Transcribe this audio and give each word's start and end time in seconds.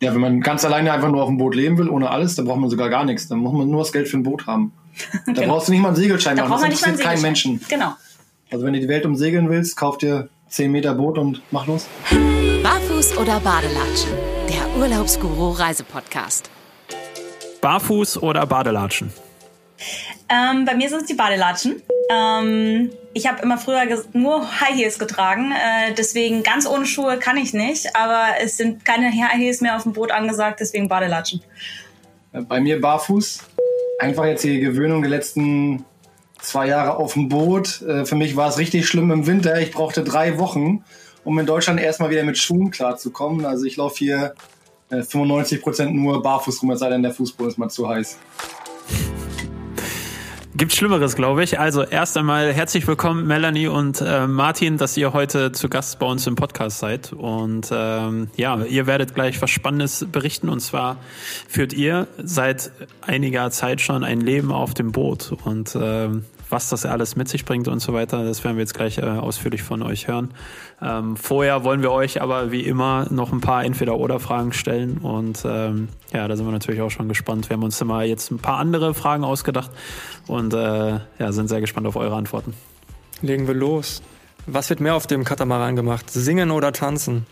Ja, 0.00 0.14
wenn 0.14 0.20
man 0.20 0.40
ganz 0.40 0.64
alleine 0.64 0.92
einfach 0.92 1.10
nur 1.10 1.22
auf 1.22 1.28
dem 1.28 1.38
Boot 1.38 1.56
leben 1.56 1.76
will, 1.76 1.88
ohne 1.88 2.10
alles, 2.10 2.36
dann 2.36 2.44
braucht 2.46 2.60
man 2.60 2.70
sogar 2.70 2.88
gar 2.88 3.04
nichts. 3.04 3.26
Dann 3.28 3.38
muss 3.38 3.52
man 3.52 3.68
nur 3.68 3.80
das 3.82 3.92
Geld 3.92 4.08
für 4.08 4.16
ein 4.16 4.22
Boot 4.22 4.46
haben. 4.46 4.72
Da 5.26 5.32
genau. 5.32 5.54
brauchst 5.54 5.68
du 5.68 5.72
nicht 5.72 5.80
mal 5.80 5.88
einen 5.88 5.96
Segelschein 5.96 6.36
da 6.36 6.46
machen. 6.46 6.70
Das 6.70 6.80
interessiert 6.80 7.00
keinen 7.00 7.22
Menschen. 7.22 7.60
Genau. 7.68 7.94
Also 8.50 8.64
wenn 8.64 8.72
du 8.72 8.80
die 8.80 8.88
Welt 8.88 9.06
umsegeln 9.06 9.48
willst, 9.48 9.76
kauf 9.76 9.98
dir 9.98 10.28
10 10.48 10.72
Meter 10.72 10.94
Boot 10.94 11.18
und 11.18 11.42
mach 11.50 11.66
los. 11.66 11.86
Barfuß 12.62 13.16
oder 13.18 13.38
Badelatschen? 13.40 14.10
Der 14.48 14.80
Urlaubsguru 14.80 15.50
Reisepodcast. 15.50 16.50
Barfuß 17.60 18.22
oder 18.22 18.46
Badelatschen? 18.46 19.12
Ähm, 20.28 20.64
bei 20.64 20.74
mir 20.74 20.88
sind 20.88 21.02
es 21.02 21.06
die 21.06 21.14
Badelatschen. 21.14 21.82
Ähm, 22.10 22.90
ich 23.14 23.26
habe 23.26 23.42
immer 23.42 23.58
früher 23.58 23.82
nur 24.12 24.60
High 24.60 24.76
Heels 24.76 24.98
getragen, 24.98 25.52
äh, 25.52 25.94
deswegen 25.96 26.42
ganz 26.42 26.66
ohne 26.66 26.86
Schuhe 26.86 27.18
kann 27.18 27.36
ich 27.36 27.52
nicht, 27.52 27.94
aber 27.94 28.40
es 28.40 28.56
sind 28.56 28.84
keine 28.84 29.10
High 29.10 29.38
Heels 29.38 29.60
mehr 29.60 29.76
auf 29.76 29.82
dem 29.82 29.92
Boot 29.92 30.10
angesagt, 30.10 30.60
deswegen 30.60 30.88
Badelatschen. 30.88 31.42
Äh, 32.32 32.42
bei 32.42 32.60
mir 32.60 32.80
barfuß. 32.80 33.40
Einfach 34.00 34.24
jetzt 34.26 34.44
die 34.44 34.60
Gewöhnung 34.60 35.02
der 35.02 35.10
letzten 35.10 35.84
zwei 36.40 36.68
Jahre 36.68 36.96
auf 36.96 37.14
dem 37.14 37.28
Boot. 37.28 37.82
Äh, 37.82 38.04
für 38.04 38.14
mich 38.14 38.36
war 38.36 38.48
es 38.48 38.58
richtig 38.58 38.86
schlimm 38.86 39.10
im 39.10 39.26
Winter. 39.26 39.60
Ich 39.60 39.72
brauchte 39.72 40.04
drei 40.04 40.38
Wochen, 40.38 40.84
um 41.24 41.38
in 41.38 41.46
Deutschland 41.46 41.80
erstmal 41.80 42.10
wieder 42.10 42.22
mit 42.22 42.38
Schuhen 42.38 42.70
klarzukommen. 42.70 43.44
Also 43.44 43.64
ich 43.64 43.76
laufe 43.76 43.98
hier 43.98 44.34
95 44.90 45.58
äh, 45.58 45.60
Prozent 45.60 45.94
nur 45.94 46.22
barfuß 46.22 46.62
rum, 46.62 46.70
es 46.70 46.80
sei 46.80 46.88
denn, 46.88 47.02
der 47.02 47.12
Fußboden 47.12 47.50
ist 47.50 47.58
mal 47.58 47.68
zu 47.68 47.88
heiß. 47.88 48.18
Gibt 50.58 50.74
Schlimmeres, 50.74 51.14
glaube 51.14 51.44
ich. 51.44 51.60
Also 51.60 51.84
erst 51.84 52.16
einmal 52.16 52.52
herzlich 52.52 52.84
willkommen, 52.88 53.28
Melanie 53.28 53.68
und 53.68 54.00
äh, 54.00 54.26
Martin, 54.26 54.76
dass 54.76 54.96
ihr 54.96 55.12
heute 55.12 55.52
zu 55.52 55.68
Gast 55.68 56.00
bei 56.00 56.06
uns 56.06 56.26
im 56.26 56.34
Podcast 56.34 56.80
seid. 56.80 57.12
Und 57.12 57.68
ähm, 57.70 58.28
ja, 58.34 58.64
ihr 58.64 58.88
werdet 58.88 59.14
gleich 59.14 59.40
was 59.40 59.50
Spannendes 59.50 60.04
berichten. 60.10 60.48
Und 60.48 60.58
zwar 60.58 60.96
führt 61.46 61.72
ihr 61.72 62.08
seit 62.20 62.72
einiger 63.02 63.52
Zeit 63.52 63.80
schon 63.80 64.02
ein 64.02 64.20
Leben 64.20 64.50
auf 64.50 64.74
dem 64.74 64.90
Boot. 64.90 65.32
Und 65.44 65.78
ähm, 65.80 66.24
was 66.50 66.68
das 66.68 66.86
alles 66.86 67.16
mit 67.16 67.28
sich 67.28 67.44
bringt 67.44 67.68
und 67.68 67.80
so 67.80 67.92
weiter, 67.92 68.24
das 68.24 68.44
werden 68.44 68.56
wir 68.56 68.62
jetzt 68.62 68.74
gleich 68.74 68.98
äh, 68.98 69.02
ausführlich 69.02 69.62
von 69.62 69.82
euch 69.82 70.08
hören. 70.08 70.32
Ähm, 70.82 71.16
vorher 71.16 71.64
wollen 71.64 71.82
wir 71.82 71.90
euch 71.90 72.22
aber 72.22 72.52
wie 72.52 72.62
immer 72.62 73.06
noch 73.10 73.32
ein 73.32 73.40
paar 73.40 73.64
Entweder-Oder-Fragen 73.64 74.52
stellen 74.52 74.98
und 74.98 75.44
ähm, 75.44 75.88
ja, 76.12 76.26
da 76.26 76.36
sind 76.36 76.46
wir 76.46 76.52
natürlich 76.52 76.80
auch 76.80 76.90
schon 76.90 77.08
gespannt. 77.08 77.48
Wir 77.48 77.54
haben 77.56 77.64
uns 77.64 77.80
immer 77.80 78.02
jetzt 78.02 78.30
ein 78.30 78.38
paar 78.38 78.58
andere 78.58 78.94
Fragen 78.94 79.24
ausgedacht 79.24 79.70
und 80.26 80.54
äh, 80.54 81.00
ja, 81.18 81.32
sind 81.32 81.48
sehr 81.48 81.60
gespannt 81.60 81.86
auf 81.86 81.96
eure 81.96 82.16
Antworten. 82.16 82.54
Legen 83.20 83.46
wir 83.46 83.54
los. 83.54 84.02
Was 84.46 84.70
wird 84.70 84.80
mehr 84.80 84.94
auf 84.94 85.06
dem 85.06 85.24
Katamaran 85.24 85.76
gemacht? 85.76 86.08
Singen 86.10 86.50
oder 86.50 86.72
tanzen? 86.72 87.26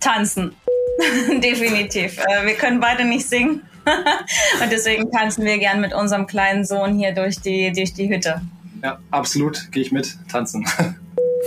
Tanzen. 0.00 0.54
Definitiv. 1.42 2.18
Äh, 2.18 2.46
wir 2.46 2.54
können 2.54 2.80
beide 2.80 3.04
nicht 3.04 3.26
singen. 3.28 3.62
und 4.62 4.72
deswegen 4.72 5.10
tanzen 5.10 5.44
wir 5.44 5.58
gern 5.58 5.80
mit 5.80 5.94
unserem 5.94 6.26
kleinen 6.26 6.64
Sohn 6.64 6.98
hier 6.98 7.12
durch 7.12 7.40
die, 7.40 7.72
durch 7.72 7.94
die 7.94 8.08
Hütte. 8.08 8.42
Ja, 8.82 8.98
absolut. 9.10 9.70
Gehe 9.72 9.82
ich 9.82 9.92
mit. 9.92 10.16
Tanzen. 10.30 10.66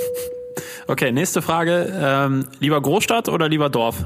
okay, 0.88 1.12
nächste 1.12 1.42
Frage. 1.42 1.94
Ähm, 1.95 2.48
lieber 2.60 2.82
Großstadt 2.82 3.30
oder 3.30 3.48
lieber 3.50 3.70
Dorf? 3.70 4.06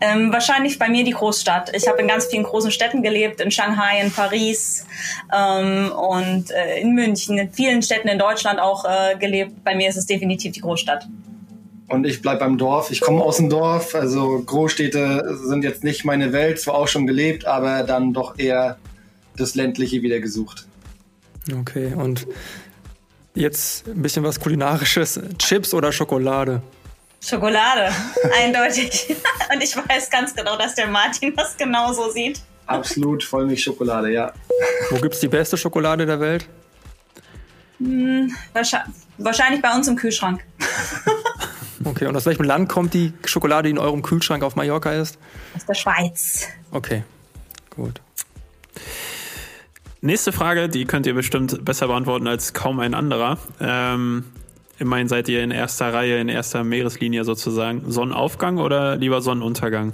Ähm, 0.00 0.32
wahrscheinlich 0.32 0.78
bei 0.78 0.88
mir 0.88 1.04
die 1.04 1.12
Großstadt. 1.12 1.74
Ich 1.74 1.88
habe 1.88 2.02
in 2.02 2.08
ganz 2.08 2.26
vielen 2.26 2.42
großen 2.42 2.70
Städten 2.70 3.02
gelebt, 3.02 3.40
in 3.40 3.50
Shanghai, 3.50 4.00
in 4.00 4.10
Paris 4.10 4.86
ähm, 5.32 5.92
und 5.92 6.50
äh, 6.50 6.80
in 6.80 6.94
München, 6.94 7.38
in 7.38 7.50
vielen 7.52 7.82
Städten 7.82 8.08
in 8.08 8.18
Deutschland 8.18 8.60
auch 8.60 8.84
äh, 8.84 9.16
gelebt. 9.16 9.64
Bei 9.64 9.74
mir 9.74 9.88
ist 9.88 9.96
es 9.96 10.06
definitiv 10.06 10.52
die 10.52 10.60
Großstadt. 10.60 11.06
Und 11.88 12.06
ich 12.06 12.22
bleibe 12.22 12.40
beim 12.40 12.56
Dorf. 12.58 12.90
Ich 12.90 13.00
komme 13.00 13.22
aus 13.22 13.36
dem 13.36 13.50
Dorf. 13.50 13.94
Also 13.94 14.42
Großstädte 14.44 15.38
sind 15.42 15.64
jetzt 15.64 15.84
nicht 15.84 16.04
meine 16.04 16.32
Welt, 16.32 16.60
zwar 16.60 16.74
auch 16.74 16.88
schon 16.88 17.06
gelebt, 17.06 17.44
aber 17.46 17.82
dann 17.82 18.12
doch 18.12 18.38
eher 18.38 18.78
das 19.36 19.54
Ländliche 19.54 20.02
wieder 20.02 20.20
gesucht. 20.20 20.66
Okay, 21.60 21.92
und 21.94 22.26
jetzt 23.34 23.86
ein 23.86 24.00
bisschen 24.00 24.24
was 24.24 24.40
Kulinarisches. 24.40 25.20
Chips 25.38 25.74
oder 25.74 25.92
Schokolade? 25.92 26.62
Schokolade, 27.20 27.90
eindeutig. 28.42 29.14
Und 29.52 29.62
ich 29.62 29.76
weiß 29.76 30.10
ganz 30.10 30.34
genau, 30.34 30.56
dass 30.56 30.74
der 30.74 30.86
Martin 30.88 31.34
das 31.34 31.56
genauso 31.56 32.10
sieht. 32.10 32.40
Absolut 32.66 33.24
Vollmilchschokolade, 33.24 34.12
ja. 34.12 34.32
Wo 34.90 34.96
gibt 34.96 35.14
es 35.14 35.20
die 35.20 35.28
beste 35.28 35.56
Schokolade 35.56 36.06
der 36.06 36.20
Welt? 36.20 36.46
Hm, 37.78 38.34
wahrscheinlich 39.18 39.60
bei 39.60 39.74
uns 39.74 39.88
im 39.88 39.96
Kühlschrank. 39.96 40.44
Okay, 41.84 42.06
und 42.06 42.16
aus 42.16 42.26
welchem 42.26 42.44
Land 42.44 42.68
kommt 42.68 42.94
die 42.94 43.12
Schokolade, 43.24 43.64
die 43.64 43.70
in 43.70 43.78
eurem 43.78 44.02
Kühlschrank 44.02 44.42
auf 44.42 44.56
Mallorca 44.56 44.92
ist? 44.92 45.18
Aus 45.54 45.66
der 45.66 45.74
Schweiz. 45.74 46.48
Okay, 46.70 47.04
gut. 47.70 48.00
Nächste 50.00 50.32
Frage, 50.32 50.68
die 50.68 50.84
könnt 50.84 51.06
ihr 51.06 51.14
bestimmt 51.14 51.64
besser 51.64 51.86
beantworten 51.86 52.26
als 52.26 52.52
kaum 52.52 52.80
ein 52.80 52.94
anderer. 52.94 53.38
Ähm, 53.60 54.24
Immerhin 54.78 55.08
seid 55.08 55.28
ihr 55.28 55.42
in 55.42 55.50
erster 55.50 55.94
Reihe, 55.94 56.18
in 56.18 56.28
erster 56.28 56.64
Meereslinie 56.64 57.24
sozusagen. 57.24 57.90
Sonnenaufgang 57.90 58.58
oder 58.58 58.96
lieber 58.96 59.20
Sonnenuntergang? 59.22 59.92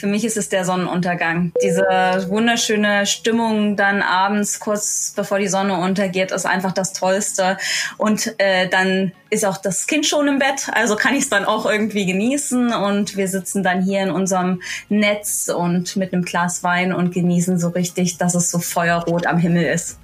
Für 0.00 0.06
mich 0.06 0.24
ist 0.24 0.38
es 0.38 0.48
der 0.48 0.64
Sonnenuntergang. 0.64 1.52
Diese 1.62 1.84
wunderschöne 2.28 3.04
Stimmung 3.04 3.76
dann 3.76 4.00
abends, 4.00 4.58
kurz 4.58 5.12
bevor 5.14 5.38
die 5.38 5.46
Sonne 5.46 5.78
untergeht, 5.78 6.32
ist 6.32 6.46
einfach 6.46 6.72
das 6.72 6.94
Tollste. 6.94 7.58
Und 7.98 8.34
äh, 8.38 8.66
dann 8.66 9.12
ist 9.28 9.44
auch 9.44 9.58
das 9.58 9.86
Kind 9.86 10.06
schon 10.06 10.26
im 10.26 10.38
Bett, 10.38 10.70
also 10.72 10.96
kann 10.96 11.12
ich 11.14 11.24
es 11.24 11.28
dann 11.28 11.44
auch 11.44 11.66
irgendwie 11.66 12.06
genießen. 12.06 12.72
Und 12.72 13.18
wir 13.18 13.28
sitzen 13.28 13.62
dann 13.62 13.82
hier 13.84 14.02
in 14.02 14.10
unserem 14.10 14.62
Netz 14.88 15.50
und 15.54 15.96
mit 15.96 16.14
einem 16.14 16.24
Glas 16.24 16.64
Wein 16.64 16.94
und 16.94 17.12
genießen 17.12 17.58
so 17.58 17.68
richtig, 17.68 18.16
dass 18.16 18.34
es 18.34 18.50
so 18.50 18.58
feuerrot 18.58 19.26
am 19.26 19.36
Himmel 19.36 19.64
ist 19.64 19.98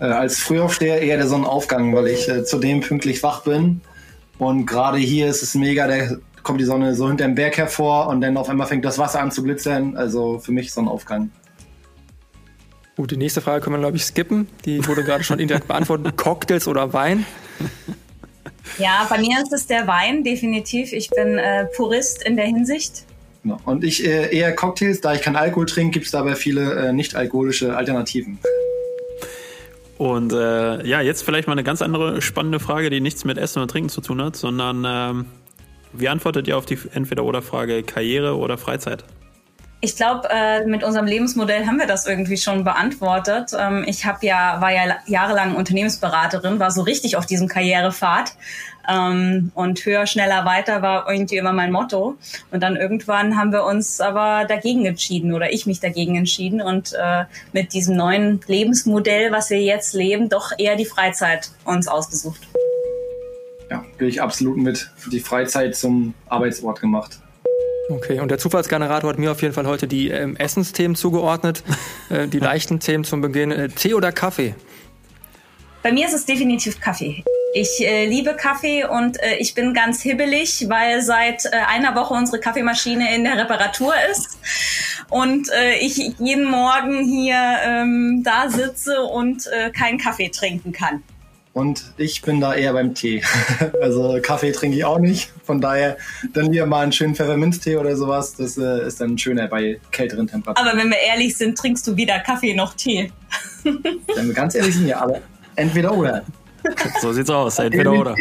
äh, 0.00 0.04
als 0.04 0.38
Frühaufsteher 0.38 1.02
eher 1.02 1.18
der 1.18 1.28
Sonnenaufgang, 1.28 1.94
weil 1.94 2.06
ich 2.06 2.26
äh, 2.26 2.42
zudem 2.42 2.80
pünktlich 2.80 3.22
wach 3.22 3.42
bin. 3.42 3.82
Und 4.38 4.64
gerade 4.64 4.96
hier 4.96 5.26
ist 5.26 5.42
es 5.42 5.54
mega, 5.54 5.86
da 5.86 6.16
kommt 6.42 6.60
die 6.60 6.64
Sonne 6.64 6.94
so 6.94 7.08
hinter 7.08 7.24
dem 7.24 7.34
Berg 7.34 7.56
hervor 7.56 8.08
und 8.08 8.20
dann 8.20 8.36
auf 8.36 8.48
einmal 8.48 8.66
fängt 8.66 8.84
das 8.84 8.98
Wasser 8.98 9.20
an 9.20 9.30
zu 9.30 9.42
glitzern. 9.42 9.96
Also 9.96 10.38
für 10.38 10.52
mich 10.52 10.72
Sonnenaufgang. 10.72 11.30
Gut, 12.96 13.10
die 13.10 13.16
nächste 13.16 13.40
Frage 13.40 13.62
können 13.62 13.76
wir, 13.76 13.80
glaube 13.80 13.96
ich, 13.96 14.04
skippen. 14.04 14.46
Die 14.64 14.86
wurde 14.86 15.04
gerade 15.04 15.24
schon 15.24 15.38
indirekt 15.38 15.68
beantwortet. 15.68 16.16
Cocktails 16.16 16.68
oder 16.68 16.92
Wein? 16.92 17.24
Ja, 18.78 19.06
bei 19.08 19.18
mir 19.18 19.40
ist 19.42 19.52
es 19.52 19.66
der 19.66 19.86
Wein, 19.86 20.22
definitiv. 20.22 20.92
Ich 20.92 21.08
bin 21.10 21.38
äh, 21.38 21.66
Purist 21.76 22.22
in 22.22 22.36
der 22.36 22.46
Hinsicht. 22.46 23.04
Und 23.64 23.84
ich 23.84 24.04
äh, 24.04 24.36
eher 24.36 24.54
Cocktails, 24.54 25.00
da 25.00 25.14
ich 25.14 25.22
keinen 25.22 25.36
Alkohol 25.36 25.66
trinke, 25.66 25.92
gibt 25.92 26.06
es 26.06 26.12
dabei 26.12 26.34
viele 26.34 26.74
äh, 26.74 26.92
nicht-alkoholische 26.92 27.74
Alternativen. 27.74 28.38
Und 29.96 30.32
äh, 30.32 30.86
ja, 30.86 31.00
jetzt 31.00 31.22
vielleicht 31.22 31.46
mal 31.46 31.52
eine 31.52 31.64
ganz 31.64 31.82
andere 31.82 32.22
spannende 32.22 32.60
Frage, 32.60 32.90
die 32.90 33.00
nichts 33.00 33.24
mit 33.24 33.38
Essen 33.38 33.60
und 33.60 33.70
Trinken 33.70 33.90
zu 33.90 34.00
tun 34.00 34.22
hat, 34.22 34.36
sondern 34.36 34.84
ähm, 34.86 35.26
wie 35.92 36.08
antwortet 36.08 36.48
ihr 36.48 36.56
auf 36.56 36.66
die 36.66 36.78
Entweder-Oder-Frage 36.92 37.82
Karriere 37.82 38.36
oder 38.36 38.58
Freizeit? 38.58 39.04
Ich 39.82 39.96
glaube, 39.96 40.28
äh, 40.30 40.66
mit 40.66 40.84
unserem 40.84 41.06
Lebensmodell 41.06 41.66
haben 41.66 41.78
wir 41.78 41.86
das 41.86 42.06
irgendwie 42.06 42.36
schon 42.36 42.64
beantwortet. 42.64 43.52
Ähm, 43.58 43.84
ich 43.86 44.04
habe 44.04 44.26
ja 44.26 44.60
war 44.60 44.70
ja 44.70 44.98
jahrelang 45.06 45.56
Unternehmensberaterin, 45.56 46.60
war 46.60 46.70
so 46.70 46.82
richtig 46.82 47.16
auf 47.16 47.24
diesem 47.24 47.48
Karrierepfad 47.48 48.34
ähm, 48.90 49.52
und 49.54 49.82
höher, 49.86 50.06
schneller, 50.06 50.44
weiter 50.44 50.82
war 50.82 51.08
irgendwie 51.08 51.38
immer 51.38 51.54
mein 51.54 51.72
Motto. 51.72 52.16
Und 52.50 52.62
dann 52.62 52.76
irgendwann 52.76 53.38
haben 53.38 53.52
wir 53.52 53.64
uns 53.64 54.02
aber 54.02 54.44
dagegen 54.44 54.84
entschieden 54.84 55.32
oder 55.32 55.50
ich 55.50 55.64
mich 55.64 55.80
dagegen 55.80 56.14
entschieden 56.14 56.60
und 56.60 56.92
äh, 56.92 57.24
mit 57.54 57.72
diesem 57.72 57.96
neuen 57.96 58.40
Lebensmodell, 58.46 59.32
was 59.32 59.48
wir 59.48 59.62
jetzt 59.62 59.94
leben, 59.94 60.28
doch 60.28 60.52
eher 60.58 60.76
die 60.76 60.84
Freizeit 60.84 61.52
uns 61.64 61.88
ausgesucht. 61.88 62.40
Ja, 63.70 63.84
gehe 63.98 64.08
ich 64.08 64.20
absolut 64.20 64.56
mit. 64.56 64.90
Die 65.12 65.20
Freizeit 65.20 65.76
zum 65.76 66.14
Arbeitsort 66.28 66.80
gemacht. 66.80 67.20
Okay, 67.88 68.20
und 68.20 68.30
der 68.30 68.38
Zufallsgenerator 68.38 69.10
hat 69.10 69.18
mir 69.18 69.32
auf 69.32 69.42
jeden 69.42 69.54
Fall 69.54 69.66
heute 69.66 69.88
die 69.88 70.08
ähm, 70.08 70.36
Essensthemen 70.36 70.94
zugeordnet. 70.96 71.62
äh, 72.10 72.28
die 72.28 72.38
leichten 72.38 72.80
Themen 72.80 73.04
zum 73.04 73.20
Beginn. 73.20 73.50
Äh, 73.50 73.68
Tee 73.68 73.94
oder 73.94 74.12
Kaffee? 74.12 74.54
Bei 75.82 75.92
mir 75.92 76.06
ist 76.06 76.14
es 76.14 76.26
definitiv 76.26 76.80
Kaffee. 76.80 77.24
Ich 77.52 77.80
äh, 77.80 78.06
liebe 78.06 78.34
Kaffee 78.34 78.84
und 78.84 79.20
äh, 79.20 79.36
ich 79.38 79.54
bin 79.54 79.74
ganz 79.74 80.02
hibbelig, 80.02 80.66
weil 80.68 81.02
seit 81.02 81.46
äh, 81.46 81.50
einer 81.66 81.96
Woche 81.96 82.14
unsere 82.14 82.38
Kaffeemaschine 82.38 83.12
in 83.14 83.24
der 83.24 83.38
Reparatur 83.38 83.92
ist 84.12 84.38
und 85.08 85.48
äh, 85.50 85.74
ich 85.80 85.96
jeden 86.18 86.44
Morgen 86.44 87.04
hier 87.04 87.58
ähm, 87.64 88.22
da 88.24 88.48
sitze 88.48 89.02
und 89.02 89.48
äh, 89.48 89.70
keinen 89.70 89.98
Kaffee 89.98 90.28
trinken 90.28 90.70
kann. 90.70 91.02
Und 91.52 91.94
ich 91.96 92.22
bin 92.22 92.40
da 92.40 92.54
eher 92.54 92.72
beim 92.72 92.94
Tee. 92.94 93.22
also 93.82 94.18
Kaffee 94.22 94.52
trinke 94.52 94.76
ich 94.76 94.84
auch 94.84 95.00
nicht. 95.00 95.32
Von 95.42 95.60
daher 95.60 95.96
dann 96.32 96.52
lieber 96.52 96.66
mal 96.66 96.82
einen 96.82 96.92
schönen 96.92 97.16
Pfefferminztee 97.16 97.76
oder 97.76 97.96
sowas. 97.96 98.36
Das 98.36 98.56
äh, 98.56 98.86
ist 98.86 99.00
dann 99.00 99.18
schöner 99.18 99.48
bei 99.48 99.80
kälteren 99.90 100.28
Temperaturen. 100.28 100.68
Aber 100.68 100.78
wenn 100.78 100.90
wir 100.90 100.98
ehrlich 100.98 101.36
sind, 101.36 101.58
trinkst 101.58 101.86
du 101.88 101.96
wieder 101.96 102.20
Kaffee 102.20 102.54
noch 102.54 102.74
Tee. 102.74 103.10
wenn 103.64 104.28
wir 104.28 104.34
ganz 104.34 104.54
ehrlich 104.54 104.76
sind, 104.76 104.86
ja, 104.86 105.00
aber 105.00 105.20
entweder 105.56 105.92
oder. 105.92 106.22
So 107.00 107.12
sieht's 107.12 107.30
aus, 107.30 107.58
entweder 107.58 107.92
oder. 107.92 108.14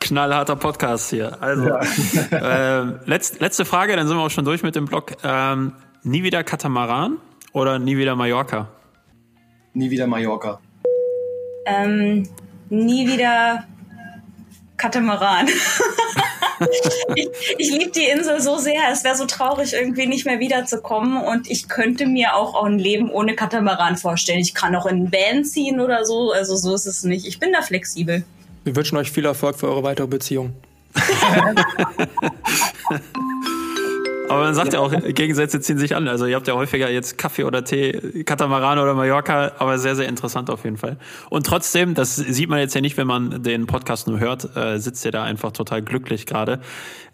knallharter 0.00 0.56
Podcast 0.56 1.10
hier. 1.10 1.42
Also, 1.42 1.68
ja. 1.68 1.80
äh, 2.80 2.92
letzt, 3.04 3.40
letzte 3.40 3.66
Frage, 3.66 3.94
dann 3.94 4.08
sind 4.08 4.16
wir 4.16 4.22
auch 4.22 4.30
schon 4.30 4.46
durch 4.46 4.62
mit 4.62 4.74
dem 4.74 4.86
Blog. 4.86 5.16
Ähm, 5.22 5.72
nie 6.02 6.22
wieder 6.22 6.42
Katamaran 6.44 7.18
oder 7.52 7.78
nie 7.78 7.98
wieder 7.98 8.16
Mallorca? 8.16 8.68
Nie 9.74 9.90
wieder 9.90 10.06
Mallorca. 10.06 10.60
Ähm, 11.68 12.28
nie 12.70 13.08
wieder 13.08 13.64
Katamaran. 14.76 15.48
ich, 17.14 17.28
ich 17.58 17.70
liebe 17.70 17.90
die 17.90 18.04
Insel 18.04 18.40
so 18.40 18.58
sehr. 18.58 18.80
Es 18.92 19.04
wäre 19.04 19.16
so 19.16 19.26
traurig, 19.26 19.72
irgendwie 19.72 20.06
nicht 20.06 20.24
mehr 20.24 20.38
wiederzukommen. 20.38 21.22
Und 21.22 21.50
ich 21.50 21.68
könnte 21.68 22.06
mir 22.06 22.34
auch, 22.34 22.54
auch 22.54 22.64
ein 22.64 22.78
Leben 22.78 23.10
ohne 23.10 23.34
Katamaran 23.34 23.96
vorstellen. 23.96 24.40
Ich 24.40 24.54
kann 24.54 24.74
auch 24.74 24.86
in 24.86 25.04
ein 25.04 25.12
Van 25.12 25.44
ziehen 25.44 25.80
oder 25.80 26.04
so. 26.04 26.32
Also 26.32 26.56
so 26.56 26.74
ist 26.74 26.86
es 26.86 27.04
nicht. 27.04 27.26
Ich 27.26 27.38
bin 27.38 27.52
da 27.52 27.62
flexibel. 27.62 28.24
Wir 28.64 28.76
wünschen 28.76 28.98
euch 28.98 29.10
viel 29.10 29.24
Erfolg 29.24 29.58
für 29.58 29.68
eure 29.68 29.82
weitere 29.82 30.06
Beziehung. 30.06 30.52
Aber 34.28 34.44
man 34.44 34.54
sagt 34.54 34.72
ja. 34.72 34.80
ja. 34.80 34.86
auch, 34.86 35.14
Gegensätze 35.14 35.60
ziehen 35.60 35.78
sich 35.78 35.96
an. 35.96 36.08
Also 36.08 36.26
ihr 36.26 36.36
habt 36.36 36.46
ja 36.46 36.54
häufiger 36.54 36.90
jetzt 36.90 37.18
Kaffee 37.18 37.44
oder 37.44 37.64
Tee, 37.64 38.24
Katamaran 38.24 38.78
oder 38.78 38.94
Mallorca, 38.94 39.52
aber 39.58 39.78
sehr, 39.78 39.96
sehr 39.96 40.08
interessant 40.08 40.50
auf 40.50 40.64
jeden 40.64 40.76
Fall. 40.76 40.98
Und 41.30 41.46
trotzdem, 41.46 41.94
das 41.94 42.16
sieht 42.16 42.48
man 42.48 42.58
jetzt 42.58 42.74
ja 42.74 42.80
nicht, 42.80 42.96
wenn 42.96 43.06
man 43.06 43.42
den 43.42 43.66
Podcast 43.66 44.08
nur 44.08 44.20
hört, 44.20 44.56
äh, 44.56 44.78
sitzt 44.78 45.04
ihr 45.04 45.12
da 45.12 45.24
einfach 45.24 45.52
total 45.52 45.82
glücklich 45.82 46.26
gerade 46.26 46.60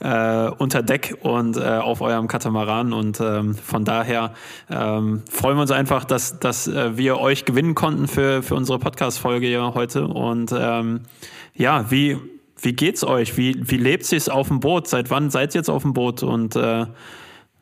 äh, 0.00 0.49
unter 0.58 0.82
Deck 0.82 1.16
und 1.22 1.56
äh, 1.56 1.61
auf 1.61 2.00
eurem 2.00 2.28
Katamaran. 2.28 2.93
Und 2.93 3.20
ähm, 3.20 3.55
von 3.55 3.84
daher 3.84 4.32
ähm, 4.70 5.22
freuen 5.31 5.56
wir 5.56 5.62
uns 5.62 5.70
einfach, 5.70 6.05
dass, 6.05 6.38
dass 6.40 6.67
äh, 6.67 6.96
wir 6.96 7.19
euch 7.19 7.44
gewinnen 7.44 7.75
konnten 7.75 8.08
für, 8.08 8.43
für 8.43 8.55
unsere 8.55 8.78
Podcast-Folge 8.78 9.46
hier 9.46 9.75
heute. 9.75 10.06
Und 10.06 10.52
ähm, 10.56 11.02
ja, 11.55 11.90
wie 11.90 12.19
wie 12.64 12.72
geht's 12.72 13.05
euch? 13.05 13.37
Wie, 13.37 13.56
wie 13.69 13.76
lebt 13.76 14.05
sich's 14.05 14.28
auf 14.28 14.49
dem 14.49 14.61
Boot? 14.61 14.88
Seit 14.88 15.11
wann 15.11 15.31
seid 15.31 15.55
ihr 15.55 15.61
jetzt 15.61 15.69
auf 15.69 15.82
dem 15.82 15.93
Boot? 15.93 16.22
Und 16.22 16.56
äh, 16.56 16.87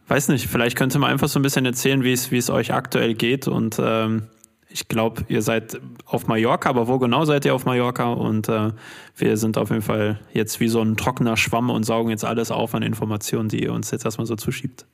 weiß 0.09 0.29
nicht, 0.29 0.47
vielleicht 0.47 0.77
könnt 0.77 0.95
ihr 0.95 1.01
mal 1.01 1.11
einfach 1.11 1.29
so 1.29 1.39
ein 1.39 1.43
bisschen 1.43 1.67
erzählen, 1.67 2.05
wie 2.05 2.13
es, 2.13 2.51
euch 2.51 2.73
aktuell 2.73 3.15
geht. 3.15 3.49
Und 3.49 3.81
ähm, 3.83 4.29
ich 4.69 4.89
glaube, 4.89 5.25
ihr 5.29 5.43
seid 5.43 5.81
auf 6.07 6.29
Mallorca, 6.29 6.71
aber 6.71 6.87
wo 6.87 6.99
genau 6.99 7.25
seid 7.25 7.45
ihr 7.45 7.55
auf 7.55 7.65
Mallorca? 7.65 8.13
Und 8.13 8.49
äh, 8.49 8.71
wir 9.17 9.37
sind 9.37 9.59
auf 9.59 9.71
jeden 9.71 9.83
Fall 9.83 10.21
jetzt 10.33 10.61
wie 10.61 10.69
so 10.69 10.81
ein 10.81 10.97
trockener 10.97 11.37
Schwamm 11.37 11.71
und 11.71 11.85
saugen 11.85 12.11
jetzt 12.11 12.25
alles 12.25 12.51
auf 12.51 12.75
an 12.75 12.83
Informationen, 12.83 13.49
die 13.49 13.63
ihr 13.65 13.73
uns 13.73 13.91
jetzt 13.91 14.05
erstmal 14.05 14.27
so 14.27 14.37
zuschiebt. 14.37 14.87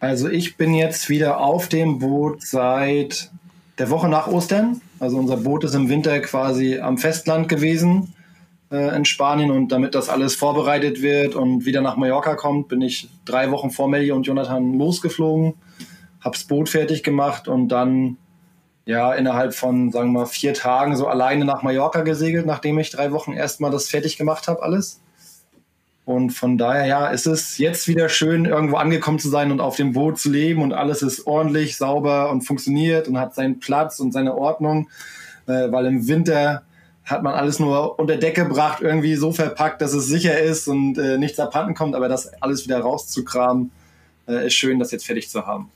Also 0.00 0.28
ich 0.28 0.56
bin 0.56 0.74
jetzt 0.74 1.08
wieder 1.08 1.40
auf 1.40 1.68
dem 1.68 1.98
Boot 1.98 2.42
seit 2.42 3.30
der 3.78 3.90
Woche 3.90 4.08
nach 4.08 4.28
Ostern. 4.28 4.80
Also 5.00 5.16
unser 5.16 5.38
Boot 5.38 5.64
ist 5.64 5.74
im 5.74 5.88
Winter 5.88 6.20
quasi 6.20 6.78
am 6.78 6.98
Festland 6.98 7.48
gewesen 7.48 8.14
äh, 8.70 8.96
in 8.96 9.04
Spanien 9.04 9.50
und 9.50 9.72
damit 9.72 9.94
das 9.94 10.08
alles 10.08 10.34
vorbereitet 10.34 11.02
wird 11.02 11.34
und 11.34 11.64
wieder 11.64 11.80
nach 11.80 11.96
Mallorca 11.96 12.34
kommt, 12.34 12.68
bin 12.68 12.82
ich 12.82 13.08
drei 13.24 13.50
Wochen 13.50 13.70
vor 13.70 13.88
Melly 13.88 14.12
und 14.12 14.24
Jonathan 14.24 14.74
losgeflogen, 14.74 15.54
hab's 16.20 16.44
Boot 16.44 16.68
fertig 16.68 17.02
gemacht 17.02 17.48
und 17.48 17.68
dann 17.68 18.16
ja 18.84 19.12
innerhalb 19.12 19.54
von 19.54 19.90
sagen 19.92 20.12
wir 20.12 20.20
mal 20.20 20.26
vier 20.26 20.54
Tagen 20.54 20.96
so 20.96 21.06
alleine 21.06 21.44
nach 21.44 21.62
Mallorca 21.62 22.02
gesegelt, 22.02 22.46
nachdem 22.46 22.78
ich 22.78 22.90
drei 22.90 23.12
Wochen 23.12 23.32
erstmal 23.32 23.70
das 23.70 23.88
fertig 23.88 24.16
gemacht 24.16 24.48
habe 24.48 24.62
alles. 24.62 25.00
Und 26.08 26.30
von 26.30 26.56
daher, 26.56 26.86
ja, 26.86 27.08
ist 27.08 27.26
es 27.26 27.58
jetzt 27.58 27.86
wieder 27.86 28.08
schön, 28.08 28.46
irgendwo 28.46 28.76
angekommen 28.76 29.18
zu 29.18 29.28
sein 29.28 29.52
und 29.52 29.60
auf 29.60 29.76
dem 29.76 29.92
Boot 29.92 30.18
zu 30.18 30.30
leben 30.30 30.62
und 30.62 30.72
alles 30.72 31.02
ist 31.02 31.26
ordentlich, 31.26 31.76
sauber 31.76 32.30
und 32.30 32.46
funktioniert 32.46 33.08
und 33.08 33.18
hat 33.18 33.34
seinen 33.34 33.60
Platz 33.60 34.00
und 34.00 34.12
seine 34.12 34.34
Ordnung, 34.34 34.88
äh, 35.46 35.70
weil 35.70 35.84
im 35.84 36.08
Winter 36.08 36.62
hat 37.08 37.22
man 37.22 37.34
alles 37.34 37.58
nur 37.58 37.98
unter 37.98 38.16
Decke 38.16 38.44
gebracht, 38.44 38.82
irgendwie 38.82 39.16
so 39.16 39.32
verpackt, 39.32 39.80
dass 39.80 39.94
es 39.94 40.06
sicher 40.06 40.38
ist 40.38 40.68
und 40.68 40.98
äh, 40.98 41.16
nichts 41.16 41.40
abhanden 41.40 41.74
kommt, 41.74 41.94
aber 41.94 42.08
das 42.08 42.30
alles 42.42 42.64
wieder 42.64 42.80
rauszukramen, 42.80 43.70
äh, 44.28 44.46
ist 44.46 44.54
schön, 44.54 44.78
das 44.78 44.92
jetzt 44.92 45.06
fertig 45.06 45.30
zu 45.30 45.46
haben. 45.46 45.70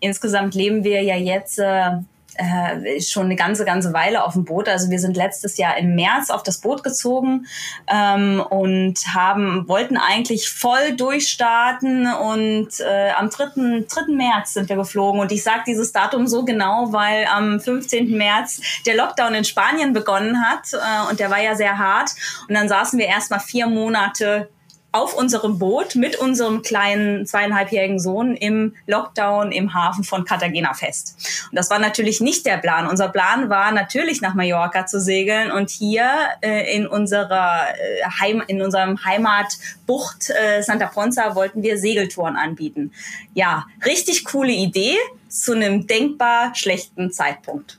Insgesamt 0.00 0.54
leben 0.54 0.84
wir 0.84 1.02
ja 1.02 1.16
jetzt 1.16 1.58
äh, 1.58 1.90
äh, 2.38 3.00
schon 3.00 3.26
eine 3.26 3.36
ganze, 3.36 3.64
ganze 3.64 3.92
Weile 3.92 4.24
auf 4.24 4.32
dem 4.32 4.44
Boot. 4.44 4.68
Also 4.68 4.90
wir 4.90 4.98
sind 4.98 5.16
letztes 5.16 5.56
Jahr 5.56 5.76
im 5.76 5.94
März 5.94 6.30
auf 6.30 6.42
das 6.42 6.58
Boot 6.58 6.82
gezogen 6.82 7.46
ähm, 7.88 8.40
und 8.48 8.98
haben, 9.14 9.68
wollten 9.68 9.96
eigentlich 9.96 10.48
voll 10.48 10.96
durchstarten 10.96 12.06
und 12.06 12.68
äh, 12.80 13.10
am 13.10 13.28
3. 13.28 13.84
3. 13.88 14.12
März 14.12 14.54
sind 14.54 14.68
wir 14.68 14.76
geflogen. 14.76 15.20
Und 15.20 15.32
ich 15.32 15.42
sage 15.42 15.62
dieses 15.66 15.92
Datum 15.92 16.26
so 16.26 16.44
genau, 16.44 16.92
weil 16.92 17.26
am 17.26 17.60
15. 17.60 18.16
März 18.16 18.60
der 18.86 18.96
Lockdown 18.96 19.34
in 19.34 19.44
Spanien 19.44 19.92
begonnen 19.92 20.42
hat 20.44 20.72
äh, 20.72 21.10
und 21.10 21.20
der 21.20 21.30
war 21.30 21.40
ja 21.40 21.56
sehr 21.56 21.76
hart. 21.76 22.10
Und 22.48 22.54
dann 22.54 22.68
saßen 22.68 22.98
wir 22.98 23.06
erstmal 23.06 23.40
vier 23.40 23.66
Monate 23.66 24.48
auf 24.90 25.14
unserem 25.14 25.58
Boot 25.58 25.96
mit 25.96 26.16
unserem 26.16 26.62
kleinen 26.62 27.26
zweieinhalbjährigen 27.26 27.98
Sohn 27.98 28.34
im 28.34 28.74
Lockdown 28.86 29.52
im 29.52 29.74
Hafen 29.74 30.02
von 30.02 30.24
Cartagena 30.24 30.72
fest. 30.72 31.16
Und 31.50 31.56
das 31.56 31.68
war 31.68 31.78
natürlich 31.78 32.20
nicht 32.20 32.46
der 32.46 32.56
Plan. 32.56 32.86
Unser 32.86 33.08
Plan 33.08 33.50
war 33.50 33.70
natürlich 33.72 34.22
nach 34.22 34.34
Mallorca 34.34 34.86
zu 34.86 35.00
segeln 35.00 35.50
und 35.50 35.68
hier 35.68 36.10
äh, 36.40 36.74
in 36.74 36.86
unserer 36.86 37.66
äh, 37.68 38.04
Heim, 38.20 38.42
in 38.46 38.62
unserem 38.62 39.04
Heimatbucht 39.04 40.30
äh, 40.30 40.62
Santa 40.62 40.86
Ponza 40.86 41.34
wollten 41.34 41.62
wir 41.62 41.76
Segeltouren 41.76 42.36
anbieten. 42.36 42.92
Ja, 43.34 43.66
richtig 43.84 44.24
coole 44.24 44.52
Idee 44.52 44.96
zu 45.28 45.52
einem 45.52 45.86
denkbar 45.86 46.54
schlechten 46.54 47.12
Zeitpunkt. 47.12 47.77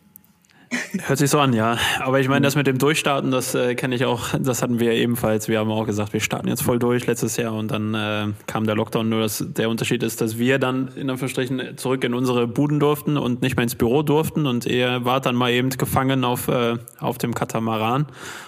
Hört 1.06 1.18
sich 1.18 1.30
so 1.30 1.39
an, 1.39 1.54
ja. 1.54 1.77
Aber 2.00 2.19
ich 2.19 2.27
meine, 2.27 2.42
das 2.44 2.56
mit 2.56 2.68
dem 2.68 2.77
Durchstarten, 2.77 3.31
das 3.31 3.56
äh, 3.56 3.74
kenne 3.74 3.95
ich 3.95 4.06
auch, 4.06 4.30
das 4.39 4.62
hatten 4.62 4.80
wir 4.80 4.92
ebenfalls. 4.94 5.48
Wir 5.48 5.60
haben 5.60 5.71
auch 5.71 5.86
gesagt, 5.86 6.13
wir 6.13 6.19
starten 6.19 6.48
jetzt 6.48 6.62
voll 6.62 6.77
durch 6.77 7.07
letztes 7.07 7.38
Jahr 7.38 7.54
und 7.54 7.69
dann 7.71 7.94
äh, 7.95 8.27
kam 8.45 8.66
der 8.66 8.75
Lockdown. 8.75 9.10
Nur 9.10 9.21
dass 9.21 9.44
der 9.48 9.69
Unterschied 9.69 10.04
ist, 10.04 10.21
dass 10.21 10.38
wir 10.38 10.60
dann 10.60 10.89
in 10.95 11.10
Anführungsstrichen 11.10 11.77
zurück 11.77 12.04
in 12.04 12.13
unsere 12.13 12.48
Buden 12.48 12.80
durften 12.80 13.18
und 13.18 13.42
nicht 13.42 13.56
mehr 13.56 13.63
ins 13.63 13.75
Büro 13.75 14.04
durften 14.04 14.45
und 14.45 14.66
ihr 14.66 15.06
wart 15.06 15.25
dann 15.25 15.36
mal 15.36 15.51
eben 15.51 15.69
gefangen 15.69 16.24
auf, 16.24 16.48
äh, 16.48 16.77
auf 17.00 17.18
dem 17.18 17.33
Katamaran 17.33 18.06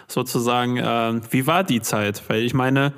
sozusagen. 0.07 0.77
Äh, 0.77 1.21
wie 1.31 1.47
war 1.47 1.63
die 1.63 1.81
Zeit? 1.81 2.21
Weil 2.27 2.43
ich 2.43 2.53
meine, 2.53 2.93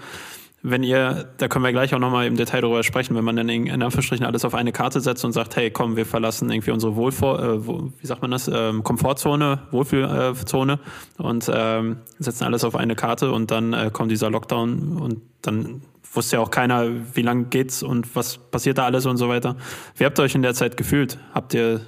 wenn 0.65 0.81
ihr, 0.81 1.27
da 1.37 1.49
können 1.49 1.65
wir 1.65 1.73
gleich 1.73 1.93
auch 1.93 1.99
nochmal 1.99 2.25
im 2.25 2.37
Detail 2.37 2.61
darüber 2.61 2.83
sprechen, 2.83 3.15
wenn 3.17 3.25
man 3.25 3.35
dann 3.35 3.49
in, 3.49 3.69
Anführungsstrichen 3.69 4.25
alles 4.25 4.45
auf 4.45 4.55
eine 4.55 4.71
Karte 4.71 5.01
setzt 5.01 5.25
und 5.25 5.33
sagt, 5.33 5.57
hey, 5.57 5.69
komm, 5.69 5.97
wir 5.97 6.05
verlassen 6.05 6.49
irgendwie 6.49 6.71
unsere 6.71 6.95
Wohlvor, 6.95 7.43
äh, 7.43 7.67
wie 7.67 8.07
sagt 8.07 8.21
man 8.21 8.31
das, 8.31 8.49
ähm, 8.51 8.81
Komfortzone, 8.81 9.59
Wohlfühlzone 9.71 10.79
und 11.17 11.51
ähm, 11.53 11.97
setzen 12.17 12.45
alles 12.45 12.63
auf 12.63 12.75
eine 12.75 12.95
Karte 12.95 13.31
und 13.31 13.51
dann 13.51 13.73
äh, 13.73 13.89
kommt 13.91 14.09
dieser 14.09 14.29
Lockdown 14.29 14.97
und 14.97 15.21
dann 15.41 15.81
wusste 16.13 16.37
ja 16.37 16.41
auch 16.41 16.51
keiner, 16.51 16.87
wie 17.13 17.23
lang 17.23 17.49
geht's 17.49 17.83
und 17.83 18.15
was 18.15 18.37
passiert 18.37 18.77
da 18.77 18.85
alles 18.85 19.05
und 19.05 19.17
so 19.17 19.27
weiter. 19.27 19.57
Wie 19.97 20.05
habt 20.05 20.17
ihr 20.17 20.23
euch 20.23 20.35
in 20.35 20.43
der 20.43 20.53
Zeit 20.53 20.77
gefühlt? 20.77 21.19
Habt 21.33 21.53
ihr, 21.53 21.81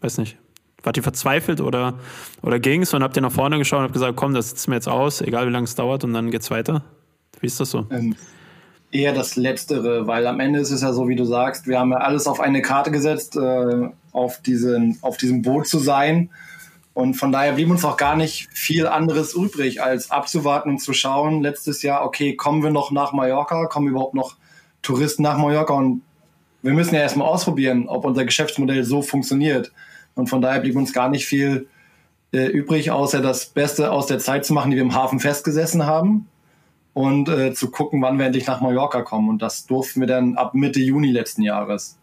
weiß 0.00 0.18
nicht, 0.18 0.36
wart 0.82 0.96
ihr 0.96 1.04
verzweifelt 1.04 1.60
oder, 1.60 1.94
oder 2.42 2.58
ging's 2.58 2.92
und 2.92 3.04
habt 3.04 3.14
ihr 3.14 3.22
nach 3.22 3.30
vorne 3.30 3.58
geschaut 3.58 3.78
und 3.78 3.84
habt 3.84 3.94
gesagt, 3.94 4.16
komm, 4.16 4.34
das 4.34 4.50
sitzen 4.50 4.72
wir 4.72 4.76
jetzt 4.76 4.88
aus, 4.88 5.20
egal 5.20 5.46
wie 5.46 5.52
lange 5.52 5.64
es 5.64 5.76
dauert 5.76 6.02
und 6.02 6.12
dann 6.12 6.32
geht's 6.32 6.50
weiter? 6.50 6.82
Wie 7.38 7.46
ist 7.46 7.60
das 7.60 7.70
so? 7.70 7.86
Ähm, 7.90 8.16
eher 8.92 9.12
das 9.12 9.36
Letztere, 9.36 10.06
weil 10.06 10.26
am 10.26 10.40
Ende 10.40 10.58
ist 10.58 10.70
es 10.70 10.82
ja 10.82 10.92
so, 10.92 11.08
wie 11.08 11.16
du 11.16 11.24
sagst, 11.24 11.66
wir 11.66 11.78
haben 11.78 11.92
ja 11.92 11.98
alles 11.98 12.26
auf 12.26 12.40
eine 12.40 12.62
Karte 12.62 12.90
gesetzt, 12.90 13.36
äh, 13.36 13.88
auf, 14.12 14.40
diesen, 14.42 14.98
auf 15.02 15.16
diesem 15.16 15.42
Boot 15.42 15.68
zu 15.68 15.78
sein. 15.78 16.30
Und 16.92 17.14
von 17.14 17.30
daher 17.30 17.52
blieb 17.52 17.70
uns 17.70 17.84
auch 17.84 17.96
gar 17.96 18.16
nicht 18.16 18.48
viel 18.52 18.86
anderes 18.86 19.34
übrig, 19.34 19.80
als 19.82 20.10
abzuwarten 20.10 20.70
und 20.70 20.78
zu 20.80 20.92
schauen. 20.92 21.40
Letztes 21.40 21.82
Jahr, 21.82 22.04
okay, 22.04 22.34
kommen 22.34 22.62
wir 22.62 22.70
noch 22.70 22.90
nach 22.90 23.12
Mallorca? 23.12 23.66
Kommen 23.66 23.88
überhaupt 23.88 24.14
noch 24.14 24.36
Touristen 24.82 25.22
nach 25.22 25.38
Mallorca? 25.38 25.72
Und 25.72 26.02
wir 26.62 26.72
müssen 26.72 26.94
ja 26.94 27.00
erstmal 27.00 27.28
ausprobieren, 27.28 27.88
ob 27.88 28.04
unser 28.04 28.24
Geschäftsmodell 28.24 28.84
so 28.84 29.02
funktioniert. 29.02 29.72
Und 30.16 30.28
von 30.28 30.42
daher 30.42 30.60
blieb 30.60 30.74
uns 30.74 30.92
gar 30.92 31.08
nicht 31.08 31.26
viel 31.26 31.68
äh, 32.32 32.46
übrig, 32.46 32.90
außer 32.90 33.22
das 33.22 33.46
Beste 33.46 33.92
aus 33.92 34.06
der 34.06 34.18
Zeit 34.18 34.44
zu 34.44 34.52
machen, 34.52 34.72
die 34.72 34.76
wir 34.76 34.82
im 34.82 34.94
Hafen 34.94 35.20
festgesessen 35.20 35.86
haben 35.86 36.26
und 36.92 37.28
äh, 37.28 37.52
zu 37.52 37.70
gucken, 37.70 38.02
wann 38.02 38.18
wir 38.18 38.26
endlich 38.26 38.46
nach 38.46 38.60
Mallorca 38.60 39.02
kommen. 39.02 39.28
Und 39.28 39.42
das 39.42 39.66
durften 39.66 40.00
wir 40.00 40.08
dann 40.08 40.36
ab 40.36 40.54
Mitte 40.54 40.80
Juni 40.80 41.10
letzten 41.10 41.42
Jahres. 41.42 41.99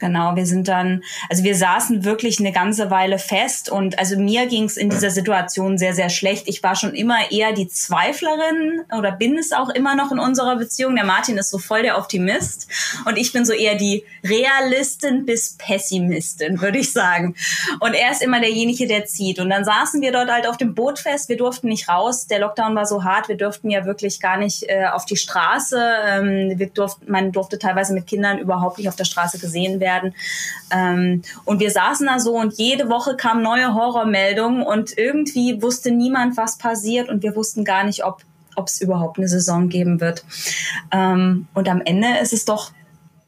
Genau, 0.00 0.34
wir 0.34 0.44
sind 0.44 0.66
dann, 0.66 1.04
also 1.30 1.44
wir 1.44 1.54
saßen 1.54 2.04
wirklich 2.04 2.40
eine 2.40 2.50
ganze 2.50 2.90
Weile 2.90 3.20
fest 3.20 3.70
und 3.70 3.96
also 3.96 4.18
mir 4.18 4.46
ging 4.46 4.64
es 4.64 4.76
in 4.76 4.90
dieser 4.90 5.10
Situation 5.10 5.78
sehr, 5.78 5.94
sehr 5.94 6.10
schlecht. 6.10 6.48
Ich 6.48 6.64
war 6.64 6.74
schon 6.74 6.94
immer 6.94 7.30
eher 7.30 7.52
die 7.52 7.68
Zweiflerin 7.68 8.82
oder 8.98 9.12
bin 9.12 9.38
es 9.38 9.52
auch 9.52 9.68
immer 9.68 9.94
noch 9.94 10.10
in 10.10 10.18
unserer 10.18 10.56
Beziehung. 10.56 10.96
Der 10.96 11.04
Martin 11.04 11.38
ist 11.38 11.50
so 11.50 11.58
voll 11.58 11.82
der 11.82 11.96
Optimist 11.96 12.66
und 13.04 13.16
ich 13.16 13.32
bin 13.32 13.44
so 13.44 13.52
eher 13.52 13.76
die 13.76 14.04
Realistin 14.24 15.26
bis 15.26 15.56
Pessimistin, 15.58 16.60
würde 16.60 16.78
ich 16.78 16.92
sagen. 16.92 17.36
Und 17.78 17.94
er 17.94 18.10
ist 18.10 18.20
immer 18.20 18.40
derjenige, 18.40 18.88
der 18.88 19.06
zieht. 19.06 19.38
Und 19.38 19.48
dann 19.48 19.64
saßen 19.64 20.02
wir 20.02 20.10
dort 20.10 20.28
halt 20.28 20.48
auf 20.48 20.56
dem 20.56 20.74
Boot 20.74 20.98
fest. 20.98 21.28
Wir 21.28 21.36
durften 21.36 21.68
nicht 21.68 21.88
raus. 21.88 22.26
Der 22.26 22.40
Lockdown 22.40 22.74
war 22.74 22.86
so 22.86 23.04
hart. 23.04 23.28
Wir 23.28 23.36
durften 23.36 23.70
ja 23.70 23.84
wirklich 23.84 24.18
gar 24.18 24.38
nicht 24.38 24.64
äh, 24.64 24.86
auf 24.86 25.04
die 25.04 25.16
Straße. 25.16 25.80
Ähm, 26.04 26.58
wir 26.58 26.66
durften, 26.66 27.08
man 27.08 27.30
durfte 27.30 27.60
teilweise 27.60 27.94
mit 27.94 28.08
Kindern 28.08 28.38
überhaupt 28.38 28.78
nicht 28.78 28.88
auf 28.88 28.96
der 28.96 29.04
Straße 29.04 29.38
gesehen 29.38 29.78
werden 29.78 29.83
werden. 29.84 30.14
Ähm, 30.72 31.22
und 31.44 31.60
wir 31.60 31.70
saßen 31.70 32.06
da 32.06 32.18
so 32.18 32.36
und 32.36 32.54
jede 32.58 32.88
Woche 32.88 33.16
kamen 33.16 33.42
neue 33.42 33.74
Horrormeldungen 33.74 34.62
und 34.62 34.98
irgendwie 34.98 35.62
wusste 35.62 35.92
niemand, 35.92 36.36
was 36.36 36.58
passiert 36.58 37.08
und 37.08 37.22
wir 37.22 37.36
wussten 37.36 37.64
gar 37.64 37.84
nicht, 37.84 38.04
ob 38.04 38.22
ob 38.56 38.68
es 38.68 38.80
überhaupt 38.80 39.18
eine 39.18 39.26
Saison 39.26 39.68
geben 39.68 40.00
wird. 40.00 40.24
Ähm, 40.92 41.48
und 41.54 41.68
am 41.68 41.80
Ende 41.84 42.18
ist 42.22 42.32
es 42.32 42.44
doch 42.44 42.70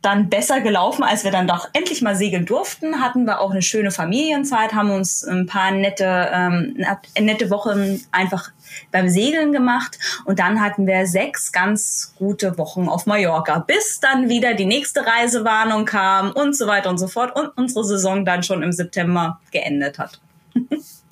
dann 0.06 0.28
besser 0.28 0.60
gelaufen, 0.60 1.02
als 1.02 1.24
wir 1.24 1.32
dann 1.32 1.48
doch 1.48 1.68
endlich 1.72 2.00
mal 2.00 2.14
segeln 2.14 2.46
durften. 2.46 3.00
Hatten 3.00 3.24
wir 3.24 3.40
auch 3.40 3.50
eine 3.50 3.60
schöne 3.60 3.90
Familienzeit, 3.90 4.72
haben 4.72 4.92
uns 4.92 5.24
ein 5.24 5.46
paar 5.46 5.72
nette, 5.72 6.30
ähm, 6.32 6.76
nette 7.18 7.50
Wochen 7.50 8.00
einfach 8.12 8.50
beim 8.92 9.08
Segeln 9.08 9.52
gemacht 9.52 9.98
und 10.24 10.38
dann 10.38 10.60
hatten 10.60 10.86
wir 10.86 11.06
sechs 11.06 11.50
ganz 11.50 12.14
gute 12.18 12.56
Wochen 12.56 12.88
auf 12.88 13.06
Mallorca, 13.06 13.58
bis 13.58 13.98
dann 14.00 14.28
wieder 14.28 14.54
die 14.54 14.66
nächste 14.66 15.04
Reisewarnung 15.04 15.84
kam 15.84 16.30
und 16.30 16.56
so 16.56 16.66
weiter 16.68 16.90
und 16.90 16.98
so 16.98 17.08
fort 17.08 17.34
und 17.34 17.48
unsere 17.56 17.84
Saison 17.84 18.24
dann 18.24 18.44
schon 18.44 18.62
im 18.62 18.72
September 18.72 19.40
geendet 19.50 19.98
hat. 19.98 20.20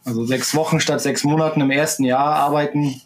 Also 0.06 0.26
sechs 0.26 0.54
Wochen 0.54 0.80
statt 0.80 1.00
sechs 1.00 1.24
Monaten 1.24 1.62
im 1.62 1.70
ersten 1.70 2.04
Jahr 2.04 2.34
arbeiten, 2.34 3.00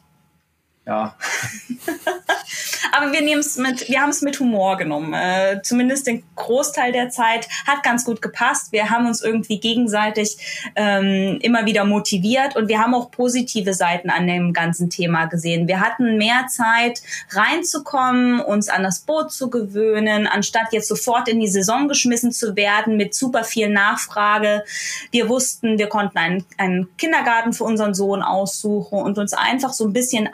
ja. 0.88 1.14
Aber 2.92 3.12
wir 3.12 3.23
nehmen 3.23 3.40
es 3.40 3.57
mit, 3.57 3.88
wir 3.88 4.00
haben 4.00 4.11
es 4.11 4.23
mit 4.23 4.40
Humor 4.40 4.76
genommen. 4.76 5.12
Äh, 5.12 5.61
zumindest 5.62 6.07
den 6.07 6.25
Großteil 6.35 6.92
der 6.92 7.11
Zeit 7.11 7.49
hat 7.66 7.83
ganz 7.83 8.04
gut 8.04 8.23
gepasst. 8.23 8.73
Wir 8.73 8.90
haben 8.90 9.07
uns 9.07 9.21
irgendwie 9.23 9.61
gegenseitig 9.61 10.38
ähm, 10.75 11.38
immer 11.42 11.66
wieder 11.66 11.85
motiviert 11.85 12.57
und 12.57 12.68
wir 12.68 12.78
haben 12.80 12.95
auch 12.95 13.11
positive 13.11 13.75
Seiten 13.75 14.11
an 14.11 14.26
dem 14.26 14.52
ganzen 14.52 14.88
Thema 14.88 15.26
gesehen. 15.26 15.68
Wir 15.68 15.80
hatten 15.80 16.16
mehr 16.16 16.47
Zeit 16.49 17.02
reinzukommen, 17.30 18.40
uns 18.40 18.68
an 18.68 18.83
das 18.83 19.00
Boot 19.00 19.30
zu 19.30 19.50
gewöhnen, 19.50 20.26
anstatt 20.26 20.73
jetzt 20.73 20.88
sofort 20.88 21.28
in 21.28 21.40
die 21.40 21.49
Saison 21.49 21.88
geschmissen 21.88 22.33
zu 22.33 22.57
werden 22.57 22.97
mit 22.97 23.14
super 23.14 23.45
viel 23.45 23.68
Nachfrage. 23.68 24.64
Wir 25.11 25.28
wussten, 25.28 25.78
wir 25.78 25.88
konnten 25.88 26.18
einen, 26.18 26.45
einen 26.57 26.97
Kindergarten 26.97 27.52
für 27.52 27.64
unseren 27.64 27.95
Sohn 27.95 28.23
aussuchen 28.23 28.99
und 28.99 29.18
uns 29.18 29.35
einfach 29.35 29.73
so 29.73 29.85
ein 29.87 29.92
bisschen 29.92 30.28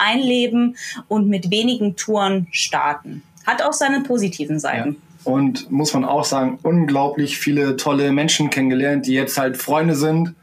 einleben 0.45 0.77
und 1.09 1.29
mit 1.29 1.51
wenigen 1.51 1.97
Touren 1.97 2.47
starten. 2.51 3.23
Hat 3.47 3.63
auch 3.63 3.73
seine 3.73 4.03
positiven 4.03 4.59
Seiten. 4.59 4.97
Ja. 5.25 5.33
Und 5.33 5.71
muss 5.71 5.95
man 5.95 6.05
auch 6.05 6.25
sagen, 6.25 6.59
unglaublich 6.63 7.39
viele 7.39 7.77
tolle 7.77 8.13
Menschen 8.13 8.51
kennengelernt, 8.51 9.07
die 9.07 9.15
jetzt 9.15 9.39
halt 9.39 9.57
Freunde 9.57 9.95
sind. 9.95 10.35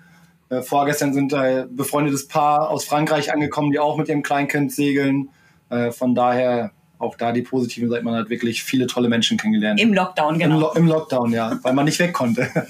Äh, 0.49 0.61
vorgestern 0.61 1.13
sind 1.13 1.33
ein 1.33 1.75
befreundetes 1.75 2.27
Paar 2.27 2.69
aus 2.69 2.85
Frankreich 2.85 3.31
angekommen, 3.31 3.71
die 3.71 3.79
auch 3.79 3.97
mit 3.97 4.09
ihrem 4.09 4.23
Kleinkind 4.23 4.71
segeln. 4.71 5.29
Äh, 5.69 5.91
von 5.91 6.15
daher 6.15 6.71
auch 6.97 7.15
da 7.15 7.31
die 7.31 7.43
positiven 7.43 7.89
Seiten. 7.89 8.05
Man 8.05 8.15
hat 8.15 8.29
wirklich 8.29 8.63
viele 8.63 8.87
tolle 8.87 9.07
Menschen 9.07 9.37
kennengelernt. 9.37 9.79
Im 9.79 9.93
Lockdown, 9.93 10.39
genau. 10.39 10.55
Im, 10.55 10.61
Lo 10.61 10.71
Im 10.73 10.87
Lockdown, 10.87 11.31
ja, 11.31 11.59
weil 11.61 11.73
man 11.73 11.85
nicht 11.85 11.99
weg 11.99 12.13
konnte. 12.13 12.49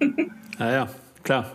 ja, 0.58 0.72
ja, 0.72 0.88
klar. 1.22 1.50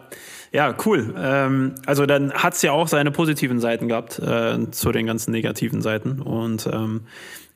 Ja, 0.56 0.74
cool. 0.86 1.14
Ähm, 1.18 1.76
also 1.86 2.06
dann 2.06 2.32
hat 2.32 2.54
es 2.54 2.62
ja 2.62 2.72
auch 2.72 2.88
seine 2.88 3.12
positiven 3.12 3.60
Seiten 3.60 3.90
gehabt 3.90 4.20
äh, 4.20 4.72
zu 4.72 4.94
den 4.94 5.06
ganzen 5.06 5.32
negativen 5.32 5.82
Seiten. 5.82 6.22
Und 6.22 6.66
ähm, 6.72 7.02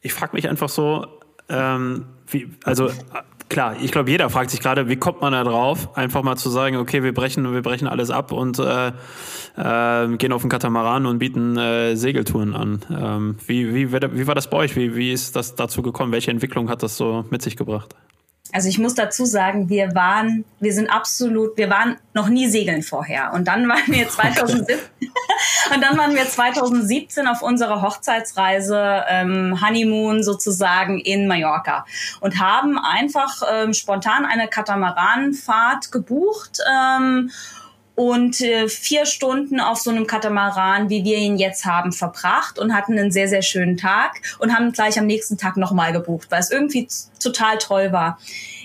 ich 0.02 0.12
frage 0.12 0.36
mich 0.36 0.50
einfach 0.50 0.68
so, 0.68 1.08
ähm, 1.48 2.08
wie, 2.28 2.50
also 2.66 2.92
klar, 3.48 3.78
ich 3.82 3.94
glaube, 3.94 4.12
jeder 4.12 4.30
fragt 4.30 4.52
sich 4.52 4.60
gerade, 4.60 4.90
wie 4.90 4.98
kommt 4.98 5.22
man 5.22 5.32
da 5.32 5.46
drauf, 5.46 5.96
einfach 5.96 6.24
mal 6.24 6.36
zu 6.36 6.50
sagen, 6.50 6.76
okay, 6.76 7.02
wir 7.02 7.14
brechen, 7.14 7.50
wir 7.54 7.62
brechen 7.62 7.88
alles 7.88 8.10
ab 8.10 8.34
und 8.34 8.60
äh, 8.60 8.90
äh, 8.90 10.18
gehen 10.18 10.34
auf 10.34 10.42
den 10.42 10.50
Katamaran 10.50 11.06
und 11.06 11.20
bieten 11.20 11.56
äh, 11.56 11.96
Segeltouren 11.96 12.54
an. 12.54 12.82
Ähm, 12.92 13.36
wie, 13.48 13.74
wie, 13.74 13.94
wie 13.94 14.28
war 14.28 14.36
das 14.36 14.50
bei 14.50 14.58
euch? 14.58 14.76
Wie, 14.76 14.98
wie 14.98 15.14
ist 15.14 15.38
das 15.38 15.56
dazu 15.56 15.82
gekommen? 15.84 16.12
Welche 16.12 16.32
Entwicklung 16.32 16.70
hat 16.70 16.84
das 16.84 16.98
so 16.98 17.24
mit 17.30 17.42
sich 17.44 17.56
gebracht? 17.56 17.96
Also 18.52 18.68
ich 18.68 18.80
muss 18.80 18.96
dazu 18.96 19.26
sagen, 19.26 19.70
wir 19.70 19.94
waren, 19.94 20.44
wir 20.60 20.74
sind 20.74 20.90
absolut, 20.90 21.56
wir 21.58 21.70
waren 21.70 21.98
noch 22.14 22.30
nie 22.30 22.48
segeln 22.48 22.82
vorher. 22.82 23.32
Und 23.34 23.48
dann 23.48 23.68
waren 23.68 23.88
wir 23.88 24.10
2017, 24.10 24.78
und 25.76 25.82
dann 25.82 25.98
waren 25.98 26.16
wir 26.16 26.28
2017 26.28 27.28
auf 27.28 27.42
unserer 27.42 27.82
Hochzeitsreise 27.82 29.04
ähm, 29.08 29.60
Honeymoon 29.62 30.24
sozusagen 30.24 31.00
in 31.00 31.28
Mallorca 31.28 31.86
und 32.22 32.40
haben 32.40 32.78
einfach 32.80 33.44
ähm, 33.52 33.74
spontan 33.74 34.26
eine 34.26 34.48
Katamaranfahrt 34.48 35.92
gebucht. 35.92 36.60
Ähm, 36.72 37.32
und 38.00 38.40
äh, 38.40 38.70
vier 38.70 39.06
Stunden 39.06 39.60
auf 39.60 39.80
so 39.80 39.90
einem 39.90 40.08
Katamaran, 40.08 40.90
wie 40.90 41.04
wir 41.04 41.18
ihn 41.18 41.36
jetzt 41.36 41.66
haben, 41.66 41.92
verbracht 41.92 42.58
und 42.58 42.74
hatten 42.74 42.98
einen 42.98 43.12
sehr, 43.12 43.28
sehr 43.28 43.42
schönen 43.42 43.76
Tag 43.76 44.22
und 44.40 44.56
haben 44.56 44.72
gleich 44.72 44.98
am 44.98 45.06
nächsten 45.06 45.38
Tag 45.38 45.58
nochmal 45.58 45.92
gebucht, 45.92 46.32
weil 46.32 46.40
es 46.40 46.50
irgendwie 46.50 46.88
total 47.20 47.58
toll 47.58 47.92
war. 47.92 48.20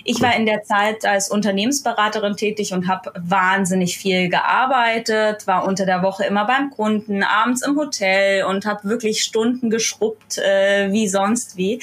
Ich 0.07 0.21
war 0.21 0.35
in 0.35 0.45
der 0.45 0.61
Zeit 0.61 1.03
als 1.03 1.31
Unternehmensberaterin 1.31 2.37
tätig 2.37 2.73
und 2.73 2.87
habe 2.87 3.11
wahnsinnig 3.17 3.97
viel 3.97 4.29
gearbeitet, 4.29 5.47
war 5.47 5.65
unter 5.65 5.87
der 5.87 6.03
Woche 6.03 6.25
immer 6.25 6.45
beim 6.45 6.69
Kunden, 6.69 7.23
abends 7.23 7.65
im 7.65 7.75
Hotel 7.75 8.43
und 8.45 8.67
habe 8.67 8.87
wirklich 8.87 9.23
Stunden 9.23 9.71
geschrubbt, 9.71 10.37
äh, 10.37 10.91
wie 10.91 11.07
sonst 11.07 11.57
wie. 11.57 11.81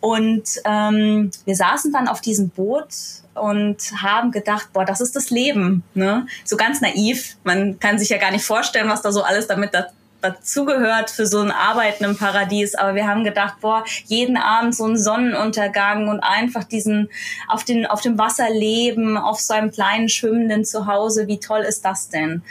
Und 0.00 0.60
ähm, 0.66 1.30
wir 1.46 1.56
saßen 1.56 1.92
dann 1.92 2.08
auf 2.08 2.20
diesem 2.20 2.50
Boot 2.50 2.88
und 3.34 3.78
haben 4.02 4.30
gedacht, 4.30 4.68
boah, 4.72 4.84
das 4.84 5.00
ist 5.00 5.16
das 5.16 5.30
Leben. 5.30 5.82
Ne? 5.94 6.26
So 6.44 6.56
ganz 6.56 6.80
naiv. 6.82 7.36
Man 7.44 7.80
kann 7.80 7.98
sich 7.98 8.10
ja 8.10 8.18
gar 8.18 8.30
nicht 8.30 8.44
vorstellen, 8.44 8.90
was 8.90 9.02
da 9.02 9.12
so 9.12 9.22
alles 9.22 9.46
damit 9.46 9.72
da, 9.72 9.86
dazugehört 10.22 11.10
für 11.10 11.26
so 11.26 11.40
ein 11.40 11.50
Arbeiten 11.50 12.04
im 12.04 12.16
Paradies. 12.16 12.74
Aber 12.74 12.94
wir 12.94 13.06
haben 13.06 13.24
gedacht, 13.24 13.56
boah, 13.60 13.84
jeden 14.06 14.36
Abend 14.36 14.74
so 14.74 14.86
ein 14.86 14.96
Sonnenuntergang 14.96 16.08
und 16.08 16.20
einfach 16.20 16.64
diesen 16.64 17.10
auf, 17.48 17.64
den, 17.64 17.86
auf 17.86 18.00
dem 18.00 18.18
Wasser 18.18 18.48
leben, 18.50 19.16
auf 19.16 19.40
so 19.40 19.54
einem 19.54 19.70
kleinen 19.70 20.08
schwimmenden 20.08 20.64
Zuhause. 20.64 21.26
Wie 21.26 21.38
toll 21.38 21.60
ist 21.60 21.84
das 21.84 22.08
denn? 22.08 22.42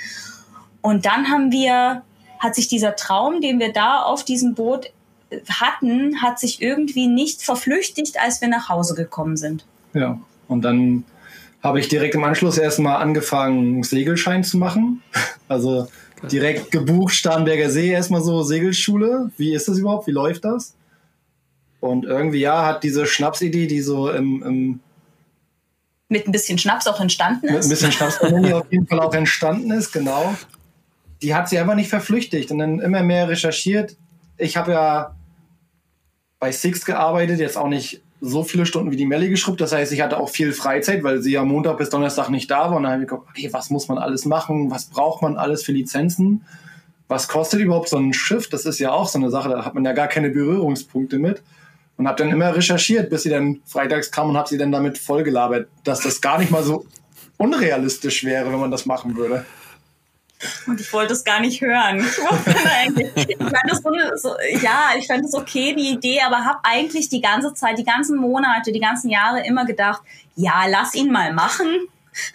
Und 0.82 1.06
dann 1.06 1.30
haben 1.30 1.51
wir, 1.51 2.04
hat 2.40 2.56
sich 2.56 2.68
dieser 2.68 2.96
Traum, 2.96 3.42
den 3.42 3.60
wir 3.60 3.72
da 3.72 4.01
auf 4.01 4.24
diesem 4.25 4.56
Boot 4.56 4.92
hatten, 5.50 6.22
hat 6.22 6.40
sich 6.40 6.62
irgendwie 6.62 7.08
nicht 7.08 7.42
verflüchtigt, 7.42 8.20
als 8.20 8.42
wir 8.42 8.50
nach 8.50 8.70
Hause 8.70 8.96
gekommen 8.96 9.38
sind. 9.38 9.66
Ja, 9.94 10.20
und 10.48 10.63
dann 10.63 11.06
habe 11.63 11.80
ich 11.80 11.88
direkt 11.88 12.16
im 12.16 12.24
Anschluss 12.24 12.58
erstmal 12.58 13.01
angefangen, 13.01 13.84
Segelschein 13.84 14.44
zu 14.44 14.58
machen. 14.58 15.01
Also 15.48 15.90
direkt 16.30 16.72
gebucht, 16.72 17.13
Starnberger 17.13 17.70
See, 17.70 17.90
erstmal 17.90 18.22
so 18.22 18.44
Segelschule. 18.44 19.32
Wie 19.38 19.54
ist 19.54 19.68
das 19.68 19.78
überhaupt? 19.78 20.08
Wie 20.08 20.12
läuft 20.12 20.46
das? 20.46 20.75
Und 21.80 22.06
irgendwie, 22.06 22.40
ja, 22.40 22.66
hat 22.66 22.84
diese 22.84 23.06
Schnapsidee, 23.06 23.68
die 23.68 23.82
so 23.82 24.12
im, 24.12 24.44
im 24.44 24.80
mit 26.10 26.28
ein 26.28 26.34
bisschen 26.34 26.58
Schnaps 26.58 26.88
auch 26.88 27.00
entstanden 27.00 27.48
ist. 27.48 27.54
Mit 27.54 27.63
ein 27.63 27.70
bisschen 27.70 27.92
Schnaps 27.94 28.20
auf 28.22 28.72
jeden 28.72 28.86
Fall 28.86 29.00
auch 29.00 29.13
entstanden 29.13 29.72
ist, 29.72 29.94
genau. 29.94 30.36
Die 31.22 31.34
hat 31.34 31.48
sie 31.48 31.58
einfach 31.58 31.75
nicht 31.75 31.90
verflüchtigt 31.90 32.51
und 32.51 32.60
dann 32.60 32.80
immer 32.80 33.01
mehr 33.01 33.30
recherchiert. 33.30 33.96
Ich 34.38 34.58
habe 34.58 34.74
ja 34.74 35.16
bei 36.38 36.51
Six 36.51 36.84
gearbeitet, 36.84 37.40
jetzt 37.40 37.58
auch 37.58 37.70
nicht 37.70 38.01
so 38.22 38.44
viele 38.44 38.68
Stunden 38.68 38.92
wie 38.92 38.98
die 38.98 39.08
Melli 39.08 39.30
geschrubbt. 39.30 39.60
Das 39.60 39.74
heißt, 39.74 39.92
ich 39.92 40.01
hatte 40.01 40.18
auch 40.20 40.30
viel 40.30 40.54
Freizeit, 40.54 41.04
weil 41.04 41.22
sie 41.22 41.32
ja 41.32 41.44
Montag 41.44 41.80
bis 41.80 41.90
Donnerstag 41.90 42.30
nicht 42.30 42.50
da 42.51 42.70
war. 42.70 42.78
Und 42.78 42.84
dann 42.84 42.94
habe 42.94 43.01
ich 43.01 43.10
geguckt, 43.10 43.30
okay, 43.30 43.50
was 43.51 43.72
muss 43.72 43.88
man 43.88 43.98
alles 43.98 44.25
machen? 44.25 44.70
Was 44.70 44.86
braucht 44.86 45.24
man 45.24 45.38
alles 45.38 45.63
für 45.63 45.72
Lizenzen? 45.72 46.46
Was 47.08 47.28
kostet 47.28 47.60
überhaupt 47.60 47.90
so 47.90 47.98
ein 47.98 48.13
Schiff? 48.13 48.48
Das 48.48 48.66
ist 48.66 48.80
ja 48.80 48.92
auch 48.92 49.10
so 49.10 49.18
eine 49.18 49.32
Sache, 49.32 49.50
da 49.50 49.66
hat 49.66 49.74
man 49.74 49.84
ja 49.84 49.94
gar 49.94 50.08
keine 50.08 50.30
Berührungspunkte 50.30 51.18
mit. 51.18 51.42
Und 51.98 52.08
habe 52.08 52.24
dann 52.24 52.32
immer 52.32 52.56
recherchiert, 52.56 53.10
bis 53.10 53.24
sie 53.24 53.30
dann 53.30 53.62
freitags 53.66 54.12
kam 54.12 54.30
und 54.30 54.38
habe 54.38 54.48
sie 54.48 54.58
dann 54.58 54.72
damit 54.72 54.98
vollgelabert, 54.98 55.68
dass 55.84 56.01
das 56.01 56.22
gar 56.22 56.40
nicht 56.40 56.51
mal 56.51 56.63
so 56.63 56.86
unrealistisch 57.38 58.24
wäre, 58.24 58.51
wenn 58.51 58.60
man 58.60 58.72
das 58.72 58.86
machen 58.86 59.18
würde. 59.18 59.46
Und 60.68 60.80
ich 60.80 60.92
wollte 60.94 61.14
es 61.14 61.24
gar 61.24 61.40
nicht 61.40 61.62
hören. 61.62 62.00
Ich, 62.00 63.38
fand 63.38 63.72
es 63.72 63.82
so, 63.82 63.92
so, 64.16 64.36
ja, 64.62 64.92
ich 64.98 65.08
fand 65.08 65.26
es 65.26 65.34
okay, 65.34 65.76
die 65.76 65.92
Idee, 65.92 66.22
aber 66.22 66.46
habe 66.46 66.60
eigentlich 66.64 67.10
die 67.10 67.22
ganze 67.22 67.54
Zeit, 67.54 67.78
die 67.78 67.84
ganzen 67.84 68.18
Monate, 68.18 68.72
die 68.72 68.80
ganzen 68.80 69.10
Jahre 69.10 69.46
immer 69.46 69.66
gedacht, 69.66 70.02
ja, 70.36 70.66
lass 70.68 70.96
ihn 70.96 71.12
mal 71.12 71.34
machen. 71.34 71.88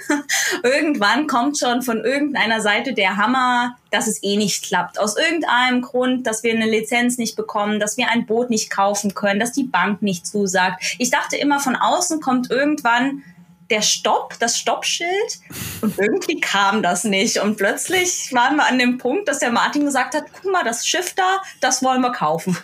Irgendwann 0.63 1.27
kommt 1.27 1.59
schon 1.59 1.83
von 1.83 2.03
irgendeiner 2.03 2.61
Seite 2.61 2.95
der 2.95 3.17
Hammer, 3.17 3.77
dass 3.91 4.07
es 4.07 4.23
eh 4.23 4.37
nicht 4.37 4.65
klappt. 4.65 4.99
Aus 4.99 5.17
irgendeinem 5.17 5.83
Grund, 5.83 6.27
dass 6.27 6.43
wir 6.43 6.55
eine 6.55 6.69
Lizenz 6.69 7.19
nicht 7.19 7.37
bekommen, 7.37 7.79
dass 7.79 7.97
wir 7.97 8.09
ein 8.09 8.27
Boot 8.27 8.49
nicht 8.49 8.71
kaufen 8.71 9.15
können, 9.15 9.41
dass 9.41 9.53
die 9.53 9.65
Bank 9.65 10.01
nicht 10.01 10.27
zusagt. 10.27 10.97
Ich 10.99 11.11
dachte 11.11 11.37
immer, 11.37 11.61
von 11.61 11.77
außen 11.77 12.21
kommt 12.21 12.51
irgendwann 12.51 13.23
der 13.70 13.82
Stopp, 13.82 14.35
das 14.38 14.58
Stoppschild. 14.58 15.40
Und 15.80 15.99
irgendwie 15.99 16.40
kam 16.40 16.82
das 16.82 17.04
nicht. 17.04 17.38
Und 17.38 17.56
plötzlich 17.56 18.32
waren 18.32 18.56
wir 18.56 18.66
an 18.66 18.78
dem 18.78 18.99
Punkt, 18.99 19.28
dass 19.28 19.40
der 19.40 19.50
Martin 19.50 19.85
gesagt 19.85 20.14
hat, 20.14 20.25
guck 20.32 20.52
mal, 20.52 20.64
das 20.64 20.87
Schiff 20.87 21.14
da, 21.14 21.40
das 21.61 21.82
wollen 21.82 22.00
wir 22.00 22.12
kaufen. 22.12 22.56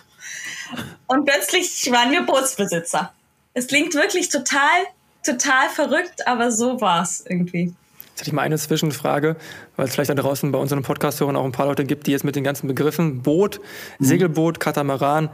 Und 1.07 1.25
plötzlich 1.25 1.91
waren 1.91 2.11
wir 2.11 2.23
Bootsbesitzer. 2.23 3.13
Es 3.53 3.67
klingt 3.67 3.93
wirklich 3.93 4.29
total, 4.29 4.85
total 5.23 5.69
verrückt, 5.69 6.27
aber 6.27 6.51
so 6.51 6.81
war 6.81 7.03
es 7.03 7.23
irgendwie. 7.27 7.73
Jetzt 8.09 8.21
hätte 8.21 8.29
ich 8.29 8.33
mal 8.33 8.43
eine 8.43 8.57
Zwischenfrage, 8.57 9.35
weil 9.75 9.87
es 9.87 9.93
vielleicht 9.93 10.09
da 10.09 10.15
draußen 10.15 10.51
bei 10.51 10.59
unseren 10.59 10.83
Podcast-Hörern 10.83 11.35
auch 11.35 11.45
ein 11.45 11.51
paar 11.51 11.65
Leute 11.65 11.83
gibt, 11.83 12.07
die 12.07 12.11
jetzt 12.11 12.23
mit 12.23 12.35
den 12.35 12.43
ganzen 12.43 12.67
Begriffen 12.67 13.23
Boot, 13.23 13.59
mhm. 13.99 14.05
Segelboot, 14.05 14.59
Katamaran 14.59 15.29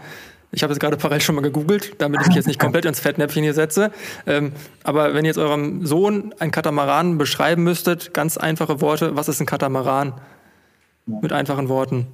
Ich 0.52 0.64
habe 0.64 0.74
es 0.74 0.80
gerade 0.80 0.98
parallel 0.98 1.22
schon 1.22 1.36
mal 1.36 1.42
gegoogelt, 1.42 1.94
damit 2.00 2.22
ich 2.22 2.28
mich 2.28 2.36
jetzt 2.36 2.48
nicht 2.48 2.60
komplett 2.60 2.86
ins 2.86 3.00
Fettnäpfchen 3.00 3.44
hier 3.44 3.54
setze. 3.54 3.92
Ähm, 4.26 4.54
aber 4.84 5.14
wenn 5.14 5.24
ihr 5.24 5.30
jetzt 5.30 5.38
eurem 5.38 5.86
Sohn 5.86 6.34
ein 6.40 6.52
Katamaran 6.52 7.18
beschreiben 7.18 7.64
müsstet, 7.64 8.14
ganz 8.14 8.38
einfache 8.38 8.82
Worte, 8.82 9.16
was 9.16 9.30
ist 9.30 9.40
ein 9.40 9.46
Katamaran? 9.46 10.14
Mit 11.06 11.34
einfachen 11.34 11.70
Worten. 11.70 12.08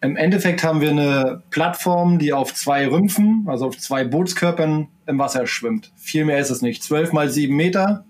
Im 0.00 0.16
Endeffekt 0.16 0.64
haben 0.64 0.80
wir 0.80 0.90
eine 0.90 1.42
Plattform, 1.50 2.18
die 2.18 2.32
auf 2.32 2.54
zwei 2.54 2.88
Rümpfen, 2.88 3.44
also 3.46 3.66
auf 3.66 3.78
zwei 3.78 4.04
Bootskörpern 4.04 4.88
im 5.06 5.18
Wasser 5.18 5.46
schwimmt. 5.46 5.92
Viel 5.96 6.24
mehr 6.24 6.38
ist 6.38 6.50
es 6.50 6.60
nicht. 6.60 6.82
Zwölf 6.82 7.12
mal 7.12 7.30
sieben 7.30 7.54
Meter 7.54 8.04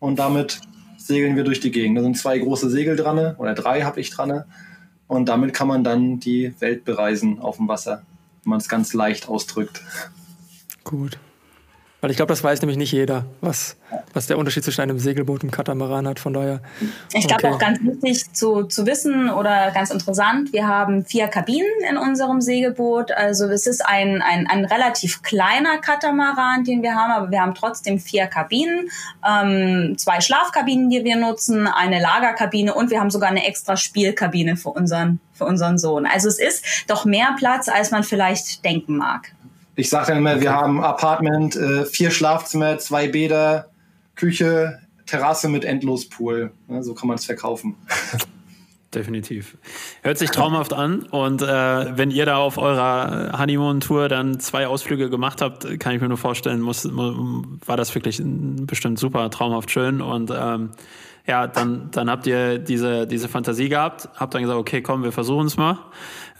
und 0.00 0.18
damit 0.18 0.60
segeln 0.96 1.36
wir 1.36 1.44
durch 1.44 1.60
die 1.60 1.70
Gegend. 1.70 1.96
Da 1.96 2.02
sind 2.02 2.18
zwei 2.18 2.38
große 2.38 2.68
Segel 2.68 2.96
dran, 2.96 3.36
oder 3.36 3.54
drei 3.54 3.82
habe 3.82 4.00
ich 4.00 4.10
dran. 4.10 4.44
Und 5.06 5.28
damit 5.28 5.54
kann 5.54 5.68
man 5.68 5.84
dann 5.84 6.18
die 6.18 6.52
Welt 6.58 6.84
bereisen 6.84 7.38
auf 7.38 7.56
dem 7.56 7.68
Wasser, 7.68 8.02
man 8.48 8.58
es 8.58 8.68
ganz 8.68 8.92
leicht 8.94 9.28
ausdrückt. 9.28 9.82
Gut. 10.84 11.18
Weil 12.00 12.12
ich 12.12 12.16
glaube, 12.16 12.30
das 12.30 12.44
weiß 12.44 12.60
nämlich 12.62 12.78
nicht 12.78 12.92
jeder, 12.92 13.26
was, 13.40 13.76
was 14.14 14.28
der 14.28 14.38
Unterschied 14.38 14.62
zwischen 14.62 14.82
einem 14.82 15.00
Segelboot 15.00 15.42
und 15.42 15.48
einem 15.48 15.50
Katamaran 15.50 16.06
hat. 16.06 16.20
Von 16.20 16.32
daher. 16.32 16.60
Ich 17.12 17.26
glaube 17.26 17.48
okay. 17.48 17.54
auch 17.54 17.58
ganz 17.58 17.80
wichtig 17.82 18.32
zu, 18.34 18.64
zu 18.64 18.86
wissen 18.86 19.28
oder 19.30 19.72
ganz 19.72 19.90
interessant, 19.90 20.52
wir 20.52 20.68
haben 20.68 21.04
vier 21.04 21.26
Kabinen 21.26 21.66
in 21.90 21.96
unserem 21.96 22.40
Segelboot. 22.40 23.10
Also 23.10 23.46
es 23.46 23.66
ist 23.66 23.84
ein, 23.84 24.22
ein, 24.22 24.46
ein 24.46 24.64
relativ 24.64 25.22
kleiner 25.22 25.78
Katamaran, 25.78 26.62
den 26.62 26.82
wir 26.82 26.94
haben, 26.94 27.10
aber 27.10 27.30
wir 27.32 27.40
haben 27.40 27.54
trotzdem 27.54 27.98
vier 27.98 28.28
Kabinen, 28.28 28.90
ähm, 29.28 29.96
zwei 29.98 30.20
Schlafkabinen, 30.20 30.90
die 30.90 31.02
wir 31.02 31.16
nutzen, 31.16 31.66
eine 31.66 32.00
Lagerkabine 32.00 32.74
und 32.74 32.90
wir 32.90 33.00
haben 33.00 33.10
sogar 33.10 33.30
eine 33.30 33.44
extra 33.44 33.76
Spielkabine 33.76 34.56
für 34.56 34.70
unseren, 34.70 35.18
für 35.32 35.46
unseren 35.46 35.78
Sohn. 35.78 36.06
Also 36.06 36.28
es 36.28 36.38
ist 36.38 36.64
doch 36.86 37.04
mehr 37.04 37.34
Platz, 37.36 37.68
als 37.68 37.90
man 37.90 38.04
vielleicht 38.04 38.64
denken 38.64 38.96
mag. 38.96 39.32
Ich 39.78 39.90
sage 39.90 40.08
dann 40.08 40.18
immer, 40.18 40.32
okay. 40.32 40.40
wir 40.40 40.52
haben 40.52 40.82
Apartment, 40.82 41.54
äh, 41.54 41.84
vier 41.84 42.10
Schlafzimmer, 42.10 42.78
zwei 42.78 43.06
Bäder, 43.06 43.70
Küche, 44.16 44.80
Terrasse 45.06 45.48
mit 45.48 45.64
Endlospool. 45.64 46.50
Ja, 46.68 46.82
so 46.82 46.94
kann 46.94 47.06
man 47.06 47.14
es 47.16 47.26
verkaufen. 47.26 47.76
Definitiv. 48.94 49.56
Hört 50.02 50.18
sich 50.18 50.30
traumhaft 50.30 50.72
an. 50.72 51.04
Und 51.04 51.42
äh, 51.42 51.96
wenn 51.96 52.10
ihr 52.10 52.26
da 52.26 52.38
auf 52.38 52.58
eurer 52.58 53.38
Honeymoon-Tour 53.38 54.08
dann 54.08 54.40
zwei 54.40 54.66
Ausflüge 54.66 55.10
gemacht 55.10 55.40
habt, 55.40 55.78
kann 55.78 55.94
ich 55.94 56.00
mir 56.00 56.08
nur 56.08 56.18
vorstellen, 56.18 56.60
muss, 56.60 56.84
war 56.84 57.76
das 57.76 57.94
wirklich 57.94 58.20
bestimmt 58.24 58.98
super 58.98 59.30
traumhaft 59.30 59.70
schön. 59.70 60.00
Und 60.00 60.32
ähm, 60.36 60.70
ja, 61.28 61.46
dann, 61.46 61.90
dann 61.92 62.10
habt 62.10 62.26
ihr 62.26 62.58
diese, 62.58 63.06
diese 63.06 63.28
Fantasie 63.28 63.68
gehabt, 63.68 64.08
habt 64.16 64.34
dann 64.34 64.42
gesagt, 64.42 64.58
okay, 64.58 64.82
komm, 64.82 65.04
wir 65.04 65.12
versuchen 65.12 65.46
es 65.46 65.56
mal. 65.56 65.78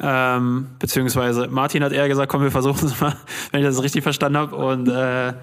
Ähm, 0.00 0.68
beziehungsweise 0.78 1.48
Martin 1.48 1.82
hat 1.82 1.92
eher 1.92 2.08
gesagt, 2.08 2.30
komm, 2.30 2.42
wir 2.42 2.50
versuchen 2.50 2.86
es 2.86 3.00
mal, 3.00 3.16
wenn 3.50 3.60
ich 3.60 3.66
das 3.66 3.82
richtig 3.82 4.02
verstanden 4.02 4.38
habe. 4.38 4.56
Und 4.56 4.88
äh, 4.88 5.34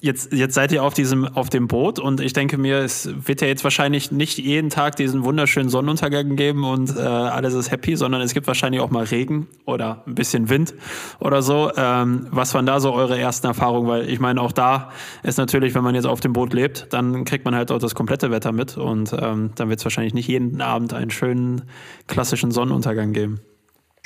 jetzt, 0.00 0.32
jetzt 0.32 0.54
seid 0.54 0.72
ihr 0.72 0.82
auf 0.82 0.94
diesem, 0.94 1.24
auf 1.24 1.50
dem 1.50 1.68
Boot 1.68 1.98
und 1.98 2.20
ich 2.20 2.32
denke 2.32 2.58
mir, 2.58 2.78
es 2.78 3.08
wird 3.26 3.40
ja 3.40 3.48
jetzt 3.48 3.64
wahrscheinlich 3.64 4.10
nicht 4.10 4.38
jeden 4.38 4.70
Tag 4.70 4.96
diesen 4.96 5.24
wunderschönen 5.24 5.68
Sonnenuntergang 5.68 6.36
geben 6.36 6.64
und 6.64 6.96
äh, 6.96 7.00
alles 7.00 7.54
ist 7.54 7.70
happy, 7.70 7.96
sondern 7.96 8.20
es 8.20 8.34
gibt 8.34 8.46
wahrscheinlich 8.46 8.80
auch 8.80 8.90
mal 8.90 9.04
Regen 9.04 9.46
oder 9.64 10.02
ein 10.06 10.14
bisschen 10.14 10.48
Wind 10.48 10.74
oder 11.18 11.42
so. 11.42 11.70
Ähm, 11.76 12.26
was 12.30 12.54
waren 12.54 12.66
da 12.66 12.80
so 12.80 12.92
eure 12.92 13.18
ersten 13.18 13.46
Erfahrungen? 13.46 13.88
Weil 13.88 14.08
ich 14.08 14.20
meine, 14.20 14.40
auch 14.40 14.52
da 14.52 14.90
ist 15.22 15.38
natürlich, 15.38 15.74
wenn 15.74 15.84
man 15.84 15.94
jetzt 15.94 16.06
auf 16.06 16.20
dem 16.20 16.32
Boot 16.32 16.52
lebt, 16.52 16.88
dann 16.90 17.24
kriegt 17.24 17.44
man 17.44 17.54
halt 17.54 17.70
auch 17.70 17.78
das 17.78 17.94
komplette 17.94 18.30
Wetter 18.30 18.52
mit 18.52 18.76
und 18.76 19.12
ähm, 19.12 19.50
dann 19.54 19.68
wird 19.68 19.80
es 19.80 19.84
wahrscheinlich 19.84 20.14
nicht 20.14 20.28
jeden 20.28 20.60
Abend 20.60 20.94
einen 20.94 21.10
schönen 21.10 21.62
klassischen 22.06 22.50
Sonnenuntergang 22.50 23.12
geben. 23.12 23.40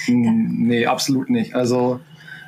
Nee, 0.09 0.87
absolut 0.87 1.31
nicht. 1.31 1.55
Also 1.55 2.01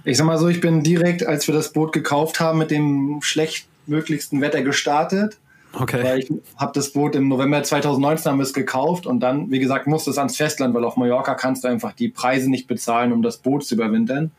ich 0.07 0.17
sag 0.17 0.25
mal 0.25 0.39
so, 0.39 0.47
ich 0.49 0.61
bin 0.61 0.83
direkt, 0.85 1.27
als 1.27 1.49
wir 1.49 1.55
das 1.55 1.73
Boot 1.73 1.93
gekauft 1.93 2.39
haben, 2.39 2.59
mit 2.59 2.71
dem 2.71 3.19
schlechtmöglichsten 3.23 4.41
Wetter 4.41 4.63
gestartet. 4.63 5.37
Okay. 5.73 6.03
Weil 6.03 6.19
ich 6.21 6.33
habe 6.57 6.73
das 6.75 6.93
Boot 6.93 7.17
im 7.17 7.29
November 7.29 7.63
2019 7.63 8.31
haben 8.31 8.39
wir 8.39 8.45
es 8.45 8.55
gekauft 8.55 9.05
und 9.05 9.21
dann, 9.21 9.51
wie 9.51 9.59
gesagt, 9.59 9.89
musste 9.89 10.11
es 10.11 10.17
ans 10.17 10.37
Festland, 10.37 10.75
weil 10.75 10.85
auf 10.85 10.97
Mallorca 10.97 11.35
kannst 11.35 11.65
du 11.65 11.69
einfach 11.69 11.93
die 11.93 12.09
Preise 12.09 12.49
nicht 12.49 12.69
bezahlen, 12.69 13.13
um 13.13 13.21
das 13.21 13.39
Boot 13.39 13.67
zu 13.67 13.75
überwintern. 13.75 14.31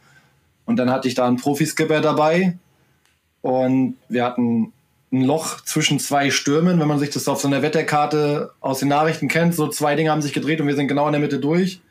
Und 0.65 0.77
dann 0.77 0.89
hatte 0.89 1.09
ich 1.09 1.15
da 1.15 1.27
einen 1.27 1.38
Profiskipper 1.38 2.01
dabei 2.01 2.57
und 3.41 3.97
wir 4.07 4.24
hatten 4.24 4.71
ein 5.12 5.24
Loch 5.24 5.62
zwischen 5.62 5.99
zwei 5.99 6.32
Stürmen, 6.32 6.80
wenn 6.80 6.88
man 6.88 6.99
sich 6.99 7.10
das 7.10 7.27
auf 7.27 7.41
so 7.41 7.47
einer 7.47 7.62
Wetterkarte 7.62 8.51
aus 8.62 8.80
den 8.80 8.88
Nachrichten 8.88 9.27
kennt. 9.27 9.53
So 9.53 9.67
zwei 9.67 9.95
Dinge 9.95 10.12
haben 10.12 10.21
sich 10.21 10.34
gedreht 10.34 10.60
und 10.60 10.67
wir 10.67 10.75
sind 10.75 10.88
genau 10.88 11.06
in 11.08 11.12
der 11.12 11.21
Mitte 11.21 11.39
durch 11.39 11.82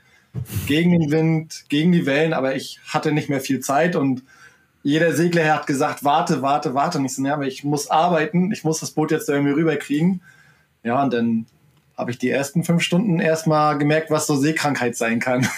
gegen 0.66 0.92
den 0.92 1.10
Wind, 1.10 1.64
gegen 1.68 1.92
die 1.92 2.06
Wellen, 2.06 2.32
aber 2.32 2.56
ich 2.56 2.80
hatte 2.86 3.12
nicht 3.12 3.28
mehr 3.28 3.40
viel 3.40 3.60
Zeit 3.60 3.96
und 3.96 4.22
jeder 4.82 5.12
Segler 5.14 5.52
hat 5.52 5.66
gesagt, 5.66 6.04
warte, 6.04 6.42
warte, 6.42 6.74
warte. 6.74 6.98
Und 6.98 7.06
ich 7.06 7.16
so, 7.16 7.24
ja, 7.24 7.34
aber 7.34 7.46
ich 7.46 7.64
muss 7.64 7.90
arbeiten, 7.90 8.52
ich 8.52 8.62
muss 8.62 8.78
das 8.78 8.92
Boot 8.92 9.10
jetzt 9.10 9.28
irgendwie 9.28 9.52
rüberkriegen. 9.52 10.20
Ja, 10.84 11.02
und 11.02 11.12
dann 11.12 11.46
habe 11.96 12.12
ich 12.12 12.18
die 12.18 12.30
ersten 12.30 12.62
fünf 12.62 12.82
Stunden 12.82 13.18
erstmal 13.18 13.78
gemerkt, 13.78 14.12
was 14.12 14.28
so 14.28 14.36
Seekrankheit 14.36 14.96
sein 14.96 15.18
kann. 15.18 15.48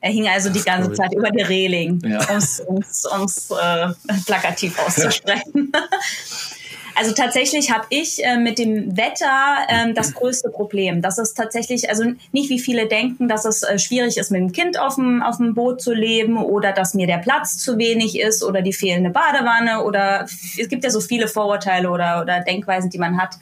Er 0.00 0.10
hing 0.10 0.28
also 0.28 0.50
die 0.50 0.62
ganze 0.62 0.92
Zeit 0.92 1.14
über 1.14 1.30
die 1.30 1.42
Reling, 1.42 2.00
ja. 2.04 2.20
um 2.66 3.24
es 3.24 3.50
äh, 3.50 3.88
plakativ 4.26 4.78
auszusprechen. 4.78 5.72
Also 6.94 7.12
tatsächlich 7.12 7.72
habe 7.72 7.86
ich 7.90 8.24
äh, 8.24 8.36
mit 8.36 8.58
dem 8.58 8.96
Wetter 8.96 9.56
ähm, 9.68 9.94
das 9.94 10.14
größte 10.14 10.50
Problem. 10.50 11.02
Das 11.02 11.18
ist 11.18 11.34
tatsächlich, 11.34 11.88
also 11.88 12.04
nicht 12.32 12.50
wie 12.50 12.60
viele 12.60 12.86
denken, 12.86 13.28
dass 13.28 13.44
es 13.44 13.62
äh, 13.62 13.78
schwierig 13.78 14.16
ist, 14.16 14.30
mit 14.30 14.40
dem 14.40 14.52
Kind 14.52 14.78
auf 14.78 14.94
dem, 14.94 15.22
auf 15.22 15.38
dem 15.38 15.54
Boot 15.54 15.80
zu 15.80 15.92
leben 15.92 16.36
oder 16.36 16.72
dass 16.72 16.94
mir 16.94 17.06
der 17.06 17.18
Platz 17.18 17.58
zu 17.58 17.78
wenig 17.78 18.18
ist 18.18 18.44
oder 18.44 18.62
die 18.62 18.72
fehlende 18.72 19.10
Badewanne 19.10 19.84
oder 19.84 20.24
es 20.24 20.68
gibt 20.68 20.84
ja 20.84 20.90
so 20.90 21.00
viele 21.00 21.26
Vorurteile 21.26 21.90
oder, 21.90 22.22
oder 22.22 22.40
Denkweisen, 22.40 22.90
die 22.90 22.98
man 22.98 23.20
hat. 23.20 23.36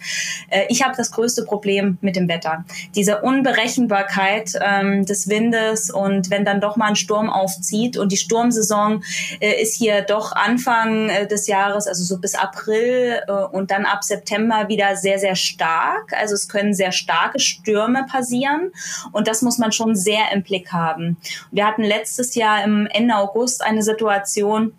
Äh, 0.48 0.64
ich 0.68 0.82
habe 0.82 0.94
das 0.96 1.10
größte 1.10 1.44
Problem 1.44 1.98
mit 2.00 2.16
dem 2.16 2.28
Wetter. 2.28 2.64
Diese 2.94 3.20
Unberechenbarkeit 3.20 4.52
ähm, 4.60 5.04
des 5.04 5.28
Windes 5.28 5.90
und 5.90 6.30
wenn 6.30 6.44
dann 6.44 6.60
doch 6.60 6.76
mal 6.76 6.88
ein 6.88 6.96
Sturm 6.96 7.28
aufzieht 7.28 7.96
und 7.98 8.12
die 8.12 8.16
Sturmsaison 8.16 9.04
äh, 9.40 9.60
ist 9.60 9.76
hier 9.76 10.02
doch 10.02 10.32
Anfang 10.32 11.10
äh, 11.10 11.26
des 11.26 11.46
Jahres, 11.46 11.86
also 11.86 12.02
so 12.04 12.18
bis 12.18 12.34
April 12.34 13.20
äh, 13.26 13.41
und 13.48 13.70
dann 13.70 13.84
ab 13.84 14.04
September 14.04 14.68
wieder 14.68 14.96
sehr, 14.96 15.18
sehr 15.18 15.36
stark. 15.36 16.12
Also 16.12 16.34
es 16.34 16.48
können 16.48 16.74
sehr 16.74 16.92
starke 16.92 17.40
Stürme 17.40 18.06
passieren 18.10 18.72
und 19.12 19.28
das 19.28 19.42
muss 19.42 19.58
man 19.58 19.72
schon 19.72 19.94
sehr 19.94 20.32
im 20.32 20.42
Blick 20.42 20.72
haben. 20.72 21.16
Wir 21.50 21.66
hatten 21.66 21.82
letztes 21.82 22.34
Jahr 22.34 22.64
im 22.64 22.86
Ende 22.92 23.16
August 23.16 23.62
eine 23.62 23.82
Situation, 23.82 24.72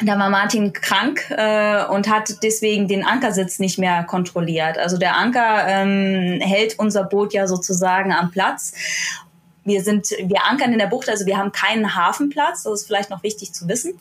da 0.00 0.18
war 0.18 0.30
Martin 0.30 0.72
krank 0.72 1.30
äh, 1.30 1.84
und 1.86 2.08
hat 2.08 2.42
deswegen 2.42 2.88
den 2.88 3.04
Ankersitz 3.04 3.58
nicht 3.58 3.78
mehr 3.78 4.02
kontrolliert. 4.04 4.78
Also 4.78 4.98
der 4.98 5.16
Anker 5.16 5.66
ähm, 5.68 6.40
hält 6.40 6.78
unser 6.78 7.04
Boot 7.04 7.32
ja 7.32 7.46
sozusagen 7.46 8.12
am 8.12 8.30
Platz. 8.30 8.72
Wir 9.64 9.82
sind, 9.82 10.08
wir 10.10 10.44
ankern 10.44 10.72
in 10.72 10.78
der 10.78 10.86
Bucht, 10.86 11.08
also 11.08 11.26
wir 11.26 11.36
haben 11.36 11.52
keinen 11.52 11.94
Hafenplatz. 11.94 12.64
Das 12.64 12.80
ist 12.80 12.86
vielleicht 12.86 13.10
noch 13.10 13.22
wichtig 13.22 13.52
zu 13.52 13.68
wissen. 13.68 13.92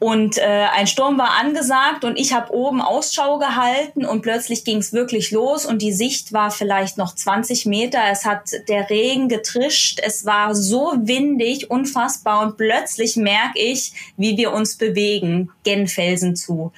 Und 0.00 0.38
äh, 0.38 0.66
ein 0.74 0.86
Sturm 0.86 1.18
war 1.18 1.38
angesagt 1.38 2.04
und 2.04 2.18
ich 2.18 2.32
habe 2.32 2.54
oben 2.54 2.80
Ausschau 2.80 3.38
gehalten 3.38 4.06
und 4.06 4.22
plötzlich 4.22 4.64
ging 4.64 4.78
es 4.78 4.94
wirklich 4.94 5.30
los 5.30 5.66
und 5.66 5.82
die 5.82 5.92
Sicht 5.92 6.32
war 6.32 6.50
vielleicht 6.50 6.96
noch 6.96 7.14
20 7.14 7.66
Meter. 7.66 8.00
Es 8.10 8.24
hat 8.24 8.50
der 8.68 8.88
Regen 8.88 9.28
getrischt, 9.28 10.00
es 10.02 10.24
war 10.24 10.54
so 10.54 10.94
windig, 10.96 11.70
unfassbar 11.70 12.40
und 12.40 12.56
plötzlich 12.56 13.16
merke 13.16 13.58
ich, 13.58 13.92
wie 14.16 14.38
wir 14.38 14.52
uns 14.54 14.78
bewegen, 14.78 15.50
gen 15.64 15.86
Felsen 15.86 16.34
zu. 16.34 16.72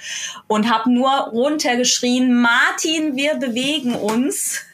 Und 0.49 0.69
habe 0.69 0.93
nur 0.93 1.11
runtergeschrien, 1.11 2.43
Martin, 2.43 3.15
wir 3.15 3.37
bewegen 3.37 3.95
uns. 3.95 4.65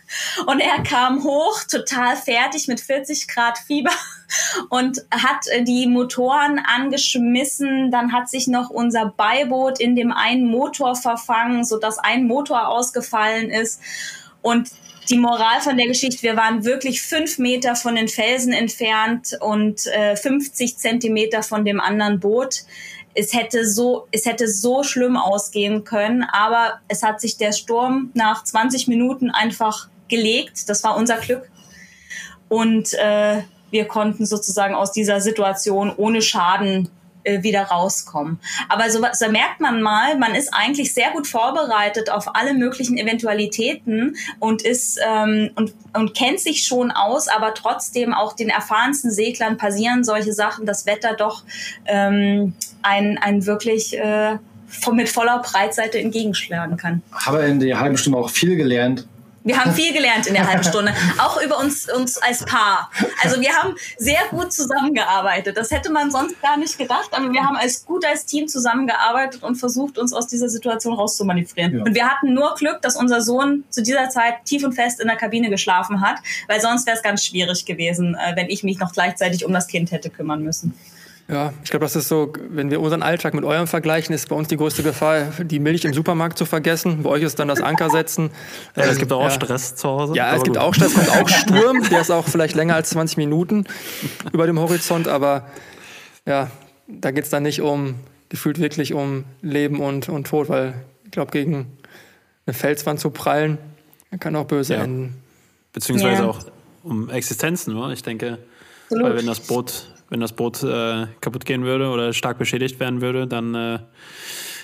Und 0.46 0.60
er 0.60 0.82
kam 0.82 1.22
hoch, 1.24 1.62
total 1.64 2.16
fertig 2.16 2.68
mit 2.68 2.80
40 2.80 3.28
Grad 3.28 3.58
Fieber 3.58 3.92
und 4.70 5.04
hat 5.10 5.44
die 5.66 5.86
Motoren 5.86 6.58
angeschmissen. 6.58 7.90
Dann 7.90 8.12
hat 8.12 8.28
sich 8.28 8.46
noch 8.46 8.70
unser 8.70 9.06
Beiboot 9.16 9.80
in 9.80 9.96
dem 9.96 10.12
einen 10.12 10.46
Motor 10.46 10.96
verfangen, 10.96 11.64
sodass 11.64 11.98
ein 11.98 12.26
Motor 12.26 12.68
ausgefallen 12.68 13.50
ist. 13.50 13.80
Und 14.40 14.70
die 15.10 15.18
Moral 15.18 15.60
von 15.60 15.76
der 15.76 15.86
Geschichte, 15.86 16.22
wir 16.22 16.36
waren 16.36 16.64
wirklich 16.64 17.02
fünf 17.02 17.38
Meter 17.38 17.76
von 17.76 17.94
den 17.94 18.08
Felsen 18.08 18.52
entfernt 18.52 19.36
und 19.40 19.86
äh, 19.86 20.16
50 20.16 20.76
Zentimeter 20.76 21.42
von 21.42 21.64
dem 21.64 21.80
anderen 21.80 22.20
Boot. 22.20 22.64
Es 23.14 23.32
hätte 23.32 23.66
so, 23.66 24.06
es 24.12 24.26
hätte 24.26 24.48
so 24.48 24.84
schlimm 24.84 25.16
ausgehen 25.16 25.84
können, 25.84 26.24
aber 26.24 26.80
es 26.88 27.02
hat 27.02 27.20
sich 27.20 27.36
der 27.36 27.52
Sturm 27.52 28.10
nach 28.14 28.44
20 28.44 28.86
Minuten 28.86 29.30
einfach 29.30 29.88
gelegt. 30.08 30.68
Das 30.68 30.84
war 30.84 30.96
unser 30.96 31.16
Glück. 31.16 31.50
Und 32.48 32.94
äh, 32.94 33.42
wir 33.70 33.84
konnten 33.86 34.26
sozusagen 34.26 34.74
aus 34.74 34.92
dieser 34.92 35.20
Situation 35.20 35.92
ohne 35.94 36.22
Schaden 36.22 36.88
äh, 37.28 37.42
wieder 37.42 37.64
rauskommen. 37.64 38.38
Aber 38.68 38.90
so, 38.90 39.04
so 39.12 39.30
merkt 39.30 39.60
man 39.60 39.82
mal, 39.82 40.16
man 40.18 40.34
ist 40.34 40.54
eigentlich 40.54 40.94
sehr 40.94 41.10
gut 41.10 41.26
vorbereitet 41.26 42.10
auf 42.10 42.34
alle 42.34 42.54
möglichen 42.54 42.96
Eventualitäten 42.96 44.16
und 44.38 44.62
ist 44.62 44.98
ähm, 45.06 45.50
und, 45.54 45.74
und 45.94 46.16
kennt 46.16 46.40
sich 46.40 46.64
schon 46.64 46.90
aus, 46.90 47.28
aber 47.28 47.54
trotzdem 47.54 48.14
auch 48.14 48.34
den 48.34 48.48
erfahrensten 48.48 49.10
Seglern 49.10 49.58
passieren 49.58 50.04
solche 50.04 50.32
Sachen, 50.32 50.64
das 50.64 50.86
Wetter 50.86 51.14
doch 51.14 51.42
ähm, 51.86 52.54
ein, 52.82 53.18
ein 53.18 53.44
wirklich 53.46 53.98
äh, 53.98 54.38
mit 54.92 55.08
voller 55.08 55.42
Breitseite 55.42 55.98
entgegenschlagen 55.98 56.76
kann. 56.76 57.02
Habe 57.12 57.40
in 57.44 57.60
der 57.60 57.80
halben 57.80 57.98
Stunde 57.98 58.18
auch 58.18 58.30
viel 58.30 58.56
gelernt 58.56 59.06
wir 59.48 59.58
haben 59.58 59.72
viel 59.78 59.92
gelernt 59.92 60.26
in 60.26 60.34
der 60.34 60.46
halben 60.46 60.62
Stunde, 60.62 60.94
auch 61.18 61.42
über 61.42 61.58
uns, 61.58 61.90
uns 61.90 62.18
als 62.18 62.44
Paar. 62.44 62.90
Also 63.22 63.40
wir 63.40 63.52
haben 63.52 63.74
sehr 63.96 64.20
gut 64.30 64.52
zusammengearbeitet. 64.52 65.56
Das 65.56 65.70
hätte 65.70 65.90
man 65.90 66.10
sonst 66.10 66.40
gar 66.42 66.56
nicht 66.56 66.78
gedacht, 66.78 67.10
aber 67.12 67.32
wir 67.32 67.42
haben 67.42 67.56
als 67.56 67.84
gut 67.84 68.04
als 68.04 68.26
Team 68.26 68.46
zusammengearbeitet 68.48 69.42
und 69.42 69.56
versucht, 69.56 69.98
uns 69.98 70.12
aus 70.12 70.26
dieser 70.26 70.48
Situation 70.48 70.94
rauszumanövrieren. 70.94 71.78
Ja. 71.78 71.84
Und 71.84 71.94
wir 71.94 72.08
hatten 72.08 72.34
nur 72.34 72.54
Glück, 72.54 72.82
dass 72.82 72.96
unser 72.96 73.20
Sohn 73.20 73.64
zu 73.70 73.82
dieser 73.82 74.08
Zeit 74.10 74.44
tief 74.44 74.64
und 74.64 74.74
fest 74.74 75.00
in 75.00 75.08
der 75.08 75.16
Kabine 75.16 75.50
geschlafen 75.50 76.00
hat, 76.00 76.18
weil 76.46 76.60
sonst 76.60 76.86
wäre 76.86 76.96
es 76.96 77.02
ganz 77.02 77.24
schwierig 77.24 77.64
gewesen, 77.64 78.14
äh, 78.14 78.36
wenn 78.36 78.48
ich 78.48 78.62
mich 78.62 78.78
noch 78.78 78.92
gleichzeitig 78.92 79.44
um 79.44 79.52
das 79.52 79.66
Kind 79.66 79.90
hätte 79.90 80.10
kümmern 80.10 80.42
müssen. 80.42 80.78
Ja, 81.30 81.52
ich 81.62 81.68
glaube, 81.68 81.84
das 81.84 81.94
ist 81.94 82.08
so, 82.08 82.32
wenn 82.48 82.70
wir 82.70 82.80
unseren 82.80 83.02
Alltag 83.02 83.34
mit 83.34 83.44
eurem 83.44 83.66
vergleichen, 83.66 84.14
ist 84.14 84.30
bei 84.30 84.36
uns 84.36 84.48
die 84.48 84.56
größte 84.56 84.82
Gefahr, 84.82 85.26
die 85.44 85.58
Milch 85.58 85.84
im 85.84 85.92
Supermarkt 85.92 86.38
zu 86.38 86.46
vergessen. 86.46 87.02
Bei 87.02 87.10
euch 87.10 87.22
ist 87.22 87.38
dann 87.38 87.48
das 87.48 87.60
Anker 87.60 87.90
setzen. 87.90 88.30
Ja, 88.74 88.84
es 88.84 88.98
gibt 88.98 89.12
auch 89.12 89.24
ja. 89.24 89.30
Stress 89.30 89.76
zu 89.76 89.88
Hause. 89.88 90.14
Ja, 90.14 90.34
es 90.34 90.42
gibt 90.42 90.56
gut. 90.56 90.64
auch 90.64 90.72
Stress, 90.72 90.94
kommt 90.94 91.10
auch 91.10 91.28
Sturm, 91.28 91.82
der 91.90 92.00
ist 92.00 92.10
auch 92.10 92.26
vielleicht 92.26 92.54
länger 92.54 92.76
als 92.76 92.90
20 92.90 93.18
Minuten 93.18 93.66
über 94.32 94.46
dem 94.46 94.58
Horizont, 94.58 95.06
aber 95.06 95.46
ja, 96.24 96.50
da 96.86 97.10
geht 97.10 97.24
es 97.24 97.30
dann 97.30 97.42
nicht 97.42 97.60
um, 97.60 97.96
gefühlt 98.30 98.58
wirklich 98.58 98.94
um 98.94 99.24
Leben 99.42 99.80
und, 99.80 100.08
und 100.08 100.26
Tod, 100.26 100.48
weil 100.48 100.72
ich 101.04 101.10
glaube, 101.10 101.30
gegen 101.30 101.76
eine 102.46 102.54
Felswand 102.54 103.00
zu 103.00 103.10
prallen, 103.10 103.58
kann 104.18 104.34
auch 104.34 104.46
böse 104.46 104.74
ja. 104.74 104.82
enden. 104.82 105.22
Beziehungsweise 105.74 106.26
auch 106.26 106.38
um 106.82 107.10
Existenzen, 107.10 107.76
oder? 107.76 107.92
ich 107.92 108.02
denke, 108.02 108.38
Absolut. 108.84 109.04
weil 109.04 109.16
wenn 109.18 109.26
das 109.26 109.40
Boot 109.40 109.94
wenn 110.08 110.20
das 110.20 110.32
Boot 110.32 110.62
äh, 110.62 111.06
kaputt 111.20 111.44
gehen 111.44 111.64
würde 111.64 111.90
oder 111.90 112.12
stark 112.12 112.38
beschädigt 112.38 112.80
werden 112.80 113.00
würde, 113.00 113.26
dann 113.26 113.54
äh, 113.54 113.78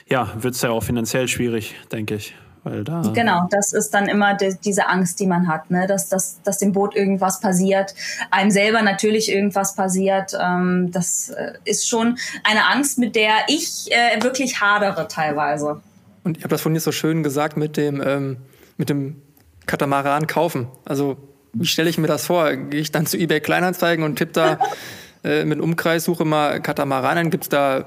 ja, 0.08 0.32
wird 0.36 0.54
es 0.54 0.62
ja 0.62 0.70
auch 0.70 0.82
finanziell 0.82 1.28
schwierig, 1.28 1.74
denke 1.92 2.14
ich. 2.14 2.34
Weil 2.64 2.82
da 2.82 3.02
genau, 3.14 3.46
das 3.50 3.74
ist 3.74 3.90
dann 3.90 4.08
immer 4.08 4.34
die, 4.34 4.56
diese 4.64 4.88
Angst, 4.88 5.20
die 5.20 5.26
man 5.26 5.48
hat, 5.48 5.70
ne? 5.70 5.86
dass, 5.86 6.08
dass, 6.08 6.40
dass 6.42 6.58
dem 6.58 6.72
Boot 6.72 6.96
irgendwas 6.96 7.40
passiert, 7.40 7.94
einem 8.30 8.50
selber 8.50 8.80
natürlich 8.80 9.30
irgendwas 9.30 9.76
passiert. 9.76 10.32
Ähm, 10.40 10.90
das 10.90 11.28
äh, 11.28 11.52
ist 11.66 11.86
schon 11.86 12.16
eine 12.42 12.66
Angst, 12.66 12.98
mit 12.98 13.16
der 13.16 13.34
ich 13.48 13.92
äh, 13.92 14.22
wirklich 14.22 14.62
hadere 14.62 15.08
teilweise. 15.08 15.82
Und 16.24 16.38
ich 16.38 16.42
habe 16.42 16.54
das 16.54 16.62
von 16.62 16.72
dir 16.72 16.80
so 16.80 16.90
schön 16.90 17.22
gesagt 17.22 17.58
mit 17.58 17.76
dem, 17.76 18.02
ähm, 18.02 18.38
mit 18.78 18.88
dem 18.88 19.20
Katamaran 19.66 20.26
kaufen. 20.26 20.68
Also 20.86 21.18
wie 21.52 21.66
stelle 21.66 21.90
ich 21.90 21.98
mir 21.98 22.06
das 22.06 22.24
vor? 22.24 22.50
Gehe 22.56 22.80
ich 22.80 22.90
dann 22.90 23.04
zu 23.04 23.18
eBay 23.18 23.40
Kleinanzeigen 23.40 24.04
und 24.04 24.16
tippe 24.16 24.32
da 24.32 24.58
äh, 25.24 25.44
mit 25.44 25.60
Umkreis, 25.60 26.04
suche 26.04 26.24
mal 26.24 26.60
Katamaranen, 26.60 27.30
gibt 27.30 27.44
es 27.44 27.48
da 27.48 27.84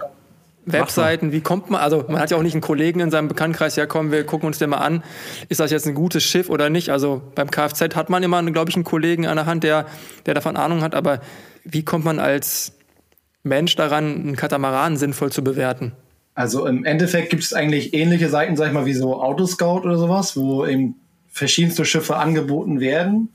Webseiten, 0.67 1.31
wie 1.31 1.41
kommt 1.41 1.69
man, 1.69 1.81
also 1.81 2.03
man 2.09 2.19
hat 2.19 2.29
ja 2.29 2.37
auch 2.37 2.43
nicht 2.43 2.53
einen 2.53 2.61
Kollegen 2.61 2.99
in 2.99 3.09
seinem 3.09 3.29
Bekanntenkreis, 3.29 3.77
ja 3.77 3.85
komm, 3.85 4.11
wir 4.11 4.25
gucken 4.25 4.47
uns 4.47 4.57
den 4.57 4.69
mal 4.69 4.77
an, 4.77 5.01
ist 5.47 5.61
das 5.61 5.71
jetzt 5.71 5.87
ein 5.87 5.95
gutes 5.95 6.23
Schiff 6.23 6.49
oder 6.49 6.69
nicht? 6.69 6.89
Also 6.89 7.21
beim 7.35 7.49
Kfz 7.49 7.95
hat 7.95 8.09
man 8.09 8.21
immer, 8.21 8.43
glaube 8.51 8.69
ich, 8.69 8.75
einen 8.75 8.83
Kollegen 8.83 9.27
an 9.27 9.37
der 9.37 9.45
Hand, 9.45 9.63
der, 9.63 9.85
der 10.25 10.33
davon 10.33 10.57
Ahnung 10.57 10.81
hat, 10.81 10.93
aber 10.93 11.21
wie 11.63 11.83
kommt 11.83 12.03
man 12.03 12.19
als 12.19 12.73
Mensch 13.43 13.75
daran, 13.75 14.03
einen 14.03 14.35
Katamaran 14.35 14.97
sinnvoll 14.97 15.31
zu 15.31 15.43
bewerten? 15.43 15.93
Also 16.35 16.67
im 16.67 16.85
Endeffekt 16.85 17.29
gibt 17.29 17.43
es 17.43 17.53
eigentlich 17.53 17.93
ähnliche 17.93 18.29
Seiten, 18.29 18.57
sag 18.57 18.67
ich 18.67 18.73
mal, 18.73 18.85
wie 18.85 18.93
so 18.93 19.21
Autoscout 19.21 19.81
oder 19.81 19.97
sowas, 19.97 20.35
wo 20.35 20.65
eben 20.65 20.95
verschiedenste 21.29 21.85
Schiffe 21.85 22.17
angeboten 22.17 22.79
werden. 22.79 23.29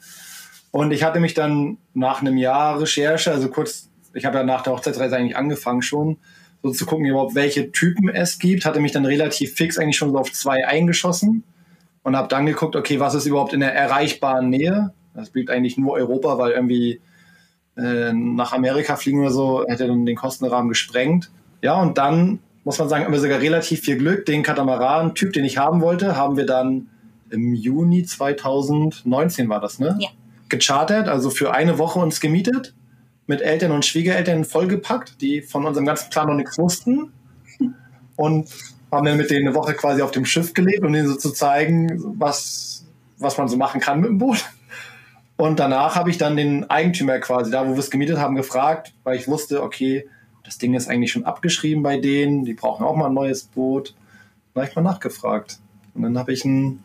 Und 0.70 0.92
ich 0.92 1.02
hatte 1.02 1.18
mich 1.18 1.34
dann 1.34 1.78
nach 1.94 2.20
einem 2.20 2.36
Jahr 2.36 2.80
Recherche, 2.80 3.32
also 3.32 3.48
kurz 3.48 3.88
ich 4.14 4.24
habe 4.24 4.38
ja 4.38 4.44
nach 4.44 4.62
der 4.62 4.72
Hochzeitsreise 4.74 5.16
eigentlich 5.16 5.36
angefangen 5.36 5.82
schon, 5.82 6.18
so 6.62 6.70
zu 6.70 6.86
gucken, 6.86 7.06
überhaupt 7.06 7.34
welche 7.34 7.72
Typen 7.72 8.08
es 8.08 8.38
gibt, 8.38 8.64
hatte 8.64 8.80
mich 8.80 8.92
dann 8.92 9.04
relativ 9.04 9.54
fix 9.54 9.78
eigentlich 9.78 9.96
schon 9.96 10.12
so 10.12 10.18
auf 10.18 10.32
zwei 10.32 10.66
eingeschossen 10.66 11.42
und 12.02 12.16
habe 12.16 12.28
dann 12.28 12.46
geguckt, 12.46 12.76
okay, 12.76 13.00
was 13.00 13.14
ist 13.14 13.26
überhaupt 13.26 13.52
in 13.52 13.60
der 13.60 13.74
erreichbaren 13.74 14.48
Nähe? 14.48 14.92
Das 15.14 15.30
blieb 15.30 15.50
eigentlich 15.50 15.76
nur 15.76 15.92
Europa, 15.94 16.38
weil 16.38 16.52
irgendwie 16.52 17.00
äh, 17.76 18.12
nach 18.12 18.52
Amerika 18.52 18.96
fliegen 18.96 19.20
oder 19.20 19.30
so 19.30 19.64
hätte 19.66 19.86
dann 19.86 20.06
den 20.06 20.16
Kostenrahmen 20.16 20.68
gesprengt. 20.68 21.30
Ja, 21.62 21.80
und 21.80 21.98
dann 21.98 22.38
muss 22.64 22.78
man 22.78 22.88
sagen, 22.88 23.04
haben 23.04 23.12
wir 23.12 23.20
sogar 23.20 23.40
relativ 23.40 23.80
viel 23.80 23.96
Glück. 23.96 24.24
Den 24.26 24.42
Katamaran-Typ, 24.42 25.32
den 25.32 25.44
ich 25.44 25.58
haben 25.58 25.80
wollte, 25.80 26.16
haben 26.16 26.36
wir 26.36 26.46
dann 26.46 26.88
im 27.30 27.54
Juni 27.54 28.04
2019 28.04 29.48
war 29.48 29.60
das, 29.60 29.78
ne? 29.78 29.96
Ja. 29.98 30.08
Gechartert, 30.48 31.08
also 31.08 31.30
für 31.30 31.54
eine 31.54 31.78
Woche 31.78 31.98
uns 31.98 32.20
gemietet 32.20 32.74
mit 33.26 33.40
Eltern 33.40 33.72
und 33.72 33.84
Schwiegereltern 33.84 34.44
vollgepackt, 34.44 35.20
die 35.20 35.42
von 35.42 35.64
unserem 35.64 35.86
ganzen 35.86 36.10
Plan 36.10 36.26
noch 36.26 36.34
nichts 36.34 36.58
wussten. 36.58 37.12
Und 38.16 38.48
haben 38.90 39.06
dann 39.06 39.16
mit 39.16 39.30
denen 39.30 39.48
eine 39.48 39.56
Woche 39.56 39.74
quasi 39.74 40.02
auf 40.02 40.10
dem 40.10 40.26
Schiff 40.26 40.52
gelebt, 40.52 40.84
um 40.84 40.92
denen 40.92 41.08
so 41.08 41.16
zu 41.16 41.30
zeigen, 41.30 41.98
was, 42.18 42.84
was 43.18 43.38
man 43.38 43.48
so 43.48 43.56
machen 43.56 43.80
kann 43.80 44.00
mit 44.00 44.10
dem 44.10 44.18
Boot. 44.18 44.44
Und 45.36 45.58
danach 45.58 45.96
habe 45.96 46.10
ich 46.10 46.18
dann 46.18 46.36
den 46.36 46.68
Eigentümer 46.70 47.18
quasi, 47.18 47.50
da 47.50 47.66
wo 47.66 47.72
wir 47.72 47.78
es 47.78 47.90
gemietet 47.90 48.18
haben, 48.18 48.36
gefragt, 48.36 48.92
weil 49.02 49.16
ich 49.16 49.28
wusste, 49.28 49.62
okay, 49.62 50.06
das 50.44 50.58
Ding 50.58 50.74
ist 50.74 50.88
eigentlich 50.88 51.10
schon 51.10 51.24
abgeschrieben 51.24 51.82
bei 51.82 51.98
denen, 51.98 52.44
die 52.44 52.54
brauchen 52.54 52.84
auch 52.84 52.94
mal 52.94 53.06
ein 53.06 53.14
neues 53.14 53.44
Boot. 53.44 53.94
Dann 54.54 54.62
habe 54.62 54.70
ich 54.70 54.76
mal 54.76 54.82
nachgefragt. 54.82 55.58
Und 55.94 56.02
dann 56.02 56.18
habe 56.18 56.32
ich 56.32 56.44
ein 56.44 56.82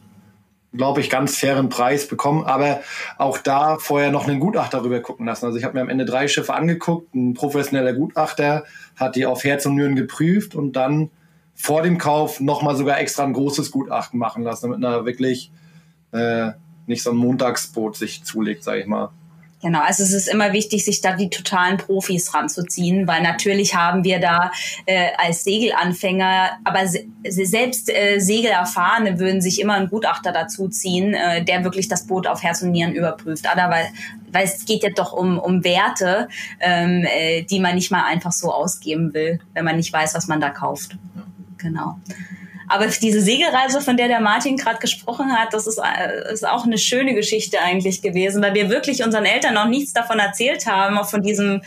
glaube 0.77 1.01
ich, 1.01 1.09
ganz 1.09 1.37
fairen 1.37 1.69
Preis 1.69 2.07
bekommen. 2.07 2.45
Aber 2.45 2.81
auch 3.17 3.37
da 3.37 3.77
vorher 3.79 4.11
noch 4.11 4.27
einen 4.27 4.39
Gutachter 4.39 4.77
darüber 4.77 4.99
gucken 4.99 5.25
lassen. 5.25 5.45
Also 5.45 5.57
ich 5.57 5.63
habe 5.63 5.75
mir 5.75 5.81
am 5.81 5.89
Ende 5.89 6.05
drei 6.05 6.27
Schiffe 6.27 6.53
angeguckt. 6.53 7.13
Ein 7.15 7.33
professioneller 7.33 7.93
Gutachter 7.93 8.63
hat 8.95 9.15
die 9.15 9.25
auf 9.25 9.43
Herz 9.43 9.65
und 9.65 9.75
Nieren 9.75 9.95
geprüft 9.95 10.55
und 10.55 10.73
dann 10.73 11.09
vor 11.55 11.81
dem 11.81 11.97
Kauf 11.97 12.39
nochmal 12.39 12.75
sogar 12.75 12.99
extra 12.99 13.23
ein 13.23 13.33
großes 13.33 13.71
Gutachten 13.71 14.19
machen 14.19 14.43
lassen, 14.43 14.71
damit 14.71 14.83
er 14.83 15.05
wirklich 15.05 15.51
äh, 16.11 16.51
nicht 16.85 17.03
so 17.03 17.11
ein 17.11 17.17
Montagsboot 17.17 17.97
sich 17.97 18.23
zulegt, 18.23 18.63
sage 18.63 18.81
ich 18.81 18.87
mal. 18.87 19.09
Genau, 19.59 19.81
also 19.81 20.03
es 20.03 20.13
ist 20.13 20.27
immer 20.27 20.53
wichtig, 20.53 20.85
sich 20.85 21.01
da 21.01 21.13
die 21.15 21.31
totalen 21.31 21.77
Profis 21.77 22.31
ranzuziehen, 22.35 23.07
weil 23.07 23.23
natürlich 23.23 23.73
haben 23.73 24.03
wir 24.03 24.19
da 24.19 24.51
äh, 24.85 25.09
als 25.17 25.43
Segelanfänger, 25.43 26.59
aber 26.63 26.87
se 26.87 27.05
selbst 27.23 27.89
äh, 27.89 28.19
Segelerfahrene 28.19 29.19
würden 29.19 29.41
sich 29.41 29.59
immer 29.59 29.73
einen 29.73 29.89
Gutachter 29.89 30.31
dazu 30.31 30.69
ziehen, 30.69 31.15
äh, 31.15 31.43
der 31.43 31.63
wirklich 31.63 31.87
das 31.87 32.05
Boot 32.05 32.27
auf 32.27 32.43
Herz 32.43 32.61
und 32.61 32.69
Nieren 32.69 32.93
überprüft. 32.93 33.47
Aber 33.51 33.73
weil, 33.73 33.87
weil 34.31 34.45
es 34.45 34.63
geht 34.65 34.83
ja 34.83 34.91
doch 34.91 35.11
um, 35.11 35.39
um 35.39 35.63
Werte, 35.63 36.27
ähm, 36.59 37.03
äh, 37.05 37.41
die 37.41 37.59
man 37.59 37.75
nicht 37.75 37.89
mal 37.89 38.03
einfach 38.05 38.31
so 38.31 38.53
ausgeben 38.53 39.15
will, 39.15 39.39
wenn 39.53 39.65
man 39.65 39.75
nicht 39.75 39.91
weiß, 39.91 40.13
was 40.13 40.27
man 40.27 40.39
da 40.39 40.51
kauft. 40.51 40.97
Genau. 41.57 41.97
Aber 42.67 42.87
diese 42.87 43.21
Segelreise, 43.21 43.81
von 43.81 43.95
der 43.95 44.07
der 44.07 44.19
Martin 44.19 44.57
gerade 44.57 44.79
gesprochen 44.79 45.31
hat, 45.31 45.53
das 45.53 45.67
ist, 45.67 45.77
äh, 45.77 46.33
ist 46.33 46.47
auch 46.47 46.65
eine 46.65 46.77
schöne 46.77 47.13
Geschichte 47.15 47.61
eigentlich 47.61 48.01
gewesen, 48.01 48.41
weil 48.41 48.53
wir 48.53 48.69
wirklich 48.69 49.03
unseren 49.03 49.25
Eltern 49.25 49.53
noch 49.53 49.67
nichts 49.67 49.93
davon 49.93 50.19
erzählt 50.19 50.65
haben, 50.65 50.97
auch 50.97 51.09
von 51.09 51.21
diesem, 51.21 51.61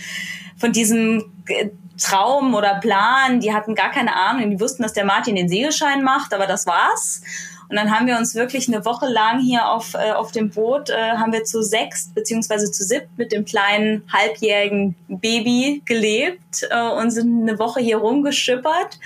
von 0.58 0.72
diesem 0.72 1.32
äh, 1.48 1.70
Traum 1.98 2.54
oder 2.54 2.80
Plan. 2.80 3.40
Die 3.40 3.52
hatten 3.52 3.74
gar 3.74 3.90
keine 3.90 4.14
Ahnung. 4.14 4.50
Die 4.50 4.60
wussten, 4.60 4.82
dass 4.82 4.92
der 4.92 5.04
Martin 5.04 5.36
den 5.36 5.48
Segelschein 5.48 6.02
macht, 6.02 6.34
aber 6.34 6.46
das 6.46 6.66
war's. 6.66 7.22
Und 7.70 7.76
dann 7.76 7.92
haben 7.92 8.08
wir 8.08 8.18
uns 8.18 8.34
wirklich 8.34 8.66
eine 8.66 8.84
Woche 8.84 9.06
lang 9.06 9.38
hier 9.38 9.68
auf, 9.68 9.94
äh, 9.94 10.10
auf 10.10 10.32
dem 10.32 10.50
Boot, 10.50 10.90
äh, 10.90 11.12
haben 11.12 11.32
wir 11.32 11.44
zu 11.44 11.62
sechs 11.62 12.12
beziehungsweise 12.12 12.72
zu 12.72 12.82
siebt 12.82 13.16
mit 13.16 13.30
dem 13.30 13.44
kleinen 13.44 14.02
halbjährigen 14.12 14.96
Baby 15.06 15.80
gelebt 15.84 16.66
äh, 16.68 16.80
und 16.80 17.12
sind 17.12 17.48
eine 17.48 17.60
Woche 17.60 17.80
hier 17.80 17.98
rumgeschippert. 17.98 18.98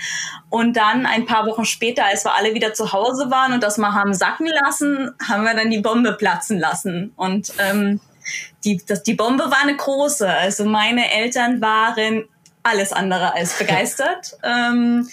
Und 0.49 0.77
dann 0.77 1.05
ein 1.05 1.27
paar 1.27 1.45
Wochen 1.45 1.65
später, 1.65 2.05
als 2.05 2.25
wir 2.25 2.33
alle 2.33 2.55
wieder 2.55 2.73
zu 2.73 2.91
Hause 2.91 3.29
waren 3.29 3.53
und 3.53 3.61
das 3.61 3.77
mal 3.77 3.93
haben 3.93 4.15
sacken 4.15 4.47
lassen, 4.47 5.11
haben 5.27 5.43
wir 5.43 5.53
dann 5.53 5.69
die 5.69 5.81
Bombe 5.81 6.13
platzen 6.13 6.57
lassen. 6.57 7.13
Und 7.15 7.53
ähm, 7.59 7.99
die, 8.63 8.81
das, 8.83 9.03
die 9.03 9.13
Bombe 9.13 9.43
war 9.43 9.61
eine 9.61 9.75
große. 9.75 10.27
Also 10.27 10.65
meine 10.65 11.11
Eltern 11.13 11.61
waren 11.61 12.25
alles 12.63 12.93
andere 12.93 13.35
als 13.35 13.59
begeistert. 13.59 14.37
ähm, 14.43 15.07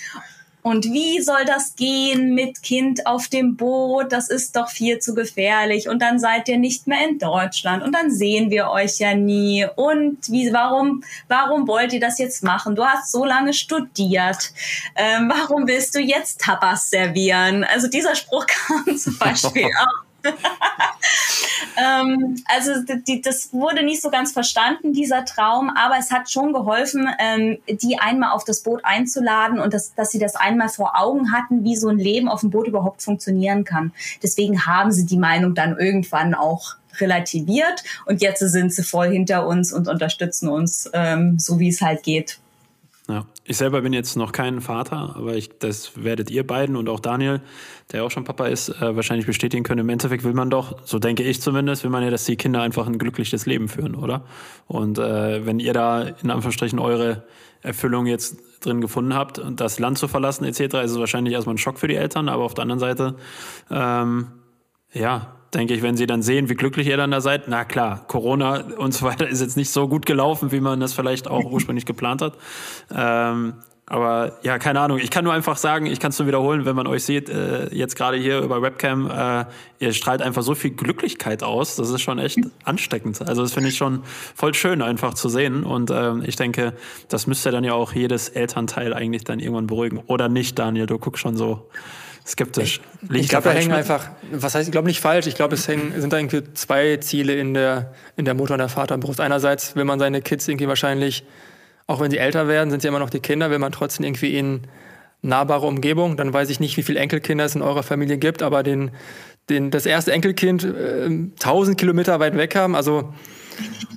und 0.63 0.85
wie 0.85 1.21
soll 1.21 1.45
das 1.45 1.75
gehen 1.75 2.35
mit 2.35 2.63
Kind 2.63 3.07
auf 3.07 3.27
dem 3.27 3.57
Boot? 3.57 4.13
Das 4.13 4.29
ist 4.29 4.55
doch 4.55 4.69
viel 4.69 5.01
zu 5.01 5.13
gefährlich. 5.15 5.89
Und 5.89 6.01
dann 6.01 6.21
seid 6.21 6.49
ihr 6.49 6.57
nicht 6.57 6.87
mehr 6.87 7.09
in 7.09 7.19
Deutschland. 7.19 7.83
Und 7.83 7.93
dann 7.93 8.13
sehen 8.13 8.51
wir 8.51 8.71
euch 8.71 8.99
ja 8.99 9.15
nie. 9.15 9.67
Und 9.75 10.19
wie, 10.31 10.53
warum, 10.53 11.03
warum 11.27 11.67
wollt 11.67 11.93
ihr 11.93 12.01
das 12.01 12.19
jetzt 12.19 12.45
machen? 12.45 12.77
Du 12.77 12.85
hast 12.85 13.11
so 13.11 13.25
lange 13.25 13.55
studiert. 13.55 14.53
Ähm, 14.95 15.33
warum 15.35 15.67
willst 15.67 15.97
du 15.97 16.01
jetzt 16.01 16.41
Tapas 16.41 16.91
servieren? 16.91 17.65
Also 17.65 17.89
dieser 17.89 18.15
Spruch 18.15 18.47
kam 18.87 18.97
zum 18.97 19.19
Beispiel 19.19 19.65
auch 19.81 20.12
ähm, 21.77 22.43
also 22.47 22.73
die, 23.07 23.21
das 23.21 23.53
wurde 23.53 23.83
nicht 23.85 24.03
so 24.03 24.11
ganz 24.11 24.33
verstanden, 24.33 24.93
dieser 24.93 25.25
Traum, 25.25 25.71
aber 25.71 25.97
es 25.99 26.11
hat 26.11 26.31
schon 26.31 26.53
geholfen, 26.53 27.09
ähm, 27.19 27.59
die 27.69 27.99
einmal 27.99 28.33
auf 28.33 28.45
das 28.45 28.63
Boot 28.63 28.85
einzuladen 28.85 29.59
und 29.59 29.75
das, 29.75 29.95
dass 29.95 30.11
sie 30.11 30.19
das 30.19 30.37
einmal 30.37 30.69
vor 30.69 30.93
Augen 31.01 31.33
hatten, 31.33 31.65
wie 31.65 31.77
so 31.77 31.89
ein 31.89 31.99
Leben 31.99 32.29
auf 32.29 32.41
dem 32.41 32.51
Boot 32.51 32.67
überhaupt 32.67 33.03
funktionieren 33.03 33.65
kann. 33.65 33.93
Deswegen 34.23 34.67
haben 34.67 34.93
sie 34.93 35.07
die 35.07 35.19
Meinung 35.19 35.55
dann 35.55 35.79
irgendwann 35.79 36.35
auch 36.35 36.77
relativiert 37.01 37.83
und 38.05 38.21
jetzt 38.21 38.41
sind 38.41 38.73
sie 38.73 38.83
voll 38.83 39.11
hinter 39.11 39.47
uns 39.47 39.73
und 39.73 39.89
unterstützen 39.89 40.49
uns, 40.49 40.91
ähm, 40.93 41.39
so 41.39 41.59
wie 41.59 41.69
es 41.69 41.81
halt 41.81 42.03
geht. 42.03 42.39
Ja, 43.09 43.27
ich 43.45 43.57
selber 43.57 43.81
bin 43.81 43.93
jetzt 43.93 44.17
noch 44.17 44.31
kein 44.31 44.61
Vater, 44.61 45.17
aber 45.17 45.35
ich, 45.35 45.59
das 45.59 46.05
werdet 46.05 46.31
ihr 46.31 46.47
beiden 46.47 46.77
und 46.77 46.89
auch 46.89 47.01
Daniel, 47.01 47.41
der 47.91 48.05
auch 48.05 48.13
schon 48.13 48.23
Papa 48.23 48.47
ist, 48.47 48.69
äh, 48.69 48.95
wahrscheinlich 48.95 49.27
bestätigen 49.27 49.65
können. 49.65 49.81
Im 49.81 49.89
Endeffekt 49.89 50.23
will 50.23 50.35
man 50.35 50.51
doch, 50.51 50.77
so 50.85 51.01
denke 51.01 51.25
ich 51.25 51.41
zumindest, 51.43 51.83
will 51.83 51.91
man 51.91 52.05
ja, 52.05 52.11
dass 52.11 52.25
die 52.25 52.37
Kinder 52.37 52.63
einfach 52.63 52.87
ein 52.87 52.99
glückliches 52.99 53.45
Leben 53.45 53.69
führen, 53.69 53.97
oder? 53.97 54.25
Und 54.69 54.99
äh, 54.99 55.45
wenn 55.45 55.59
ihr 55.59 55.73
da 55.73 56.03
in 56.03 56.31
Anführungsstrichen 56.31 56.79
eure 56.79 57.25
Erfüllung 57.61 58.07
jetzt 58.07 58.37
drin 58.61 58.81
gefunden 58.81 59.15
habt 59.15 59.41
das 59.57 59.81
Land 59.81 59.99
zu 59.99 60.07
verlassen 60.07 60.45
etc., 60.45 60.61
ist 60.61 60.93
es 60.93 60.99
wahrscheinlich 60.99 61.35
erstmal 61.35 61.57
ein 61.57 61.59
Schock 61.59 61.81
für 61.81 61.89
die 61.89 61.97
Eltern, 61.97 62.29
aber 62.29 62.45
auf 62.45 62.55
der 62.55 62.63
anderen 62.63 62.79
Seite, 62.79 63.17
ähm, 63.69 64.29
ja, 64.93 65.35
denke 65.55 65.75
ich, 65.75 65.83
wenn 65.83 65.97
sie 65.97 66.07
dann 66.07 66.23
sehen, 66.23 66.49
wie 66.49 66.55
glücklich 66.55 66.87
ihr 66.87 66.97
dann 66.97 67.11
da 67.11 67.21
seid, 67.21 67.49
na 67.49 67.65
klar, 67.65 68.05
Corona 68.09 68.65
und 68.79 68.95
so 68.95 69.07
weiter 69.07 69.29
ist 69.29 69.41
jetzt 69.41 69.57
nicht 69.57 69.71
so 69.71 69.89
gut 69.89 70.07
gelaufen, 70.07 70.53
wie 70.53 70.61
man 70.61 70.81
das 70.81 70.93
vielleicht 70.95 71.29
auch 71.29 71.45
ursprünglich 71.45 71.87
geplant 71.87 72.23
hat. 72.23 72.35
Ähm, 72.95 73.55
aber 73.87 74.39
ja, 74.43 74.59
keine 74.59 74.81
Ahnung. 74.81 74.99
Ich 74.99 75.11
kann 75.11 75.25
nur 75.25 75.35
einfach 75.35 75.59
sagen, 75.59 75.87
ich 75.87 76.01
kann 76.01 76.11
es 76.13 76.19
nur 76.19 76.27
wiederholen, 76.27 76.65
wenn 76.65 76.75
man 76.75 76.87
euch 76.87 77.05
sieht, 77.05 77.29
äh, 77.29 77.69
jetzt 77.75 77.97
gerade 77.97 78.17
hier 78.17 78.39
über 78.39 78.63
Webcam, 78.63 79.11
äh, 79.11 79.45
ihr 79.81 79.93
strahlt 79.93 80.23
einfach 80.23 80.43
so 80.43 80.55
viel 80.55 80.71
Glücklichkeit 80.71 81.43
aus. 81.43 81.77
Das 81.77 81.91
ist 81.91 82.01
schon 82.01 82.19
echt 82.19 82.39
ansteckend. 82.65 83.21
Also 83.21 83.43
das 83.43 83.53
finde 83.53 83.69
ich 83.69 83.77
schon 83.77 84.03
voll 84.35 84.55
schön 84.55 84.81
einfach 84.81 85.13
zu 85.13 85.29
sehen. 85.29 85.65
Und 85.65 85.91
ähm, 85.91 86.23
ich 86.25 86.37
denke, 86.37 86.75
das 87.09 87.27
müsste 87.27 87.51
dann 87.51 87.65
ja 87.65 87.75
auch 87.75 87.93
jedes 87.93 88.31
Elternteil 88.31 88.95
eigentlich 88.95 89.25
dann 89.25 89.41
irgendwann 89.41 89.67
beruhigen. 89.67 89.99
Oder 90.07 90.29
nicht, 90.29 90.59
Daniel? 90.59 90.87
Du 90.87 90.99
guckst 90.99 91.21
schon 91.21 91.37
so 91.37 91.69
skeptisch. 92.27 92.81
Ich, 93.11 93.17
ich 93.17 93.29
glaube, 93.29 93.45
da 93.45 93.51
hängen 93.53 93.73
einfach, 93.73 94.11
was 94.31 94.55
heißt, 94.55 94.69
ich 94.69 94.73
glaube 94.73 94.89
nicht 94.89 95.01
falsch, 95.01 95.27
ich 95.27 95.35
glaube, 95.35 95.55
es 95.55 95.67
hängen, 95.67 96.01
sind 96.01 96.13
da 96.13 96.19
irgendwie 96.19 96.43
zwei 96.55 96.97
Ziele 96.99 97.35
in 97.35 97.55
der, 97.55 97.93
in 98.17 98.25
der 98.25 98.35
Mutter 98.35 98.55
und 98.55 98.59
der 98.59 98.69
Vaterbrust. 98.69 99.21
Einerseits 99.21 99.77
will 99.77 99.85
man 99.85 99.99
seine 99.99 100.23
Kids 100.23 100.47
irgendwie 100.49 100.69
wahrscheinlich, 100.69 101.25
auch 101.87 102.01
wenn 102.01 102.11
sie 102.11 102.19
älter 102.19 102.49
werden, 102.49 102.71
sind 102.71 102.83
sie 102.83 102.89
immer 102.89 103.01
noch 103.01 103.11
die 103.11 103.21
Kinder, 103.21 103.51
will 103.51 103.59
man 103.59 103.73
trotzdem 103.73 104.07
irgendwie 104.07 104.37
in 104.37 104.63
nahbare 105.21 105.67
Umgebung. 105.67 106.17
Dann 106.17 106.33
weiß 106.33 106.51
ich 106.51 106.61
nicht, 106.61 106.77
wie 106.77 106.83
viele 106.83 107.01
Enkelkinder 107.01 107.45
es 107.45 107.55
in 107.55 107.63
eurer 107.63 107.83
Familie 107.83 108.19
gibt, 108.19 108.43
aber 108.43 108.63
den, 108.63 108.93
den, 109.51 109.71
das 109.71 109.87
erste 109.87 110.13
Enkelkind 110.13 110.65
äh, 110.65 111.07
1000 111.07 111.77
Kilometer 111.77 112.21
weit 112.21 112.37
weg 112.37 112.55
haben, 112.55 112.75
also 112.75 113.13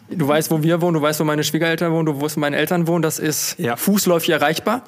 Du 0.10 0.28
weißt, 0.28 0.52
wo 0.52 0.62
wir 0.62 0.82
wohnen, 0.82 0.96
du 0.96 1.02
weißt, 1.02 1.20
wo 1.20 1.24
meine 1.24 1.44
Schwiegereltern 1.44 1.92
wohnen, 1.92 2.06
du 2.06 2.22
weißt, 2.22 2.36
wo 2.36 2.40
meine 2.40 2.58
Eltern 2.58 2.88
wohnen. 2.88 3.02
Das 3.02 3.20
ist 3.20 3.58
ja. 3.58 3.76
fußläufig 3.76 4.30
erreichbar. 4.30 4.84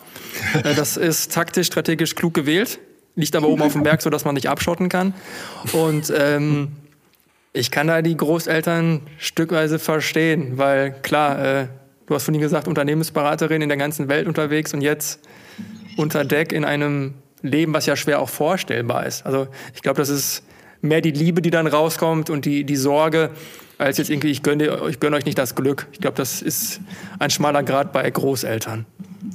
Äh, 0.64 0.76
das 0.76 0.98
ist 0.98 1.34
taktisch, 1.34 1.68
strategisch 1.68 2.16
klug 2.16 2.34
gewählt 2.34 2.80
liegt 3.18 3.36
aber 3.36 3.50
oben 3.50 3.64
auf 3.64 3.74
dem 3.74 3.84
Berg, 3.84 4.02
so 4.02 4.10
dass 4.10 4.24
man 4.24 4.36
nicht 4.36 4.48
abschotten 4.48 4.88
kann. 4.88 5.14
Und 5.74 6.14
ähm, 6.16 6.70
ich 7.52 7.72
kann 7.72 7.88
da 7.88 8.02
die 8.02 8.16
Großeltern 8.16 9.02
stückweise 9.18 9.80
verstehen, 9.80 10.58
weil 10.58 10.92
klar, 11.02 11.44
äh, 11.44 11.68
du 12.06 12.16
hast 12.16 12.24
vorhin 12.24 12.40
gesagt, 12.40 12.68
Unternehmensberaterin 12.68 13.62
in 13.62 13.70
der 13.70 13.78
ganzen 13.78 14.08
Welt 14.08 14.28
unterwegs 14.28 14.74
und 14.74 14.82
jetzt 14.82 15.20
unter 15.98 16.24
Deck 16.24 16.54
in 16.54 16.64
einem 16.64 17.16
Leben, 17.42 17.74
was 17.74 17.88
ja 17.88 17.96
schwer 17.96 18.22
auch 18.22 18.30
vorstellbar 18.30 19.06
ist. 19.06 19.26
Also 19.26 19.48
ich 19.74 19.82
glaube, 19.82 19.98
das 19.98 20.10
ist 20.10 20.44
mehr 20.82 21.02
die 21.02 21.12
Liebe, 21.12 21.42
die 21.42 21.50
dann 21.50 21.66
rauskommt 21.66 22.30
und 22.30 22.46
die, 22.46 22.64
die 22.64 22.76
Sorge, 22.76 23.32
als 23.80 23.98
jetzt 23.98 24.12
irgendwie, 24.12 24.30
ich 24.30 24.44
gönne, 24.44 24.80
ich 24.90 25.00
gönne 25.00 25.16
euch 25.16 25.26
nicht 25.26 25.38
das 25.40 25.56
Glück. 25.56 25.88
Ich 25.92 26.00
glaube, 26.00 26.18
das 26.18 26.44
ist 26.44 26.82
ein 27.18 27.32
schmaler 27.32 27.64
Grad 27.64 27.94
bei 27.94 28.10
Großeltern. 28.10 28.86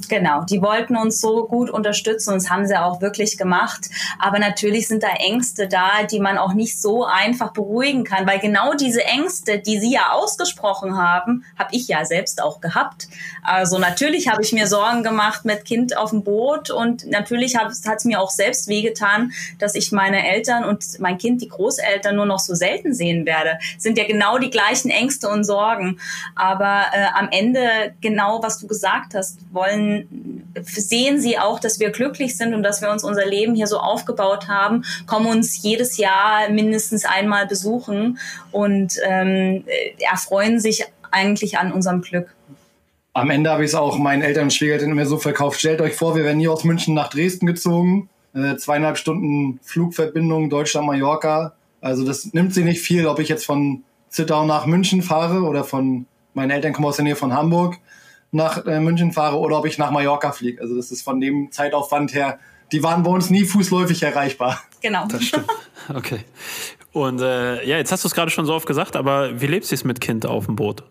Genau, 0.09 0.43
die 0.43 0.61
wollten 0.61 0.95
uns 0.95 1.19
so 1.19 1.45
gut 1.45 1.69
unterstützen 1.69 2.33
und 2.33 2.41
das 2.41 2.49
haben 2.49 2.65
sie 2.65 2.79
auch 2.79 3.01
wirklich 3.01 3.37
gemacht. 3.37 3.89
Aber 4.19 4.39
natürlich 4.39 4.87
sind 4.87 5.03
da 5.03 5.09
Ängste 5.09 5.67
da, 5.67 6.03
die 6.09 6.19
man 6.19 6.37
auch 6.37 6.53
nicht 6.53 6.81
so 6.81 7.05
einfach 7.05 7.51
beruhigen 7.51 8.03
kann, 8.03 8.27
weil 8.27 8.39
genau 8.39 8.73
diese 8.73 9.03
Ängste, 9.03 9.59
die 9.59 9.79
sie 9.79 9.93
ja 9.93 10.11
ausgesprochen 10.11 10.97
haben, 10.97 11.43
habe 11.57 11.69
ich 11.73 11.87
ja 11.87 12.05
selbst 12.05 12.41
auch 12.41 12.61
gehabt. 12.61 13.07
Also 13.43 13.77
natürlich 13.77 14.29
habe 14.29 14.41
ich 14.41 14.53
mir 14.53 14.67
Sorgen 14.67 15.03
gemacht 15.03 15.45
mit 15.45 15.65
Kind 15.65 15.97
auf 15.97 16.11
dem 16.11 16.23
Boot 16.23 16.69
und 16.69 17.05
natürlich 17.07 17.57
hat 17.57 17.71
es 17.71 18.05
mir 18.05 18.21
auch 18.21 18.29
selbst 18.29 18.67
wehgetan, 18.67 19.31
dass 19.59 19.75
ich 19.75 19.91
meine 19.91 20.27
Eltern 20.27 20.63
und 20.63 20.99
mein 20.99 21.17
Kind, 21.17 21.41
die 21.41 21.49
Großeltern, 21.49 22.15
nur 22.15 22.25
noch 22.25 22.39
so 22.39 22.55
selten 22.55 22.93
sehen 22.93 23.25
werde. 23.25 23.59
Sind 23.77 23.97
ja 23.97 24.05
genau 24.05 24.37
die 24.37 24.49
gleichen 24.49 24.89
Ängste 24.89 25.27
und 25.29 25.43
Sorgen. 25.43 25.99
Aber 26.35 26.83
äh, 26.93 27.05
am 27.13 27.29
Ende 27.31 27.93
genau, 28.01 28.41
was 28.41 28.59
du 28.59 28.67
gesagt 28.67 29.13
hast, 29.15 29.39
wollen 29.51 29.72
sehen 30.63 31.19
sie 31.19 31.37
auch, 31.37 31.59
dass 31.59 31.79
wir 31.79 31.91
glücklich 31.91 32.37
sind 32.37 32.53
und 32.53 32.63
dass 32.63 32.81
wir 32.81 32.91
uns 32.91 33.03
unser 33.03 33.25
Leben 33.25 33.55
hier 33.55 33.67
so 33.67 33.77
aufgebaut 33.77 34.47
haben, 34.47 34.83
kommen 35.05 35.27
uns 35.27 35.61
jedes 35.61 35.97
Jahr 35.97 36.49
mindestens 36.49 37.05
einmal 37.05 37.47
besuchen 37.47 38.19
und 38.51 38.95
ähm, 39.05 39.63
erfreuen 39.99 40.59
sich 40.59 40.85
eigentlich 41.11 41.57
an 41.57 41.71
unserem 41.71 42.01
Glück. 42.01 42.35
Am 43.13 43.29
Ende 43.29 43.51
habe 43.51 43.63
ich 43.63 43.69
es 43.69 43.75
auch 43.75 43.99
meinen 43.99 44.23
Eltern 44.23 44.45
und 44.45 44.53
Schwiegereltern 44.53 44.93
mir 44.93 45.05
so 45.05 45.17
verkauft. 45.17 45.59
Stellt 45.59 45.81
euch 45.81 45.93
vor, 45.93 46.15
wir 46.15 46.23
wären 46.23 46.39
hier 46.39 46.51
aus 46.51 46.63
München 46.63 46.95
nach 46.95 47.09
Dresden 47.09 47.45
gezogen. 47.45 48.09
Äh, 48.33 48.55
zweieinhalb 48.57 48.97
Stunden 48.97 49.59
Flugverbindung 49.61 50.49
Deutschland-Mallorca. 50.49 51.53
Also 51.81 52.05
das 52.05 52.33
nimmt 52.33 52.55
sie 52.55 52.63
nicht 52.63 52.81
viel, 52.81 53.05
ob 53.05 53.19
ich 53.19 53.29
jetzt 53.29 53.45
von 53.45 53.83
Zittau 54.09 54.45
nach 54.45 54.65
München 54.65 55.03
fahre 55.03 55.41
oder 55.43 55.63
von, 55.63 56.07
meine 56.33 56.53
Eltern 56.53 56.73
kommen 56.73 56.87
aus 56.87 56.95
der 56.95 57.05
Nähe 57.05 57.15
von 57.15 57.33
Hamburg 57.33 57.77
nach 58.33 58.65
äh, 58.65 58.79
München 58.79 59.11
fahre 59.11 59.37
oder 59.37 59.57
ob 59.57 59.65
ich 59.65 59.77
nach 59.77 59.91
Mallorca 59.91 60.31
fliege. 60.31 60.61
Also 60.61 60.75
das 60.75 60.91
ist 60.91 61.03
von 61.03 61.19
dem 61.19 61.51
Zeitaufwand 61.51 62.13
her, 62.13 62.39
die 62.71 62.83
waren 62.83 63.03
bei 63.03 63.11
uns 63.11 63.29
nie 63.29 63.45
fußläufig 63.45 64.01
erreichbar. 64.03 64.61
Genau. 64.81 65.07
Das 65.07 65.23
stimmt. 65.23 65.47
Okay. 65.93 66.19
Und 66.93 67.19
äh, 67.19 67.65
ja, 67.67 67.75
jetzt 67.75 67.91
hast 67.91 68.05
du 68.05 68.07
es 68.07 68.13
gerade 68.13 68.31
schon 68.31 68.45
so 68.45 68.53
oft 68.53 68.65
gesagt, 68.65 68.95
aber 68.95 69.41
wie 69.41 69.47
lebst 69.47 69.71
du 69.71 69.75
es 69.75 69.83
mit 69.83 69.99
Kind 69.99 70.25
auf 70.25 70.45
dem 70.45 70.55
Boot? 70.55 70.83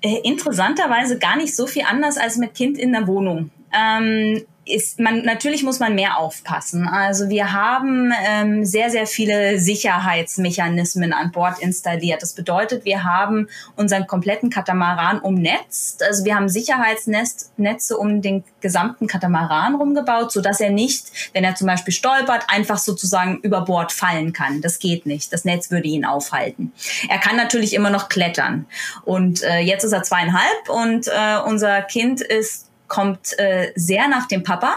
Äh, 0.00 0.20
interessanterweise 0.22 1.18
gar 1.18 1.36
nicht 1.36 1.56
so 1.56 1.66
viel 1.66 1.82
anders 1.88 2.18
als 2.18 2.36
mit 2.36 2.54
Kind 2.54 2.78
in 2.78 2.92
der 2.92 3.08
Wohnung. 3.08 3.50
Ähm, 3.76 4.44
ist 4.66 4.98
man 4.98 5.22
natürlich 5.22 5.62
muss 5.62 5.78
man 5.78 5.94
mehr 5.94 6.18
aufpassen. 6.18 6.88
Also 6.88 7.28
wir 7.28 7.52
haben 7.52 8.12
ähm, 8.28 8.64
sehr 8.64 8.90
sehr 8.90 9.06
viele 9.06 9.58
Sicherheitsmechanismen 9.58 11.12
an 11.12 11.30
Bord 11.30 11.60
installiert. 11.60 12.20
Das 12.20 12.34
bedeutet, 12.34 12.84
wir 12.84 13.04
haben 13.04 13.48
unseren 13.76 14.06
kompletten 14.06 14.50
Katamaran 14.50 15.20
umnetzt. 15.20 16.02
Also 16.02 16.24
wir 16.24 16.34
haben 16.34 16.48
Sicherheitsnetze 16.48 17.96
um 17.96 18.22
den 18.22 18.42
gesamten 18.60 19.06
Katamaran 19.06 19.76
rumgebaut, 19.76 20.32
so 20.32 20.40
dass 20.40 20.60
er 20.60 20.70
nicht, 20.70 21.30
wenn 21.32 21.44
er 21.44 21.54
zum 21.54 21.68
Beispiel 21.68 21.94
stolpert, 21.94 22.46
einfach 22.48 22.78
sozusagen 22.78 23.38
über 23.42 23.60
Bord 23.60 23.92
fallen 23.92 24.32
kann. 24.32 24.60
Das 24.62 24.80
geht 24.80 25.06
nicht. 25.06 25.32
Das 25.32 25.44
Netz 25.44 25.70
würde 25.70 25.86
ihn 25.86 26.04
aufhalten. 26.04 26.72
Er 27.08 27.18
kann 27.18 27.36
natürlich 27.36 27.72
immer 27.72 27.90
noch 27.90 28.08
klettern. 28.08 28.66
Und 29.04 29.44
äh, 29.44 29.60
jetzt 29.60 29.84
ist 29.84 29.92
er 29.92 30.02
zweieinhalb 30.02 30.68
und 30.68 31.06
äh, 31.06 31.38
unser 31.46 31.82
Kind 31.82 32.20
ist 32.20 32.65
kommt 32.88 33.38
äh, 33.38 33.72
sehr 33.74 34.08
nach 34.08 34.28
dem 34.28 34.42
Papa. 34.42 34.76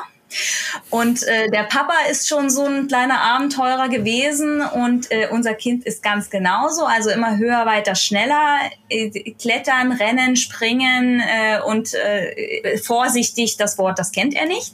Und 0.92 1.24
äh, 1.24 1.50
der 1.50 1.64
Papa 1.64 1.94
ist 2.10 2.28
schon 2.28 2.50
so 2.50 2.64
ein 2.66 2.88
kleiner 2.88 3.20
Abenteurer 3.22 3.90
gewesen 3.90 4.62
und 4.62 5.12
äh, 5.12 5.28
unser 5.32 5.56
Kind 5.56 5.86
ist 5.86 6.04
ganz 6.04 6.30
genauso. 6.30 6.86
Also 6.86 7.10
immer 7.10 7.38
höher, 7.38 7.66
weiter, 7.66 7.96
schneller, 7.96 8.60
äh, 8.90 9.32
klettern, 9.34 9.92
rennen, 9.92 10.36
springen 10.36 11.20
äh, 11.20 11.60
und 11.62 11.94
äh, 11.96 12.78
vorsichtig, 12.78 13.58
das 13.58 13.78
Wort, 13.78 13.98
das 13.98 14.12
kennt 14.12 14.36
er 14.36 14.46
nicht. 14.46 14.74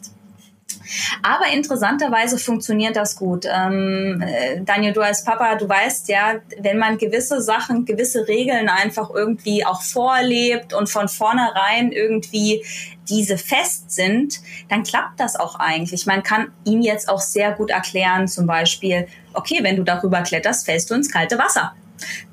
Aber 1.21 1.47
interessanterweise 1.51 2.38
funktioniert 2.38 2.95
das 2.95 3.15
gut. 3.15 3.45
Ähm, 3.45 4.21
äh, 4.25 4.62
Daniel, 4.62 4.93
du 4.93 5.01
als 5.01 5.23
Papa, 5.23 5.56
du 5.56 5.67
weißt 5.67 6.08
ja, 6.10 6.36
wenn 6.60 6.78
man 6.78 6.97
gewisse 6.97 7.41
Sachen, 7.41 7.86
gewisse 7.86 8.28
Regeln 8.28 8.69
einfach 8.69 9.10
irgendwie 9.10 9.65
auch 9.65 9.82
vorlebt 9.82 10.73
und 10.73 10.89
von 10.89 11.08
vornherein 11.08 11.91
irgendwie 11.91 12.63
diese 13.10 13.38
fest 13.38 13.91
sind, 13.91 14.39
dann 14.69 14.84
klappt 14.84 15.19
das 15.19 15.36
auch 15.36 15.56
eigentlich. 15.60 16.06
Man 16.06 16.23
kann 16.23 16.51
ihm 16.65 16.82
jetzt 16.82 17.10
auch 17.10 17.21
sehr 17.21 17.51
gut 17.51 17.69
erklären, 17.69 18.28
zum 18.28 18.47
Beispiel, 18.47 19.08
okay, 19.34 19.60
wenn 19.62 19.75
du 19.75 19.84
darüber 19.84 20.21
kletterst, 20.21 20.65
fällst 20.65 20.89
du 20.89 20.95
ins 20.95 21.12
kalte 21.12 21.38
Wasser. 21.38 21.73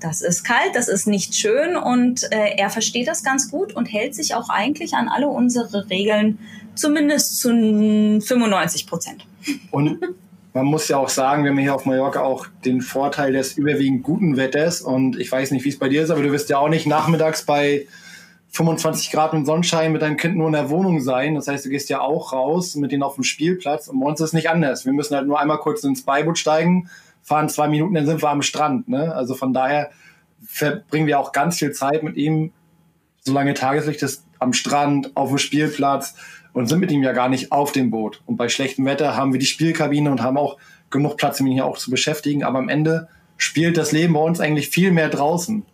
Das 0.01 0.23
ist 0.23 0.43
kalt, 0.43 0.75
das 0.75 0.89
ist 0.89 1.07
nicht 1.07 1.35
schön 1.35 1.77
und 1.77 2.25
äh, 2.33 2.57
er 2.57 2.69
versteht 2.69 3.07
das 3.07 3.23
ganz 3.23 3.51
gut 3.51 3.73
und 3.75 3.87
hält 3.87 4.15
sich 4.15 4.35
auch 4.35 4.49
eigentlich 4.49 4.95
an 4.95 5.09
alle 5.09 5.29
unsere 5.29 5.89
Regeln 5.89 6.39
zumindest 6.75 7.41
zu 7.41 7.51
95 7.51 8.87
Prozent. 8.87 9.27
Und 9.71 9.99
man 10.55 10.67
muss 10.67 10.89
ja 10.89 10.99
auch 10.99 11.09
sagen, 11.09 11.45
wir 11.45 11.51
haben 11.51 11.59
hier 11.59 11.75
auf 11.75 11.87
Mallorca 11.87 12.21
auch 12.21 12.47
den 12.65 12.81
Vorteil 12.83 13.33
des 13.33 13.57
überwiegend 13.57 14.03
guten 14.03 14.37
Wetters. 14.37 14.83
Und 14.83 15.19
ich 15.19 15.31
weiß 15.31 15.51
nicht, 15.51 15.65
wie 15.65 15.71
es 15.71 15.79
bei 15.79 15.89
dir 15.89 16.03
ist, 16.03 16.11
aber 16.11 16.23
du 16.23 16.31
wirst 16.31 16.51
ja 16.51 16.59
auch 16.59 16.69
nicht 16.69 16.87
nachmittags 16.87 17.45
bei 17.45 17.87
25 18.51 19.11
Grad 19.11 19.33
und 19.33 19.47
Sonnenschein 19.47 19.93
mit 19.93 20.03
deinem 20.03 20.19
Kind 20.19 20.37
nur 20.37 20.49
in 20.49 20.53
der 20.53 20.69
Wohnung 20.69 21.01
sein. 21.01 21.35
Das 21.35 21.49
heißt, 21.49 21.65
du 21.65 21.71
gehst 21.71 21.89
ja 21.89 22.01
auch 22.01 22.35
raus 22.35 22.75
mit 22.75 22.93
denen 22.93 23.03
auf 23.03 23.15
dem 23.15 23.25
Spielplatz. 23.25 23.89
Und 23.89 23.99
bei 24.01 24.07
uns 24.07 24.21
ist 24.21 24.29
es 24.29 24.33
nicht 24.35 24.51
anders. 24.51 24.85
Wir 24.85 24.93
müssen 24.93 25.17
halt 25.17 25.27
nur 25.27 25.41
einmal 25.41 25.59
kurz 25.59 25.83
ins 25.85 26.03
Beiboot 26.03 26.39
steigen, 26.39 26.91
fahren 27.23 27.49
zwei 27.49 27.69
Minuten, 27.69 27.95
dann 27.95 28.05
sind 28.05 28.23
wir 28.23 28.29
am 28.29 28.43
Strand. 28.43 28.89
Ne? 28.89 29.15
Also 29.15 29.35
von 29.35 29.55
daher 29.55 29.91
verbringen 30.45 31.07
wir 31.07 31.19
auch 31.19 31.33
ganz 31.33 31.59
viel 31.59 31.73
Zeit 31.73 32.03
mit 32.03 32.17
ihm, 32.17 32.53
solange 33.21 33.55
Tageslicht 33.55 34.03
ist, 34.03 34.25
am 34.39 34.53
Strand, 34.53 35.17
auf 35.17 35.31
dem 35.31 35.39
Spielplatz 35.39 36.15
und 36.53 36.67
sind 36.67 36.81
mit 36.81 36.91
ihm 36.91 37.03
ja 37.03 37.13
gar 37.13 37.29
nicht 37.29 37.53
auf 37.53 37.73
dem 37.73 37.91
Boot. 37.91 38.21
Und 38.27 38.37
bei 38.37 38.49
schlechtem 38.49 38.85
Wetter 38.85 39.17
haben 39.17 39.33
wir 39.33 39.41
die 39.41 39.47
Spielkabine 39.47 40.11
und 40.11 40.23
haben 40.23 40.37
auch 40.37 40.59
genug 40.91 41.17
Platz, 41.17 41.41
um 41.41 41.47
ihn 41.47 41.55
hier 41.55 41.67
auch 41.67 41.79
zu 41.79 41.91
beschäftigen. 41.91 42.45
Aber 42.45 42.59
am 42.59 42.69
Ende 42.69 43.09
spielt 43.37 43.77
das 43.77 43.93
Leben 43.93 44.13
bei 44.13 44.21
uns 44.21 44.41
eigentlich 44.41 44.69
viel 44.69 44.93
mehr 44.93 45.09
draußen. 45.09 45.65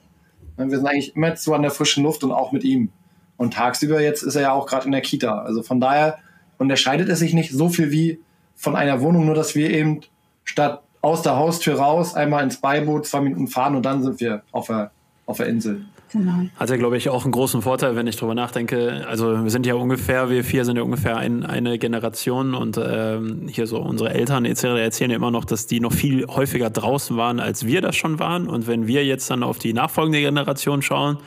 Wir 0.57 0.71
sind 0.71 0.87
eigentlich 0.87 1.15
immer 1.17 1.35
zu 1.35 1.55
an 1.55 1.63
der 1.63 1.71
frischen 1.71 2.05
Luft 2.05 2.25
und 2.25 2.33
auch 2.33 2.53
mit 2.53 2.65
ihm. 2.65 2.91
Und 3.37 3.55
tagsüber 3.55 4.01
jetzt 4.01 4.23
ist 4.23 4.35
er 4.35 4.43
ja 4.43 4.53
auch 4.53 4.67
gerade 4.67 4.87
in 4.87 4.93
der 4.93 5.01
Kita. 5.01 5.43
Also 5.43 5.63
von 5.63 5.81
daher 5.81 6.19
unterscheidet 6.59 7.09
es 7.09 7.21
sich 7.21 7.35
nicht 7.35 7.53
so 7.53 7.69
viel 7.69 7.93
wie 7.93 8.21
von 8.57 8.75
einer 8.75 9.01
Wohnung, 9.01 9.27
nur 9.27 9.37
dass 9.37 9.55
wir 9.55 9.71
eben 9.71 10.01
statt 10.45 10.83
aus 11.01 11.23
der 11.23 11.37
Haustür 11.37 11.79
raus 11.79 12.15
einmal 12.15 12.43
ins 12.43 12.57
Beiboot 12.57 13.07
zwei 13.07 13.21
Minuten 13.21 13.47
fahren 13.47 13.77
und 13.77 13.85
dann 13.85 14.03
sind 14.03 14.21
wir 14.21 14.43
auf 14.51 14.67
der, 14.67 14.91
auf 15.27 15.37
der 15.37 15.47
Insel. 15.47 15.85
Genau. 16.13 16.47
Hat 16.57 16.71
ja, 16.71 16.77
glaube 16.77 16.97
ich, 16.97 17.09
auch 17.09 17.25
einen 17.25 17.33
großen 17.33 17.63
Vorteil, 17.63 17.97
wenn 17.97 18.07
ich 18.07 18.17
drüber 18.17 18.35
nachdenke. 18.35 19.07
Also 19.09 19.45
wir 19.45 19.51
sind 19.51 19.67
ja 19.67 19.75
ungefähr, 19.75 20.31
wir 20.31 20.43
vier 20.45 20.65
sind 20.65 20.77
ja 20.77 20.83
ungefähr 20.83 21.17
ein, 21.17 21.45
eine 21.45 21.79
Generation 21.79 22.55
und 22.55 22.81
ähm, 22.83 23.47
hier 23.49 23.67
so 23.67 23.79
unsere 23.79 24.11
Eltern 24.11 24.45
etc. 24.45 24.65
erzählen 24.65 25.11
ja 25.11 25.17
immer 25.17 25.31
noch, 25.31 25.45
dass 25.45 25.67
die 25.67 25.81
noch 25.81 25.93
viel 25.93 26.27
häufiger 26.27 26.71
draußen 26.71 27.17
waren, 27.17 27.41
als 27.41 27.67
wir 27.67 27.81
das 27.81 27.97
schon 27.97 28.19
waren. 28.19 28.49
Und 28.49 28.67
wenn 28.67 28.87
wir 28.87 29.05
jetzt 29.05 29.31
dann 29.31 29.43
auf 29.43 29.59
die 29.59 29.73
nachfolgende 29.73 30.21
Generation 30.21 30.83
schauen, 30.83 31.19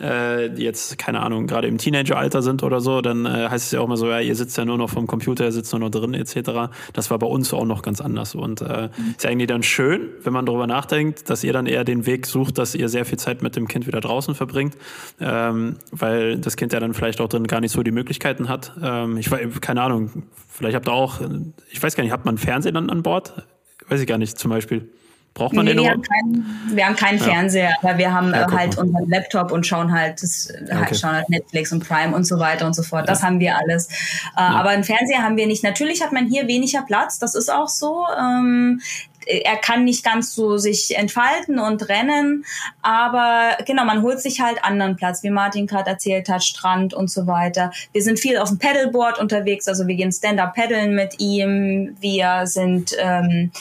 äh, 0.00 0.50
die 0.50 0.62
jetzt, 0.62 0.98
keine 0.98 1.20
Ahnung, 1.20 1.46
gerade 1.46 1.68
im 1.68 1.78
Teenageralter 1.78 2.42
sind 2.42 2.62
oder 2.62 2.80
so, 2.80 3.00
dann 3.00 3.26
äh, 3.26 3.48
heißt 3.48 3.66
es 3.66 3.70
ja 3.72 3.80
auch 3.80 3.88
mal 3.88 3.96
so, 3.96 4.08
ja, 4.08 4.20
ihr 4.20 4.34
sitzt 4.34 4.56
ja 4.56 4.64
nur 4.64 4.78
noch 4.78 4.90
vom 4.90 5.06
Computer, 5.06 5.44
ihr 5.44 5.52
sitzt 5.52 5.72
nur 5.72 5.80
noch 5.80 5.90
drin, 5.90 6.14
etc. 6.14 6.70
Das 6.92 7.10
war 7.10 7.18
bei 7.18 7.26
uns 7.26 7.52
auch 7.52 7.64
noch 7.64 7.82
ganz 7.82 8.00
anders. 8.00 8.34
Und 8.34 8.60
äh, 8.60 8.88
mhm. 8.96 9.14
ist 9.16 9.24
ja 9.24 9.30
eigentlich 9.30 9.48
dann 9.48 9.62
schön, 9.62 10.08
wenn 10.22 10.32
man 10.32 10.46
darüber 10.46 10.66
nachdenkt, 10.66 11.28
dass 11.30 11.44
ihr 11.44 11.52
dann 11.52 11.66
eher 11.66 11.84
den 11.84 12.06
Weg 12.06 12.26
sucht, 12.26 12.58
dass 12.58 12.74
ihr 12.74 12.88
sehr 12.88 13.04
viel 13.04 13.18
Zeit 13.18 13.42
mit 13.42 13.56
dem 13.56 13.68
Kind 13.68 13.86
wieder 13.86 14.00
draußen 14.00 14.34
verbringt, 14.34 14.76
ähm, 15.20 15.76
weil 15.90 16.38
das 16.38 16.56
Kind 16.56 16.72
ja 16.72 16.80
dann 16.80 16.94
vielleicht 16.94 17.20
auch 17.20 17.28
drin 17.28 17.46
gar 17.46 17.60
nicht 17.60 17.72
so 17.72 17.82
die 17.82 17.90
Möglichkeiten 17.90 18.48
hat. 18.48 18.72
Ähm, 18.82 19.16
ich 19.16 19.30
weiß, 19.30 19.60
keine 19.60 19.82
Ahnung, 19.82 20.24
vielleicht 20.48 20.76
habt 20.76 20.88
ihr 20.88 20.92
auch, 20.92 21.20
ich 21.70 21.82
weiß 21.82 21.96
gar 21.96 22.04
nicht, 22.04 22.12
habt 22.12 22.24
man 22.24 22.38
Fernsehen 22.38 22.74
dann 22.74 22.90
an 22.90 23.02
Bord? 23.02 23.46
Weiß 23.88 24.00
ich 24.00 24.06
gar 24.06 24.18
nicht, 24.18 24.38
zum 24.38 24.50
Beispiel. 24.50 24.90
Braucht 25.38 25.54
man 25.54 25.66
nee, 25.66 25.74
den 25.74 25.84
wir 25.84 25.90
haben, 25.92 26.02
keinen, 26.02 26.70
wir 26.74 26.84
haben 26.84 26.96
keinen 26.96 27.18
ja. 27.18 27.24
Fernseher, 27.24 27.76
aber 27.80 27.96
wir 27.96 28.12
haben 28.12 28.32
ja, 28.32 28.42
äh, 28.42 28.52
halt 28.52 28.76
mal. 28.76 28.82
unseren 28.82 29.08
Laptop 29.08 29.52
und 29.52 29.64
schauen 29.64 29.92
halt, 29.92 30.20
das, 30.20 30.50
äh, 30.50 30.74
okay. 30.74 30.96
schauen 30.96 31.12
halt 31.12 31.28
Netflix 31.28 31.70
und 31.70 31.86
Prime 31.86 32.12
und 32.12 32.24
so 32.24 32.40
weiter 32.40 32.66
und 32.66 32.74
so 32.74 32.82
fort. 32.82 33.08
Das 33.08 33.22
haben 33.22 33.38
wir 33.38 33.56
alles. 33.56 33.86
Äh, 34.36 34.40
aber 34.40 34.70
einen 34.70 34.82
Fernseher 34.82 35.22
haben 35.22 35.36
wir 35.36 35.46
nicht. 35.46 35.62
Natürlich 35.62 36.02
hat 36.02 36.10
man 36.10 36.26
hier 36.26 36.48
weniger 36.48 36.82
Platz, 36.82 37.20
das 37.20 37.36
ist 37.36 37.52
auch 37.52 37.68
so. 37.68 38.04
Ähm, 38.20 38.80
er 39.28 39.56
kann 39.56 39.84
nicht 39.84 40.04
ganz 40.04 40.34
so 40.34 40.56
sich 40.56 40.96
entfalten 40.96 41.58
und 41.58 41.88
rennen, 41.88 42.44
aber 42.82 43.58
genau, 43.66 43.84
man 43.84 44.02
holt 44.02 44.20
sich 44.20 44.40
halt 44.40 44.64
anderen 44.64 44.96
Platz, 44.96 45.22
wie 45.22 45.30
Martin 45.30 45.66
gerade 45.66 45.90
erzählt 45.90 46.28
hat, 46.28 46.42
Strand 46.42 46.94
und 46.94 47.10
so 47.10 47.26
weiter. 47.26 47.70
Wir 47.92 48.02
sind 48.02 48.18
viel 48.18 48.38
auf 48.38 48.48
dem 48.48 48.58
Pedalboard 48.58 49.18
unterwegs, 49.18 49.68
also 49.68 49.86
wir 49.86 49.94
gehen 49.94 50.12
Stand-up 50.12 50.54
paddeln 50.54 50.94
mit 50.94 51.20
ihm, 51.20 51.96
wir 52.00 52.46
sind 52.46 52.96
ähm, 52.98 53.52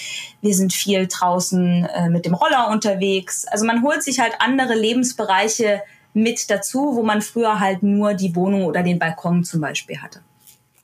wir 0.41 0.53
sind 0.53 0.71
viel 0.73 1.07
draußen 1.07 1.85
äh, 1.85 2.09
mit 2.09 2.25
dem 2.25 2.33
Roller 2.33 2.69
unterwegs. 2.69 3.45
Also 3.47 3.65
man 3.65 3.83
holt 3.83 4.03
sich 4.03 4.19
halt 4.19 4.33
andere 4.39 4.75
Lebensbereiche 4.75 5.81
mit 6.13 6.49
dazu, 6.49 6.95
wo 6.95 7.03
man 7.03 7.21
früher 7.21 7.59
halt 7.59 7.83
nur 7.83 8.13
die 8.13 8.35
Wohnung 8.35 8.65
oder 8.65 8.83
den 8.83 8.99
Balkon 8.99 9.43
zum 9.43 9.61
Beispiel 9.61 10.01
hatte. 10.01 10.21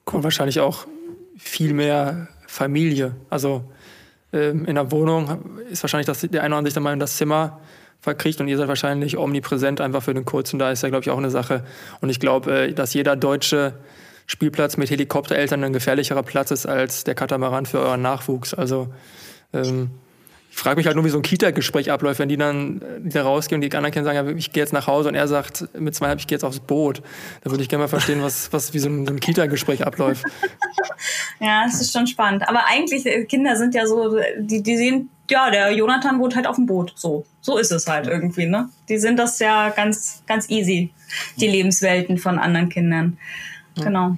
Und 0.05 0.23
wahrscheinlich 0.23 0.59
auch 0.59 0.85
viel 1.37 1.73
mehr 1.73 2.27
Familie. 2.47 3.15
Also 3.29 3.63
ähm, 4.33 4.65
in 4.65 4.75
der 4.75 4.91
Wohnung 4.91 5.59
ist 5.69 5.83
wahrscheinlich 5.83 6.07
das, 6.07 6.21
der 6.21 6.41
eine 6.41 6.53
oder 6.53 6.57
andere 6.57 6.69
sich 6.69 6.73
dann 6.73 6.83
mal 6.83 6.93
in 6.93 6.99
das 6.99 7.17
Zimmer 7.17 7.59
verkriegt 8.01 8.41
und 8.41 8.47
ihr 8.49 8.57
seid 8.57 8.67
wahrscheinlich 8.67 9.17
omnipräsent 9.17 9.79
einfach 9.79 10.03
für 10.03 10.13
den 10.13 10.25
Kurzen. 10.25 10.59
Da 10.59 10.71
ist 10.71 10.83
ja, 10.83 10.89
glaube 10.89 11.03
ich, 11.03 11.09
auch 11.09 11.17
eine 11.17 11.29
Sache. 11.29 11.63
Und 12.01 12.09
ich 12.09 12.19
glaube, 12.19 12.65
äh, 12.65 12.73
dass 12.73 12.93
jeder 12.93 13.15
deutsche 13.15 13.73
Spielplatz 14.27 14.77
mit 14.77 14.89
Helikoptereltern 14.89 15.63
ein 15.63 15.73
gefährlicherer 15.73 16.23
Platz 16.23 16.51
ist 16.51 16.65
als 16.65 17.03
der 17.03 17.15
Katamaran 17.15 17.65
für 17.65 17.79
euren 17.79 18.01
Nachwuchs. 18.01 18.53
Also 18.53 18.93
ähm, 19.53 19.91
ich 20.53 20.59
frage 20.59 20.77
mich 20.77 20.85
halt 20.85 20.95
nur, 20.95 21.03
wie 21.03 21.09
so 21.09 21.17
ein 21.17 21.23
Kita-Gespräch 21.23 21.89
abläuft, 21.89 22.19
wenn 22.19 22.29
die 22.29 22.37
dann 22.37 22.79
wieder 22.99 23.21
äh, 23.21 23.23
rausgehen 23.23 23.57
und 23.57 23.67
die 23.67 23.75
anderen 23.75 24.03
sagen, 24.03 24.15
ja, 24.15 24.35
ich 24.35 24.51
gehe 24.53 24.61
jetzt 24.61 24.71
nach 24.71 24.85
Hause 24.85 25.09
und 25.09 25.15
er 25.15 25.27
sagt 25.27 25.67
mit 25.79 25.95
zweieinhalb, 25.95 26.19
ich 26.19 26.27
gehe 26.27 26.35
jetzt 26.35 26.43
aufs 26.43 26.59
Boot. 26.59 27.01
Da 27.43 27.49
würde 27.49 27.63
ich 27.63 27.69
gerne 27.69 27.85
mal 27.85 27.87
verstehen, 27.87 28.21
was, 28.21 28.53
was 28.53 28.71
wie 28.71 28.77
so 28.77 28.87
ein, 28.87 29.07
so 29.07 29.13
ein 29.13 29.19
Kita-Gespräch 29.19 29.83
abläuft. 29.83 30.23
ja, 31.39 31.63
das 31.65 31.81
ist 31.81 31.91
schon 31.91 32.05
spannend. 32.05 32.47
Aber 32.47 32.67
eigentlich, 32.67 33.03
äh, 33.07 33.25
Kinder 33.25 33.55
sind 33.55 33.73
ja 33.73 33.87
so, 33.87 34.15
die, 34.37 34.61
die 34.61 34.77
sehen, 34.77 35.09
ja, 35.27 35.49
der 35.49 35.71
Jonathan 35.71 36.19
wohnt 36.19 36.35
halt 36.35 36.45
auf 36.45 36.57
dem 36.57 36.67
Boot. 36.67 36.93
So, 36.95 37.25
so 37.41 37.57
ist 37.57 37.71
es 37.71 37.87
halt 37.87 38.05
irgendwie, 38.05 38.45
ne? 38.45 38.69
Die 38.89 38.99
sind 38.99 39.17
das 39.17 39.39
ja 39.39 39.69
ganz, 39.69 40.21
ganz 40.27 40.51
easy, 40.51 40.93
die 41.37 41.47
Lebenswelten 41.47 42.19
von 42.19 42.37
anderen 42.37 42.69
Kindern. 42.69 43.17
Genau. 43.75 44.09
Ja, 44.09 44.17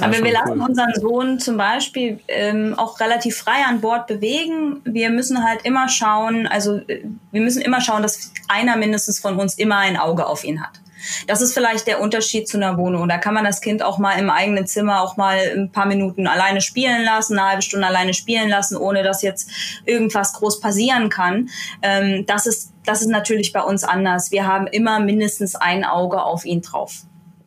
Aber 0.00 0.24
wir 0.24 0.32
lassen 0.32 0.60
cool. 0.60 0.68
unseren 0.68 0.94
Sohn 0.94 1.38
zum 1.38 1.56
Beispiel 1.56 2.18
ähm, 2.26 2.74
auch 2.76 2.98
relativ 2.98 3.36
frei 3.36 3.64
an 3.66 3.80
Bord 3.80 4.08
bewegen. 4.08 4.80
Wir 4.84 5.10
müssen 5.10 5.44
halt 5.44 5.64
immer 5.64 5.88
schauen, 5.88 6.48
also 6.48 6.78
äh, 6.88 7.04
wir 7.30 7.40
müssen 7.40 7.62
immer 7.62 7.80
schauen, 7.80 8.02
dass 8.02 8.32
einer 8.48 8.76
mindestens 8.76 9.20
von 9.20 9.38
uns 9.38 9.54
immer 9.54 9.78
ein 9.78 9.96
Auge 9.96 10.26
auf 10.26 10.42
ihn 10.42 10.60
hat. 10.60 10.80
Das 11.26 11.42
ist 11.42 11.54
vielleicht 11.54 11.86
der 11.86 12.00
Unterschied 12.00 12.48
zu 12.48 12.56
einer 12.56 12.76
Wohnung. 12.78 13.08
Da 13.08 13.18
kann 13.18 13.34
man 13.34 13.44
das 13.44 13.60
Kind 13.60 13.82
auch 13.82 13.98
mal 13.98 14.18
im 14.18 14.30
eigenen 14.30 14.66
Zimmer 14.66 15.02
auch 15.02 15.16
mal 15.16 15.38
ein 15.54 15.70
paar 15.70 15.86
Minuten 15.86 16.26
alleine 16.26 16.60
spielen 16.60 17.04
lassen, 17.04 17.38
eine 17.38 17.48
halbe 17.48 17.62
Stunde 17.62 17.86
alleine 17.86 18.14
spielen 18.14 18.48
lassen, 18.48 18.76
ohne 18.76 19.02
dass 19.02 19.22
jetzt 19.22 19.50
irgendwas 19.84 20.32
groß 20.32 20.60
passieren 20.60 21.08
kann. 21.08 21.50
Ähm, 21.82 22.26
das 22.26 22.46
ist, 22.46 22.72
das 22.84 23.00
ist 23.02 23.08
natürlich 23.08 23.52
bei 23.52 23.62
uns 23.62 23.84
anders. 23.84 24.30
Wir 24.30 24.46
haben 24.46 24.66
immer 24.66 24.98
mindestens 24.98 25.54
ein 25.54 25.84
Auge 25.84 26.22
auf 26.22 26.44
ihn 26.44 26.62
drauf. 26.62 27.04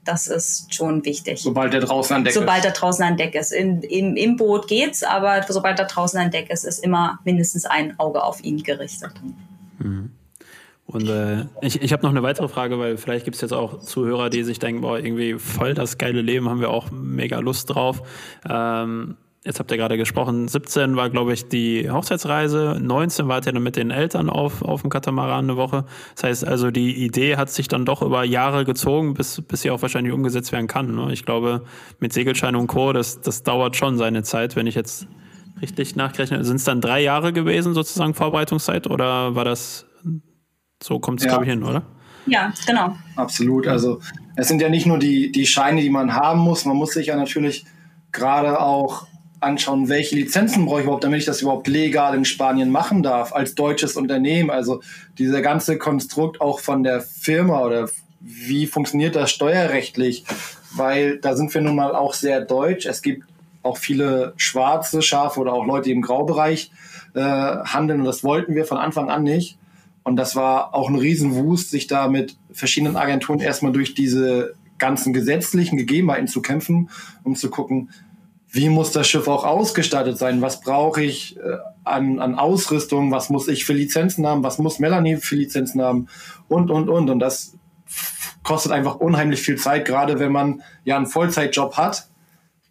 Das 0.07 0.27
ist 0.27 0.73
schon 0.73 1.03
wichtig. 1.03 1.41
Sobald 1.41 1.73
er 1.73 1.81
draußen 1.81 2.15
an 2.15 2.23
Deck 2.23 2.33
sobald 2.33 2.59
ist. 2.59 2.63
Sobald 2.63 2.75
er 2.75 2.79
draußen 2.79 3.03
an 3.03 3.17
Deck 3.17 3.35
ist. 3.35 3.51
In, 3.51 3.81
im, 3.81 4.15
Im 4.15 4.37
Boot 4.37 4.69
geht's, 4.69 5.03
aber 5.03 5.43
sobald 5.49 5.79
er 5.79 5.85
draußen 5.85 6.17
an 6.17 6.31
Deck 6.31 6.49
ist, 6.49 6.63
ist 6.63 6.79
immer 6.79 7.19
mindestens 7.25 7.65
ein 7.65 7.99
Auge 7.99 8.23
auf 8.23 8.41
ihn 8.41 8.63
gerichtet. 8.63 9.11
Mhm. 9.79 10.11
Und 10.85 11.09
äh, 11.09 11.45
ich, 11.59 11.81
ich 11.81 11.91
habe 11.91 12.03
noch 12.03 12.11
eine 12.11 12.23
weitere 12.23 12.47
Frage, 12.47 12.79
weil 12.79 12.95
vielleicht 12.95 13.25
gibt 13.25 13.35
es 13.35 13.41
jetzt 13.41 13.51
auch 13.51 13.79
Zuhörer, 13.81 14.29
die 14.29 14.43
sich 14.43 14.59
denken, 14.59 14.79
boah, 14.79 14.97
irgendwie 14.97 15.33
voll 15.33 15.73
das 15.73 15.97
geile 15.97 16.21
Leben, 16.21 16.49
haben 16.49 16.61
wir 16.61 16.69
auch 16.69 16.89
mega 16.89 17.39
Lust 17.39 17.69
drauf. 17.69 18.01
Ähm, 18.49 19.17
jetzt 19.47 19.59
habt 19.59 19.71
ihr 19.71 19.77
gerade 19.77 19.97
gesprochen, 19.97 20.49
17 20.49 20.97
war, 20.97 21.09
glaube 21.09 21.33
ich, 21.33 21.47
die 21.47 21.89
Hochzeitsreise, 21.89 22.77
19 22.81 23.29
wart 23.29 23.45
ihr 23.45 23.53
dann 23.53 23.63
mit 23.63 23.77
den 23.77 23.91
Eltern 23.91 24.29
auf, 24.29 24.61
auf 24.61 24.81
dem 24.81 24.89
Katamaran 24.89 25.45
eine 25.45 25.55
Woche. 25.55 25.85
Das 26.15 26.25
heißt 26.25 26.45
also, 26.45 26.69
die 26.69 27.03
Idee 27.03 27.37
hat 27.37 27.49
sich 27.49 27.69
dann 27.69 27.85
doch 27.85 28.01
über 28.01 28.25
Jahre 28.25 28.65
gezogen, 28.65 29.13
bis, 29.13 29.41
bis 29.41 29.61
sie 29.61 29.71
auch 29.71 29.81
wahrscheinlich 29.81 30.13
umgesetzt 30.13 30.51
werden 30.51 30.67
kann. 30.67 30.93
Ne? 30.93 31.13
Ich 31.13 31.23
glaube, 31.23 31.63
mit 31.99 32.11
Segelschein 32.11 32.57
und 32.57 32.67
Co., 32.67 32.91
das, 32.91 33.21
das 33.21 33.43
dauert 33.43 33.77
schon 33.77 33.97
seine 33.97 34.23
Zeit, 34.23 34.57
wenn 34.57 34.67
ich 34.67 34.75
jetzt 34.75 35.07
richtig 35.61 35.95
nachgerechnet 35.95 36.45
Sind 36.45 36.57
es 36.57 36.65
dann 36.65 36.81
drei 36.81 37.01
Jahre 37.01 37.31
gewesen, 37.31 37.73
sozusagen 37.73 38.13
Vorbereitungszeit, 38.13 38.87
oder 38.87 39.33
war 39.33 39.45
das, 39.45 39.85
so 40.83 40.99
kommt 40.99 41.21
es, 41.21 41.25
ja. 41.25 41.31
glaube 41.31 41.45
ich, 41.45 41.49
hin, 41.49 41.63
oder? 41.63 41.83
Ja, 42.25 42.51
genau. 42.65 42.97
Absolut. 43.15 43.65
Also 43.67 44.01
es 44.35 44.49
sind 44.49 44.61
ja 44.61 44.67
nicht 44.67 44.85
nur 44.85 44.99
die, 44.99 45.31
die 45.31 45.45
Scheine, 45.45 45.81
die 45.81 45.89
man 45.89 46.13
haben 46.13 46.41
muss, 46.41 46.65
man 46.65 46.75
muss 46.75 46.91
sich 46.91 47.07
ja 47.07 47.15
natürlich 47.15 47.65
gerade 48.11 48.59
auch 48.59 49.07
anschauen, 49.39 49.89
welche 49.89 50.15
Lizenzen 50.15 50.65
brauche 50.65 50.79
ich 50.79 50.85
überhaupt, 50.85 51.03
damit 51.03 51.19
ich 51.19 51.25
das 51.25 51.41
überhaupt 51.41 51.67
legal 51.67 52.15
in 52.15 52.25
Spanien 52.25 52.71
machen 52.71 53.03
darf, 53.03 53.33
als 53.33 53.55
deutsches 53.55 53.95
Unternehmen. 53.95 54.49
Also 54.49 54.81
dieser 55.17 55.41
ganze 55.41 55.77
Konstrukt 55.77 56.41
auch 56.41 56.59
von 56.59 56.83
der 56.83 57.01
Firma 57.01 57.61
oder 57.63 57.89
wie 58.19 58.67
funktioniert 58.67 59.15
das 59.15 59.31
steuerrechtlich, 59.31 60.25
weil 60.75 61.17
da 61.19 61.35
sind 61.35 61.53
wir 61.53 61.61
nun 61.61 61.75
mal 61.75 61.95
auch 61.95 62.13
sehr 62.13 62.41
deutsch. 62.41 62.85
Es 62.85 63.01
gibt 63.01 63.23
auch 63.61 63.77
viele 63.77 64.33
schwarze 64.37 65.01
Schafe 65.01 65.39
oder 65.39 65.53
auch 65.53 65.65
Leute, 65.65 65.85
die 65.85 65.91
im 65.91 66.01
Graubereich 66.01 66.71
äh, 67.13 67.19
handeln 67.21 67.99
und 67.99 68.05
das 68.05 68.23
wollten 68.23 68.55
wir 68.55 68.65
von 68.65 68.77
Anfang 68.77 69.09
an 69.09 69.23
nicht. 69.23 69.57
Und 70.03 70.15
das 70.15 70.35
war 70.37 70.73
auch 70.73 70.89
ein 70.89 70.95
Riesenwust, 70.95 71.69
sich 71.69 71.87
da 71.87 72.07
mit 72.07 72.37
verschiedenen 72.51 72.95
Agenturen 72.95 73.41
erstmal 73.41 73.73
durch 73.73 73.93
diese 73.93 74.55
ganzen 74.77 75.11
gesetzlichen 75.11 75.77
Gegebenheiten 75.77 76.27
zu 76.27 76.41
kämpfen, 76.41 76.89
um 77.23 77.35
zu 77.35 77.49
gucken, 77.49 77.89
wie 78.49 78.69
muss 78.69 78.91
das 78.91 79.07
Schiff 79.07 79.27
auch 79.27 79.43
ausgestattet 79.43 80.17
sein? 80.17 80.41
Was 80.41 80.61
brauche 80.61 81.03
ich 81.03 81.37
äh, 81.37 81.57
an, 81.83 82.19
an 82.19 82.35
Ausrüstung? 82.35 83.11
Was 83.11 83.29
muss 83.29 83.47
ich 83.47 83.65
für 83.65 83.73
Lizenzen 83.73 84.25
haben? 84.25 84.43
Was 84.43 84.57
muss 84.57 84.79
Melanie 84.79 85.17
für 85.17 85.35
Lizenzen 85.35 85.81
haben? 85.81 86.07
Und, 86.47 86.71
und, 86.71 86.89
und. 86.89 87.09
Und 87.09 87.19
das 87.19 87.57
kostet 88.43 88.71
einfach 88.71 88.95
unheimlich 88.95 89.41
viel 89.41 89.57
Zeit, 89.57 89.85
gerade 89.85 90.19
wenn 90.19 90.31
man 90.31 90.61
ja 90.85 90.95
einen 90.95 91.07
Vollzeitjob 91.07 91.75
hat 91.75 92.07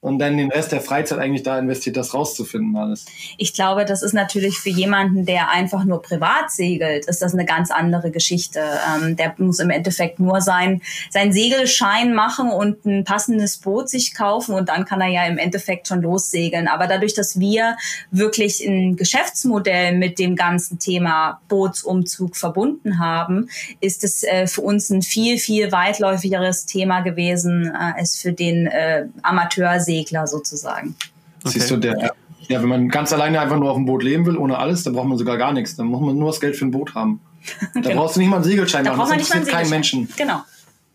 und 0.06 0.20
dann 0.20 0.36
den 0.36 0.52
Rest 0.52 0.70
der 0.70 0.80
Freizeit 0.80 1.18
eigentlich 1.18 1.42
da 1.42 1.58
investiert, 1.58 1.96
das 1.96 2.14
rauszufinden 2.14 2.76
alles. 2.76 3.06
Ich 3.38 3.54
glaube, 3.54 3.84
das 3.84 4.04
ist 4.04 4.12
natürlich 4.12 4.56
für 4.56 4.70
jemanden, 4.70 5.26
der 5.26 5.50
einfach 5.50 5.82
nur 5.82 6.00
privat 6.00 6.52
segelt, 6.52 7.06
ist 7.06 7.22
das 7.22 7.34
eine 7.34 7.44
ganz 7.44 7.72
andere 7.72 8.12
Geschichte. 8.12 8.60
Ähm, 8.60 9.16
der 9.16 9.34
muss 9.38 9.58
im 9.58 9.68
Endeffekt 9.68 10.20
nur 10.20 10.40
sein, 10.40 10.80
sein 11.10 11.32
Segelschein 11.32 12.14
machen 12.14 12.50
und 12.50 12.84
ein 12.86 13.02
passendes 13.02 13.56
Boot 13.56 13.88
sich 13.88 14.14
kaufen 14.14 14.54
und 14.54 14.68
dann 14.68 14.84
kann 14.84 15.00
er 15.00 15.08
ja 15.08 15.26
im 15.26 15.38
Endeffekt 15.38 15.88
schon 15.88 16.02
lossegeln. 16.02 16.68
Aber 16.68 16.86
dadurch, 16.86 17.14
dass 17.14 17.40
wir 17.40 17.76
wirklich 18.12 18.64
ein 18.64 18.94
Geschäftsmodell 18.94 19.96
mit 19.96 20.20
dem 20.20 20.36
ganzen 20.36 20.78
Thema 20.78 21.40
Bootsumzug 21.48 22.36
verbunden 22.36 23.00
haben, 23.00 23.48
ist 23.80 24.04
es 24.04 24.22
äh, 24.22 24.46
für 24.46 24.60
uns 24.60 24.88
ein 24.88 25.02
viel, 25.02 25.38
viel 25.38 25.72
weitläufigeres 25.72 26.64
Thema 26.64 27.00
gewesen 27.00 27.66
äh, 27.74 27.98
als 27.98 28.16
für 28.16 28.32
den 28.32 28.68
äh, 28.68 29.06
Amateursegler 29.22 29.95
Segler 29.98 30.26
sozusagen. 30.26 30.96
Okay. 31.40 31.50
Siehst 31.50 31.70
du, 31.70 31.76
der, 31.76 32.12
ja, 32.48 32.62
wenn 32.62 32.68
man 32.68 32.88
ganz 32.88 33.12
alleine 33.12 33.40
einfach 33.40 33.58
nur 33.58 33.70
auf 33.70 33.76
dem 33.76 33.86
Boot 33.86 34.02
leben 34.02 34.26
will, 34.26 34.36
ohne 34.36 34.58
alles, 34.58 34.84
dann 34.84 34.94
braucht 34.94 35.06
man 35.06 35.18
sogar 35.18 35.36
gar 35.36 35.52
nichts. 35.52 35.76
Dann 35.76 35.86
muss 35.86 36.00
man 36.00 36.18
nur 36.18 36.30
das 36.30 36.40
Geld 36.40 36.56
für 36.56 36.64
ein 36.64 36.70
Boot 36.70 36.94
haben. 36.94 37.20
Da 37.74 37.80
genau. 37.80 38.02
brauchst 38.02 38.16
du 38.16 38.20
nicht 38.20 38.28
mal 38.28 38.36
einen 38.36 38.44
Segelschein 38.44 38.84
da 38.84 38.96
machen. 38.96 39.18
Das 39.18 39.28
interessiert 39.28 39.48
keinen 39.48 39.70
Menschen. 39.70 40.08
Genau. 40.16 40.42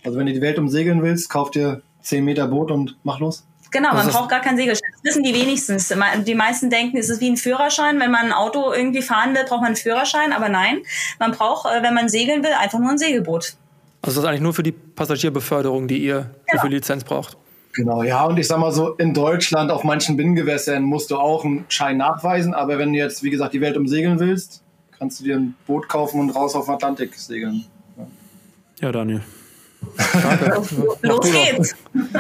Also 0.03 0.17
wenn 0.17 0.25
du 0.25 0.33
die 0.33 0.41
Welt 0.41 0.59
umsegeln 0.59 1.01
willst, 1.01 1.29
kauf 1.29 1.51
dir 1.51 1.81
10 2.01 2.25
Meter 2.25 2.47
Boot 2.47 2.71
und 2.71 2.97
mach 3.03 3.19
los. 3.19 3.45
Genau, 3.71 3.93
man 3.93 4.05
braucht 4.09 4.29
gar 4.29 4.41
keinen 4.41 4.57
Segelschein. 4.57 4.89
Das 4.95 5.03
wissen 5.03 5.23
die 5.23 5.33
wenigstens. 5.33 5.93
Die 6.27 6.35
meisten 6.35 6.69
denken, 6.69 6.97
es 6.97 7.09
ist 7.09 7.21
wie 7.21 7.29
ein 7.29 7.37
Führerschein. 7.37 8.01
Wenn 8.01 8.11
man 8.11 8.25
ein 8.25 8.33
Auto 8.33 8.73
irgendwie 8.73 9.01
fahren 9.01 9.33
will, 9.33 9.43
braucht 9.45 9.61
man 9.61 9.67
einen 9.67 9.75
Führerschein. 9.77 10.33
Aber 10.33 10.49
nein, 10.49 10.81
man 11.19 11.31
braucht, 11.31 11.65
äh, 11.67 11.81
wenn 11.81 11.93
man 11.93 12.09
segeln 12.09 12.43
will, 12.43 12.51
einfach 12.51 12.79
nur 12.79 12.89
ein 12.89 12.97
Segelboot. 12.97 13.55
Also 14.01 14.15
das 14.15 14.17
ist 14.17 14.25
eigentlich 14.25 14.41
nur 14.41 14.53
für 14.53 14.63
die 14.63 14.73
Passagierbeförderung, 14.73 15.87
die 15.87 15.99
ihr 15.99 16.31
genau. 16.49 16.61
für 16.61 16.67
Lizenz 16.67 17.05
braucht. 17.05 17.37
Genau, 17.74 18.03
ja, 18.03 18.26
und 18.26 18.38
ich 18.38 18.47
sag 18.47 18.59
mal 18.59 18.72
so, 18.72 18.95
in 18.95 19.13
Deutschland 19.13 19.72
auf 19.72 19.84
manchen 19.84 20.17
Binnengewässern 20.17 20.84
musst 20.84 21.09
du 21.11 21.17
auch 21.17 21.45
einen 21.45 21.65
Schein 21.69 21.97
nachweisen, 21.97 22.53
aber 22.53 22.78
wenn 22.78 22.91
du 22.91 22.99
jetzt, 22.99 23.24
wie 23.24 23.30
gesagt, 23.30 23.53
die 23.53 23.61
Welt 23.61 23.78
umsegeln 23.78 24.19
willst, 24.19 24.61
kannst 24.97 25.19
du 25.19 25.24
dir 25.24 25.38
ein 25.38 25.55
Boot 25.65 25.88
kaufen 25.88 26.19
und 26.19 26.32
raus 26.32 26.53
auf 26.55 26.65
den 26.65 26.76
Atlantik 26.76 27.15
segeln. 27.15 27.65
Ja, 27.97 28.07
ja 28.82 28.91
Daniel. 28.91 29.22
Los 31.01 31.32
geht's! 31.32 31.76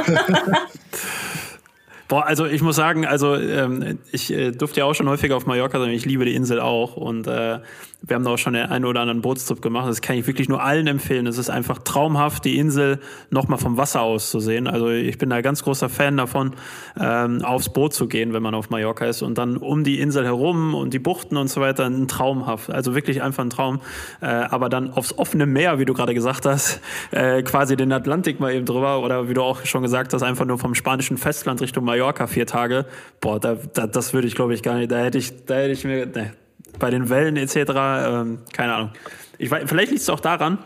Boah, 2.07 2.25
also 2.25 2.45
ich 2.45 2.61
muss 2.61 2.75
sagen, 2.75 3.05
also 3.05 3.35
ähm, 3.35 3.99
ich 4.11 4.33
äh, 4.33 4.51
durfte 4.51 4.81
ja 4.81 4.85
auch 4.85 4.93
schon 4.93 5.07
häufiger 5.07 5.37
auf 5.37 5.45
Mallorca 5.45 5.79
sein, 5.79 5.91
ich 5.91 6.05
liebe 6.05 6.25
die 6.25 6.35
Insel 6.35 6.59
auch 6.59 6.97
und 6.97 7.25
äh, 7.27 7.59
wir 8.03 8.15
haben 8.15 8.23
da 8.23 8.31
auch 8.31 8.37
schon 8.37 8.53
den 8.53 8.65
einen 8.65 8.85
oder 8.85 9.01
anderen 9.01 9.21
Bootstrip 9.21 9.61
gemacht. 9.61 9.87
Das 9.87 10.01
kann 10.01 10.15
ich 10.15 10.25
wirklich 10.25 10.49
nur 10.49 10.63
allen 10.63 10.87
empfehlen. 10.87 11.27
Es 11.27 11.37
ist 11.37 11.51
einfach 11.51 11.77
traumhaft, 11.79 12.45
die 12.45 12.57
Insel 12.57 12.99
nochmal 13.29 13.59
vom 13.59 13.77
Wasser 13.77 14.01
aus 14.01 14.31
zu 14.31 14.39
sehen. 14.39 14.67
Also 14.67 14.89
ich 14.89 15.19
bin 15.19 15.29
da 15.29 15.41
ganz 15.41 15.63
großer 15.63 15.87
Fan 15.87 16.17
davon, 16.17 16.53
ähm, 16.99 17.43
aufs 17.43 17.69
Boot 17.69 17.93
zu 17.93 18.07
gehen, 18.07 18.33
wenn 18.33 18.41
man 18.41 18.55
auf 18.55 18.71
Mallorca 18.71 19.05
ist 19.05 19.21
und 19.21 19.37
dann 19.37 19.57
um 19.57 19.83
die 19.83 19.99
Insel 19.99 20.25
herum 20.25 20.73
und 20.73 20.93
die 20.93 20.99
Buchten 20.99 21.37
und 21.37 21.47
so 21.47 21.61
weiter, 21.61 21.85
ein 21.85 22.07
traumhaft. 22.07 22.71
Also 22.71 22.95
wirklich 22.95 23.21
einfach 23.21 23.43
ein 23.43 23.51
Traum. 23.51 23.81
Äh, 24.19 24.25
aber 24.25 24.69
dann 24.69 24.91
aufs 24.91 25.17
offene 25.17 25.45
Meer, 25.45 25.77
wie 25.77 25.85
du 25.85 25.93
gerade 25.93 26.15
gesagt 26.15 26.47
hast, 26.47 26.81
äh, 27.11 27.43
quasi 27.43 27.75
den 27.75 27.91
Atlantik 27.91 28.39
mal 28.39 28.51
eben 28.51 28.65
drüber 28.65 29.03
oder 29.03 29.29
wie 29.29 29.35
du 29.35 29.43
auch 29.43 29.63
schon 29.65 29.83
gesagt 29.83 30.13
hast, 30.13 30.23
einfach 30.23 30.45
nur 30.45 30.57
vom 30.57 30.73
spanischen 30.73 31.17
Festland 31.17 31.61
Richtung 31.61 31.85
Mallorca 31.85 32.25
vier 32.25 32.47
Tage, 32.47 32.85
boah, 33.19 33.39
da, 33.39 33.57
da, 33.73 33.85
das 33.85 34.13
würde 34.13 34.27
ich 34.27 34.33
glaube 34.33 34.55
ich 34.55 34.63
gar 34.63 34.75
nicht, 34.77 34.91
da 34.91 34.97
hätte 34.97 35.19
ich, 35.19 35.45
da 35.45 35.55
hätte 35.55 35.71
ich 35.71 35.83
mir, 35.83 36.07
ne, 36.07 36.33
bei 36.79 36.89
den 36.89 37.09
Wellen 37.09 37.37
etc., 37.37 37.55
ähm, 37.55 38.39
keine 38.53 38.73
Ahnung. 38.73 38.89
Ich 39.37 39.49
weiß, 39.49 39.63
vielleicht 39.67 39.91
liegt 39.91 40.01
es 40.01 40.09
auch 40.09 40.19
daran, 40.19 40.59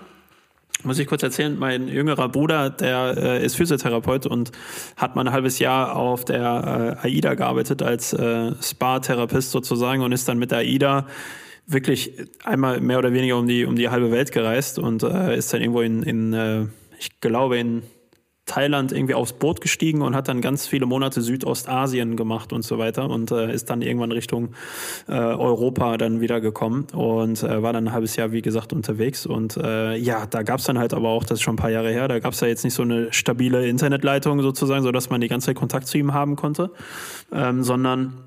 muss 0.84 1.00
ich 1.00 1.08
kurz 1.08 1.24
erzählen, 1.24 1.58
mein 1.58 1.88
jüngerer 1.88 2.30
Bruder, 2.30 2.70
der 2.70 3.16
äh, 3.18 3.46
ist 3.46 3.56
Physiotherapeut 3.56 4.26
und 4.28 4.52
hat 4.98 5.16
mal 5.16 5.28
ein 5.28 5.34
halbes 5.34 5.60
Jahr 5.60 5.96
auf 5.96 6.26
der 6.26 7.00
äh, 7.04 7.08
AIDA 7.08 7.34
gearbeitet 7.34 7.82
als 7.82 8.14
äh, 8.14 8.52
Spa-Therapist 8.62 9.52
sozusagen 9.52 10.02
und 10.02 10.12
ist 10.12 10.28
dann 10.28 10.38
mit 10.38 10.52
der 10.52 10.60
AIDA 10.60 11.08
wirklich 11.68 12.14
einmal 12.44 12.80
mehr 12.82 13.00
oder 13.00 13.14
weniger 13.14 13.38
um 13.38 13.48
die, 13.48 13.66
um 13.66 13.76
die 13.76 13.90
halbe 13.90 14.12
Welt 14.12 14.32
gereist 14.32 14.78
und 14.78 15.02
äh, 15.02 15.36
ist 15.36 15.52
dann 15.54 15.62
irgendwo 15.62 15.82
in, 15.82 16.04
in 16.04 16.34
äh, 16.34 16.66
ich 17.00 17.20
glaube, 17.20 17.58
in 17.58 17.84
Thailand 18.46 18.92
irgendwie 18.92 19.16
aufs 19.16 19.34
Boot 19.34 19.60
gestiegen 19.60 20.04
und 20.04 20.16
hat 20.16 20.28
dann 20.28 20.40
ganz 20.40 20.68
viele 20.68 20.86
Monate 20.86 21.22
Südostasien 21.22 22.16
gemacht 22.16 22.54
und 22.54 22.62
so 22.62 22.78
weiter 22.78 23.10
und 23.10 23.32
äh, 23.32 23.52
ist 23.52 23.72
dann 23.72 23.82
irgendwann 23.82 24.12
Richtung 24.12 24.50
äh, 25.08 25.14
Europa 25.14 25.98
dann 25.98 26.22
wieder 26.22 26.42
gekommen 26.42 26.86
und 26.94 27.42
äh, 27.42 27.64
war 27.64 27.74
dann 27.74 27.88
ein 27.88 27.94
halbes 27.94 28.16
Jahr, 28.16 28.32
wie 28.32 28.44
gesagt, 28.44 28.72
unterwegs. 28.72 29.26
Und 29.26 29.58
äh, 29.58 29.96
ja, 29.96 30.28
da 30.28 30.44
gab 30.44 30.60
es 30.60 30.66
dann 30.66 30.78
halt 30.78 30.94
aber 30.94 31.10
auch, 31.10 31.24
das 31.24 31.40
ist 31.40 31.42
schon 31.42 31.56
ein 31.56 31.58
paar 31.58 31.72
Jahre 31.72 31.92
her, 31.92 32.08
da 32.08 32.20
gab 32.20 32.34
es 32.34 32.40
ja 32.40 32.48
jetzt 32.48 32.64
nicht 32.64 32.76
so 32.76 32.84
eine 32.84 33.12
stabile 33.12 33.68
Internetleitung 33.68 34.42
sozusagen, 34.42 34.84
sodass 34.84 35.10
man 35.10 35.22
die 35.22 35.28
ganze 35.28 35.48
Zeit 35.48 35.56
Kontakt 35.56 35.88
zu 35.88 35.98
ihm 35.98 36.14
haben 36.14 36.36
konnte, 36.36 36.70
ähm, 37.32 37.64
sondern 37.64 38.26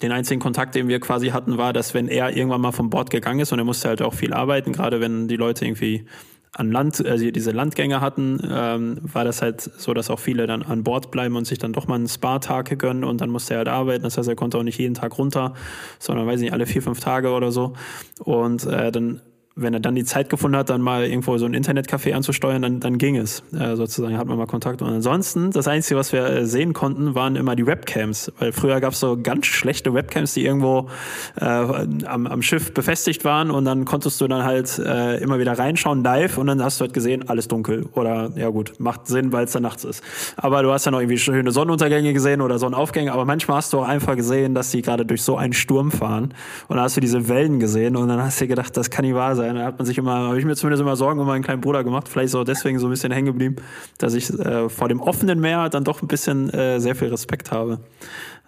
den 0.00 0.12
einzigen 0.12 0.40
Kontakt, 0.40 0.76
den 0.76 0.86
wir 0.86 1.00
quasi 1.00 1.28
hatten, 1.28 1.58
war, 1.58 1.72
dass 1.72 1.92
wenn 1.92 2.06
er 2.06 2.36
irgendwann 2.36 2.60
mal 2.60 2.72
vom 2.72 2.88
Bord 2.88 3.10
gegangen 3.10 3.40
ist 3.40 3.52
und 3.52 3.58
er 3.58 3.64
musste 3.64 3.88
halt 3.88 4.00
auch 4.00 4.14
viel 4.14 4.32
arbeiten, 4.32 4.72
gerade 4.72 5.00
wenn 5.00 5.26
die 5.26 5.36
Leute 5.36 5.64
irgendwie 5.64 6.06
an 6.52 6.72
Land, 6.72 7.04
also 7.04 7.30
diese 7.30 7.52
Landgänge 7.52 8.00
hatten, 8.00 8.40
ähm, 8.50 8.98
war 9.02 9.24
das 9.24 9.40
halt 9.40 9.60
so, 9.60 9.94
dass 9.94 10.10
auch 10.10 10.18
viele 10.18 10.46
dann 10.46 10.62
an 10.62 10.82
Bord 10.82 11.10
bleiben 11.10 11.36
und 11.36 11.46
sich 11.46 11.58
dann 11.58 11.72
doch 11.72 11.86
mal 11.86 11.94
einen 11.94 12.08
Spa-Tag 12.08 12.76
gönnen 12.78 13.04
und 13.04 13.20
dann 13.20 13.30
musste 13.30 13.54
er 13.54 13.58
halt 13.58 13.68
arbeiten. 13.68 14.02
Das 14.02 14.18
heißt, 14.18 14.28
er 14.28 14.34
konnte 14.34 14.58
auch 14.58 14.62
nicht 14.62 14.78
jeden 14.78 14.94
Tag 14.94 15.16
runter, 15.16 15.54
sondern 15.98 16.26
weiß 16.26 16.40
nicht, 16.40 16.52
alle 16.52 16.66
vier, 16.66 16.82
fünf 16.82 17.00
Tage 17.00 17.30
oder 17.30 17.52
so. 17.52 17.74
Und 18.18 18.66
äh, 18.66 18.90
dann 18.90 19.20
wenn 19.56 19.74
er 19.74 19.80
dann 19.80 19.94
die 19.94 20.04
Zeit 20.04 20.30
gefunden 20.30 20.56
hat, 20.56 20.70
dann 20.70 20.80
mal 20.80 21.04
irgendwo 21.04 21.36
so 21.36 21.44
ein 21.44 21.54
Internetcafé 21.54 22.12
anzusteuern, 22.12 22.62
dann, 22.62 22.80
dann 22.80 22.98
ging 22.98 23.16
es. 23.16 23.42
Äh, 23.52 23.74
sozusagen 23.76 24.16
hat 24.16 24.26
man 24.26 24.38
mal 24.38 24.46
Kontakt. 24.46 24.80
Und 24.80 24.88
ansonsten, 24.88 25.50
das 25.50 25.66
Einzige, 25.66 25.98
was 25.98 26.12
wir 26.12 26.24
äh, 26.24 26.46
sehen 26.46 26.72
konnten, 26.72 27.14
waren 27.14 27.36
immer 27.36 27.56
die 27.56 27.66
Webcams. 27.66 28.32
Weil 28.38 28.52
früher 28.52 28.80
gab 28.80 28.92
es 28.92 29.00
so 29.00 29.18
ganz 29.20 29.46
schlechte 29.46 29.92
Webcams, 29.92 30.34
die 30.34 30.44
irgendwo 30.44 30.88
äh, 31.36 31.44
am, 31.44 32.26
am 32.26 32.42
Schiff 32.42 32.72
befestigt 32.72 33.24
waren 33.24 33.50
und 33.50 33.64
dann 33.64 33.84
konntest 33.84 34.20
du 34.20 34.28
dann 34.28 34.44
halt 34.44 34.78
äh, 34.78 35.16
immer 35.18 35.38
wieder 35.40 35.58
reinschauen 35.58 36.04
live 36.04 36.38
und 36.38 36.46
dann 36.46 36.62
hast 36.62 36.80
du 36.80 36.84
halt 36.84 36.94
gesehen, 36.94 37.28
alles 37.28 37.48
dunkel. 37.48 37.86
Oder 37.94 38.30
ja 38.36 38.48
gut, 38.50 38.74
macht 38.78 39.08
Sinn, 39.08 39.32
weil 39.32 39.44
es 39.44 39.52
dann 39.52 39.64
nachts 39.64 39.84
ist. 39.84 40.02
Aber 40.36 40.62
du 40.62 40.72
hast 40.72 40.86
ja 40.86 40.92
noch 40.92 41.00
irgendwie 41.00 41.18
schöne 41.18 41.50
Sonnenuntergänge 41.50 42.12
gesehen 42.12 42.40
oder 42.40 42.58
Sonnenaufgänge, 42.58 43.12
aber 43.12 43.24
manchmal 43.24 43.58
hast 43.58 43.72
du 43.72 43.80
auch 43.80 43.88
einfach 43.88 44.14
gesehen, 44.14 44.54
dass 44.54 44.70
die 44.70 44.80
gerade 44.80 45.04
durch 45.04 45.22
so 45.22 45.36
einen 45.36 45.52
Sturm 45.52 45.90
fahren. 45.90 46.34
Und 46.68 46.76
dann 46.76 46.84
hast 46.84 46.96
du 46.96 47.00
diese 47.00 47.28
Wellen 47.28 47.58
gesehen 47.58 47.96
und 47.96 48.08
dann 48.08 48.22
hast 48.22 48.40
du 48.40 48.44
dir 48.44 48.48
gedacht, 48.48 48.76
das 48.76 48.90
kann 48.90 49.04
nicht 49.04 49.14
wahr 49.14 49.34
sein. 49.36 49.39
Da 49.40 49.64
hat 49.64 49.78
man 49.78 49.86
sich 49.86 49.98
immer, 49.98 50.28
habe 50.28 50.38
ich 50.38 50.44
mir 50.44 50.56
zumindest 50.56 50.80
immer 50.82 50.96
Sorgen 50.96 51.20
um 51.20 51.26
meinen 51.26 51.42
kleinen 51.42 51.60
Bruder 51.60 51.84
gemacht. 51.84 52.08
Vielleicht 52.08 52.26
ist 52.26 52.34
auch 52.34 52.44
deswegen 52.44 52.78
so 52.78 52.86
ein 52.86 52.90
bisschen 52.90 53.12
hängen 53.12 53.26
geblieben, 53.26 53.56
dass 53.98 54.14
ich 54.14 54.30
äh, 54.38 54.68
vor 54.68 54.88
dem 54.88 55.00
offenen 55.00 55.40
Meer 55.40 55.68
dann 55.68 55.84
doch 55.84 56.02
ein 56.02 56.08
bisschen 56.08 56.50
äh, 56.50 56.80
sehr 56.80 56.94
viel 56.94 57.08
Respekt 57.08 57.50
habe. 57.50 57.80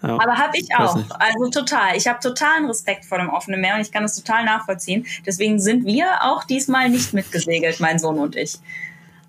Ja, 0.03 0.15
Aber 0.15 0.37
habe 0.37 0.57
ich 0.57 0.75
auch. 0.77 0.97
Also 1.19 1.51
total. 1.51 1.97
Ich 1.97 2.09
habe 2.09 2.19
totalen 2.21 2.67
Respekt 2.67 3.05
vor 3.05 3.19
dem 3.19 3.29
offenen 3.29 3.61
Meer 3.61 3.77
und 3.77 3.83
ich 3.83 3.93
kann 3.93 4.03
das 4.03 4.17
total 4.17 4.45
nachvollziehen. 4.45 5.07
Deswegen 5.25 5.61
sind 5.61 5.87
wir 5.87 6.07
auch 6.23 6.45
diesmal 6.45 6.89
nicht 6.89 7.13
mitgesegelt, 7.13 7.79
mein 7.81 7.99
Sohn 7.99 8.19
und 8.19 8.35
ich. 8.35 8.59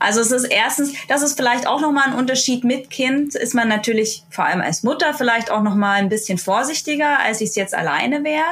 Also 0.04 0.20
es 0.20 0.32
ist 0.32 0.44
erstens, 0.44 0.94
das 1.08 1.22
ist 1.22 1.38
vielleicht 1.38 1.66
auch 1.66 1.80
nochmal 1.80 2.10
ein 2.10 2.16
Unterschied 2.16 2.66
mit 2.66 2.90
Kind, 2.90 3.36
ist 3.36 3.54
man 3.54 3.70
natürlich 3.70 4.26
vor 4.30 4.44
allem 4.44 4.60
als 4.60 4.84
Mutter 4.84 5.14
vielleicht 5.14 5.50
auch 5.50 5.62
nochmal 5.62 5.96
ein 5.96 6.10
bisschen 6.10 6.38
vorsichtiger, 6.38 7.20
als 7.20 7.40
ich 7.40 7.52
es 7.52 7.56
jetzt 7.56 7.74
alleine 7.74 8.26
wäre. 8.26 8.44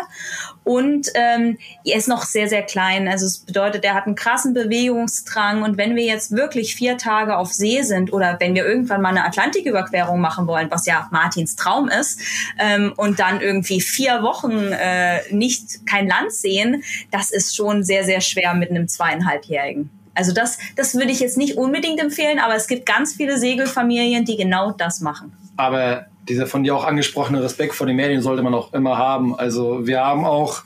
Und 0.64 1.10
ähm, 1.14 1.58
er 1.84 1.97
ist 1.97 2.08
noch 2.08 2.24
sehr, 2.24 2.47
sehr 2.47 2.62
klein. 2.62 3.10
Also 3.10 3.26
es 3.26 3.39
bedeutet, 3.39 3.84
er 3.84 3.95
hat 3.95 4.06
einen 4.06 4.16
krassen 4.16 4.54
Bewegungsdrang. 4.54 5.64
Und 5.64 5.78
wenn 5.78 5.97
wir 5.97 6.06
jetzt 6.06 6.32
wirklich 6.32 6.74
vier 6.74 6.97
Tage 6.97 7.36
auf 7.36 7.52
See 7.52 7.82
sind 7.82 8.14
oder 8.14 8.38
wenn 8.39 8.56
wir 8.56 8.66
irgendwann 8.66 9.02
mal 9.02 9.10
eine 9.10 9.26
Atlantiküberquerung 9.26 10.22
machen 10.22 10.47
wollen, 10.47 10.72
was 10.72 10.86
ja 10.86 11.10
Martins 11.12 11.58
Traum 11.58 11.89
ist, 11.89 12.22
ähm, 12.60 12.93
und 12.95 13.20
dann 13.20 13.41
irgendwie 13.41 13.82
vier 13.82 14.24
Wochen 14.24 14.72
äh, 14.72 15.20
nicht 15.32 15.86
kein 15.86 16.08
Land 16.08 16.32
sehen, 16.32 16.82
das 17.12 17.30
ist 17.30 17.58
schon 17.58 17.84
sehr, 17.84 18.06
sehr 18.06 18.22
schwer 18.22 18.54
mit 18.54 18.70
einem 18.70 18.88
zweieinhalbjährigen. 18.88 19.89
Also 20.14 20.34
das, 20.34 20.57
das 20.76 20.95
würde 20.95 21.12
ich 21.12 21.20
jetzt 21.20 21.38
nicht 21.38 21.57
unbedingt 21.57 21.99
empfehlen, 21.99 22.39
aber 22.39 22.55
es 22.55 22.68
gibt 22.68 22.86
ganz 22.86 23.14
viele 23.14 23.38
Segelfamilien, 23.38 24.26
die 24.26 24.36
genau 24.36 24.72
das 24.72 24.99
machen. 24.99 25.34
Aber 25.57 26.05
dieser 26.28 26.47
von 26.47 26.64
dir 26.64 26.76
auch 26.76 26.86
angesprochene 26.86 27.41
Respekt 27.41 27.74
vor 27.74 27.88
den 27.88 27.95
Medien 27.95 28.22
sollte 28.22 28.43
man 28.43 28.53
auch 28.53 28.74
immer 28.74 28.97
haben. 28.97 29.38
Also 29.38 29.88
wir 29.88 30.01
haben 30.01 30.26
auch 30.26 30.64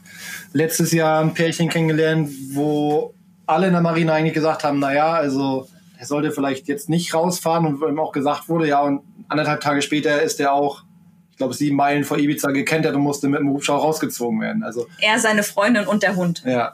letztes 0.54 0.91
Jahr 0.91 1.22
ein 1.22 1.34
Pärchen 1.34 1.70
kennengelernt, 1.70 2.30
wo 2.52 3.14
alle 3.46 3.68
in 3.68 3.74
der 3.74 3.82
Marine 3.82 4.14
eigentlich 4.14 4.34
gesagt 4.34 4.64
haben, 4.64 4.80
naja, 4.80 5.14
also 5.14 5.68
er 5.98 6.06
sollte 6.06 6.32
vielleicht 6.32 6.68
jetzt 6.68 6.89
nicht 6.89 7.14
rausfahren 7.14 7.66
und 7.66 7.88
ihm 7.88 8.00
auch 8.00 8.12
gesagt 8.12 8.50
wurde, 8.50 8.68
ja, 8.68 8.82
und 8.82 9.02
anderthalb 9.28 9.62
Tage 9.62 9.82
später 9.82 10.22
ist 10.22 10.39
er 10.39 10.54
auch, 10.54 10.84
ich 11.32 11.38
glaube, 11.38 11.54
sieben 11.54 11.76
Meilen 11.76 12.04
vor 12.04 12.18
Ibiza 12.18 12.52
gekentert 12.52 12.96
und 12.96 13.02
musste 13.02 13.28
mit 13.28 13.39
dem 13.39 13.50
Hubschrauber 13.50 13.82
rausgezogen 13.82 14.39
werden. 14.41 14.64
Also 14.64 14.88
er, 15.00 15.20
seine 15.20 15.43
Freundin 15.43 15.88
und 15.88 16.04
der 16.04 16.16
Hund. 16.16 16.43
Ja, 16.46 16.74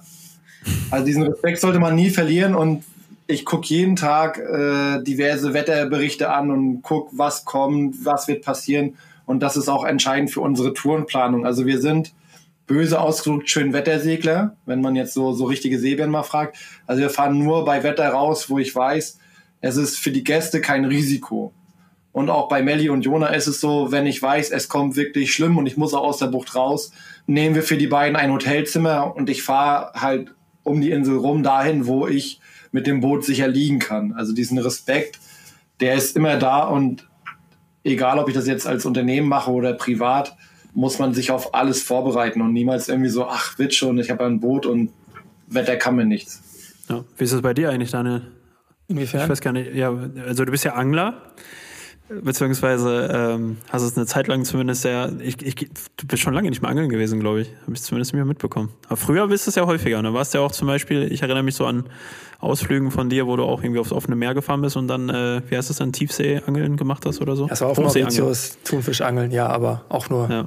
also 0.90 1.06
diesen 1.06 1.24
Respekt 1.24 1.60
sollte 1.60 1.80
man 1.80 1.96
nie 1.96 2.10
verlieren 2.10 2.56
und 2.56 2.84
ich 3.28 3.46
gucke 3.46 3.68
jeden 3.68 3.96
Tag 3.96 4.38
äh, 4.38 5.02
diverse 5.04 5.54
Wetterberichte 5.54 6.32
an 6.32 6.52
und 6.52 6.82
gucke, 6.82 7.12
was 7.18 7.46
kommt, 7.46 8.04
was 8.06 8.28
wird 8.28 8.44
passieren. 8.44 8.98
Und 9.26 9.42
das 9.42 9.56
ist 9.56 9.70
auch 9.70 9.86
entscheidend 9.86 10.32
für 10.32 10.42
unsere 10.42 10.74
Tourenplanung. 10.74 11.46
Also 11.46 11.66
wir 11.66 11.80
sind 11.80 12.14
böse 12.68 13.00
ausgedrückt 13.00 13.50
schön 13.50 13.74
Wettersegler, 13.74 14.56
wenn 14.66 14.82
man 14.82 14.96
jetzt 14.96 15.14
so, 15.14 15.34
so 15.34 15.46
richtige 15.46 15.80
Seebären 15.80 16.12
mal 16.12 16.24
fragt. 16.24 16.58
Also 16.88 17.02
wir 17.02 17.10
fahren 17.10 17.38
nur 17.38 17.64
bei 17.66 17.84
Wetter 17.84 18.10
raus, 18.10 18.50
wo 18.50 18.60
ich 18.60 18.76
weiß, 18.76 19.20
es 19.62 19.78
ist 19.78 19.98
für 19.98 20.12
die 20.12 20.24
Gäste 20.24 20.60
kein 20.62 20.86
Risiko. 20.86 21.54
Und 22.12 22.30
auch 22.30 22.50
bei 22.50 22.62
Melli 22.62 22.90
und 22.90 23.04
Jona 23.06 23.28
ist 23.28 23.48
es 23.48 23.62
so, 23.62 23.92
wenn 23.92 24.06
ich 24.06 24.22
weiß, 24.22 24.52
es 24.52 24.68
kommt 24.68 24.98
wirklich 24.98 25.32
schlimm 25.32 25.58
und 25.58 25.66
ich 25.66 25.78
muss 25.78 25.94
auch 25.94 26.04
aus 26.04 26.18
der 26.18 26.28
Bucht 26.28 26.56
raus, 26.56 26.92
nehmen 27.26 27.56
wir 27.56 27.64
für 27.64 27.78
die 27.78 27.88
beiden 27.88 28.18
ein 28.18 28.34
Hotelzimmer 28.34 29.16
und 29.16 29.30
ich 29.30 29.44
fahre 29.44 29.94
halt 29.94 30.34
um 30.64 30.82
die 30.82 30.92
Insel 30.92 31.18
rum 31.18 31.44
dahin, 31.44 31.88
wo 31.88 32.08
ich 32.08 32.40
mit 32.72 32.88
dem 32.88 33.02
Boot 33.02 33.26
sicher 33.26 33.48
liegen 33.48 33.80
kann. 33.80 34.14
Also 34.14 34.34
diesen 34.34 34.58
Respekt, 34.58 35.20
der 35.80 35.96
ist 35.96 36.16
immer 36.16 36.38
da 36.38 36.64
und 36.64 37.08
egal, 37.84 38.20
ob 38.20 38.28
ich 38.30 38.36
das 38.36 38.48
jetzt 38.48 38.68
als 38.68 38.86
Unternehmen 38.86 39.28
mache 39.28 39.52
oder 39.52 39.74
privat, 39.74 40.36
muss 40.74 41.00
man 41.00 41.14
sich 41.14 41.32
auf 41.32 41.54
alles 41.54 41.84
vorbereiten 41.84 42.42
und 42.42 42.54
niemals 42.54 42.88
irgendwie 42.88 43.10
so, 43.10 43.28
ach, 43.28 43.58
wird 43.58 43.74
schon, 43.74 43.98
ich 43.98 44.10
habe 44.10 44.26
ein 44.26 44.40
Boot 44.40 44.66
und 44.66 44.92
Wetter 45.48 45.76
kann 45.76 45.96
mir 45.96 46.06
nichts. 46.06 46.42
Ja. 46.88 47.04
Wie 47.18 47.24
ist 47.24 47.34
es 47.34 47.42
bei 47.42 47.54
dir 47.54 47.70
eigentlich, 47.70 47.92
Daniel? 47.92 48.22
Inwiefern? 48.88 49.24
Ich 49.24 49.30
weiß 49.30 49.42
gar 49.42 49.54
nicht. 49.54 49.74
Ja, 49.74 49.94
also 50.26 50.46
du 50.46 50.52
bist 50.52 50.64
ja 50.64 50.74
Angler, 50.74 51.22
beziehungsweise 52.22 53.10
ähm, 53.14 53.58
hast 53.70 53.84
es 53.84 53.96
eine 53.96 54.06
Zeit 54.06 54.28
lang 54.28 54.44
zumindest 54.46 54.82
sehr. 54.82 55.12
Ich, 55.20 55.42
ich, 55.42 55.56
du 55.56 56.08
bist 56.08 56.22
schon 56.22 56.34
lange 56.34 56.50
nicht 56.50 56.62
mehr 56.62 56.70
angeln 56.70 56.90
gewesen, 56.90 57.20
glaube 57.20 57.42
ich. 57.42 57.50
Habe 57.64 57.74
ich 57.74 57.82
zumindest 57.82 58.14
mir 58.14 58.26
mitbekommen. 58.26 58.70
Aber 58.88 58.98
früher 58.98 59.28
bist 59.28 59.46
du 59.46 59.50
es 59.50 59.56
ja 59.56 59.66
häufiger. 59.66 60.02
Da 60.02 60.14
warst 60.14 60.34
du 60.34 60.40
ja 60.40 60.44
auch 60.44 60.52
zum 60.52 60.68
Beispiel, 60.68 61.12
ich 61.12 61.22
erinnere 61.22 61.44
mich 61.44 61.56
so 61.56 61.66
an 61.66 61.86
Ausflügen 62.40 62.92
von 62.92 63.10
dir, 63.10 63.28
wo 63.28 63.36
du 63.36 63.44
auch 63.44 63.64
irgendwie 63.64 63.80
aufs 63.80 63.92
offene 63.92 64.16
Meer 64.16 64.34
gefahren 64.34 64.62
bist 64.62 64.76
und 64.76 64.88
dann, 64.88 65.10
äh, 65.10 65.42
wie 65.48 65.56
heißt 65.56 65.70
das 65.70 65.78
dann, 65.78 65.94
Tiefseeangeln 65.94 66.76
gemacht 66.76 67.06
hast 67.06 67.22
oder 67.22 67.36
so? 67.36 67.48
Das 67.48 67.62
war 67.62 67.70
auch 67.70 67.78
Mauritius, 67.78 68.58
Thunfischangeln, 68.64 69.32
ja, 69.32 69.48
aber 69.48 69.86
auch 69.90 70.10
nur 70.10 70.30
Ja. 70.30 70.46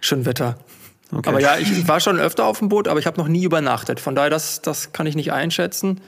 schön 0.00 0.26
Wetter. 0.26 0.58
Okay. 1.14 1.28
Aber 1.28 1.40
ja, 1.40 1.58
ich 1.58 1.86
war 1.88 2.00
schon 2.00 2.18
öfter 2.18 2.46
auf 2.46 2.58
dem 2.58 2.68
Boot, 2.68 2.88
aber 2.88 2.98
ich 2.98 3.06
habe 3.06 3.18
noch 3.20 3.28
nie 3.28 3.44
übernachtet. 3.44 4.00
Von 4.00 4.14
daher, 4.14 4.30
das, 4.30 4.62
das 4.62 4.92
kann 4.92 5.06
ich 5.06 5.14
nicht 5.14 5.32
einschätzen. 5.32 6.00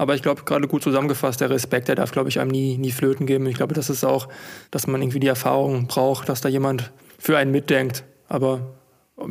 Aber 0.00 0.14
ich 0.14 0.22
glaube, 0.22 0.44
gerade 0.44 0.66
gut 0.66 0.82
zusammengefasst, 0.82 1.42
der 1.42 1.50
Respekt, 1.50 1.88
der 1.88 1.94
darf, 1.94 2.10
glaube 2.10 2.30
ich, 2.30 2.40
einem 2.40 2.50
nie, 2.50 2.78
nie 2.78 2.90
flöten 2.90 3.26
geben. 3.26 3.44
Ich 3.44 3.56
glaube, 3.56 3.74
das 3.74 3.90
ist 3.90 4.02
auch, 4.02 4.28
dass 4.70 4.86
man 4.86 5.02
irgendwie 5.02 5.20
die 5.20 5.26
Erfahrung 5.26 5.88
braucht, 5.88 6.30
dass 6.30 6.40
da 6.40 6.48
jemand 6.48 6.90
für 7.18 7.36
einen 7.36 7.50
mitdenkt. 7.50 8.04
Aber 8.26 8.62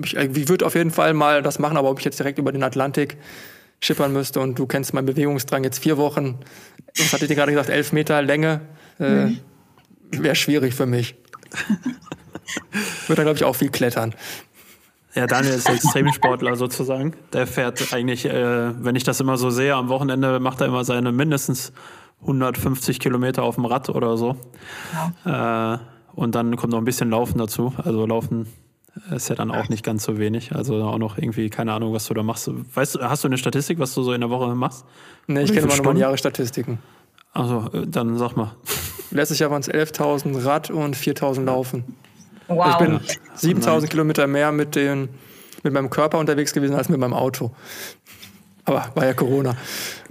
ich, 0.04 0.16
ich 0.16 0.48
würde 0.48 0.68
auf 0.68 0.76
jeden 0.76 0.92
Fall 0.92 1.16
mal 1.16 1.42
das 1.42 1.58
machen, 1.58 1.76
aber 1.76 1.90
ob 1.90 1.98
ich 1.98 2.06
jetzt 2.06 2.20
direkt 2.20 2.38
über 2.38 2.52
den 2.52 2.62
Atlantik 2.62 3.18
schippern 3.80 4.14
müsste 4.14 4.42
und 4.42 4.60
du 4.60 4.68
kennst 4.68 4.94
meinen 4.94 5.08
Bewegungsdrang 5.08 5.64
jetzt 5.64 5.80
vier 5.80 5.98
Wochen, 5.98 6.38
was 7.00 7.14
hatte 7.14 7.26
ich 7.26 7.30
dir 7.30 7.36
gerade 7.36 7.52
gesagt, 7.52 7.72
elf 7.72 7.92
Meter 7.92 8.22
Länge, 8.22 8.62
äh, 9.00 9.30
wäre 10.12 10.36
schwierig 10.36 10.76
für 10.76 10.86
mich. 10.86 11.16
würde 13.08 13.16
da, 13.16 13.24
glaube 13.24 13.38
ich, 13.38 13.44
auch 13.44 13.56
viel 13.56 13.72
klettern. 13.72 14.14
Ja, 15.16 15.26
Daniel 15.26 15.56
ist 15.56 15.68
Extremsportler 15.68 16.56
sozusagen. 16.56 17.14
Der 17.34 17.48
fährt 17.48 17.94
eigentlich, 17.94 18.26
äh, 18.26 18.84
wenn 18.84 18.96
ich 18.96 19.04
das 19.04 19.20
immer 19.20 19.38
so 19.38 19.50
sehe, 19.50 19.76
am 19.76 19.90
Wochenende 19.90 20.40
macht 20.40 20.62
er 20.62 20.68
immer 20.68 20.84
seine 20.84 21.12
mindestens 21.12 21.74
150 22.22 23.00
Kilometer 23.00 23.44
auf 23.44 23.56
dem 23.56 23.66
Rad 23.66 23.90
oder 23.90 24.18
so. 24.18 24.36
Äh, 25.26 25.78
und 26.14 26.36
dann 26.36 26.56
kommt 26.58 26.74
noch 26.74 26.80
ein 26.80 26.86
bisschen 26.86 27.10
Laufen 27.10 27.38
dazu. 27.38 27.74
Also 27.78 28.06
Laufen 28.06 28.48
ist 29.12 29.30
ja 29.30 29.36
dann 29.36 29.52
auch 29.52 29.70
nicht 29.70 29.84
ganz 29.84 30.04
so 30.04 30.18
wenig. 30.18 30.54
Also 30.54 30.76
auch 30.84 30.98
noch 30.98 31.18
irgendwie, 31.18 31.50
keine 31.50 31.74
Ahnung, 31.74 31.94
was 31.94 32.08
du 32.08 32.14
da 32.14 32.24
machst. 32.24 32.50
Weißt 32.76 32.96
du, 32.96 33.00
hast 33.02 33.24
du 33.24 33.28
eine 33.28 33.38
Statistik, 33.38 33.80
was 33.80 33.94
du 33.94 34.04
so 34.04 34.14
in 34.14 34.22
der 34.22 34.30
Woche 34.30 34.54
machst? 34.56 34.86
Nee, 35.28 35.44
ich 35.44 35.54
kenne 35.54 35.62
mal 35.62 35.68
nur 35.68 35.70
meine 35.70 35.84
Stunden? 35.84 36.02
Jahresstatistiken. 36.02 36.80
Also, 37.34 37.70
äh, 37.74 37.88
dann 37.88 38.18
sag 38.18 38.36
mal. 38.36 38.52
Letztes 39.12 39.40
Jahr 39.40 39.50
waren 39.50 39.62
es 39.62 39.70
11.000 39.70 40.46
Rad 40.46 40.70
und 40.70 40.96
4.000 40.96 41.46
Laufen. 41.46 41.84
Wow. 42.50 42.68
Ich 42.72 42.78
bin 42.78 43.00
7.000 43.62 43.88
Kilometer 43.88 44.28
mehr 44.28 44.52
mit, 44.52 44.76
den, 44.76 45.08
mit 45.64 45.72
meinem 45.74 45.90
Körper 45.90 46.18
unterwegs 46.20 46.52
gewesen 46.54 46.76
als 46.76 46.90
mit 46.90 47.00
meinem 47.00 47.14
Auto. 47.14 47.52
Aber 48.66 48.88
war 48.94 49.06
ja 49.06 49.14
Corona. 49.14 49.56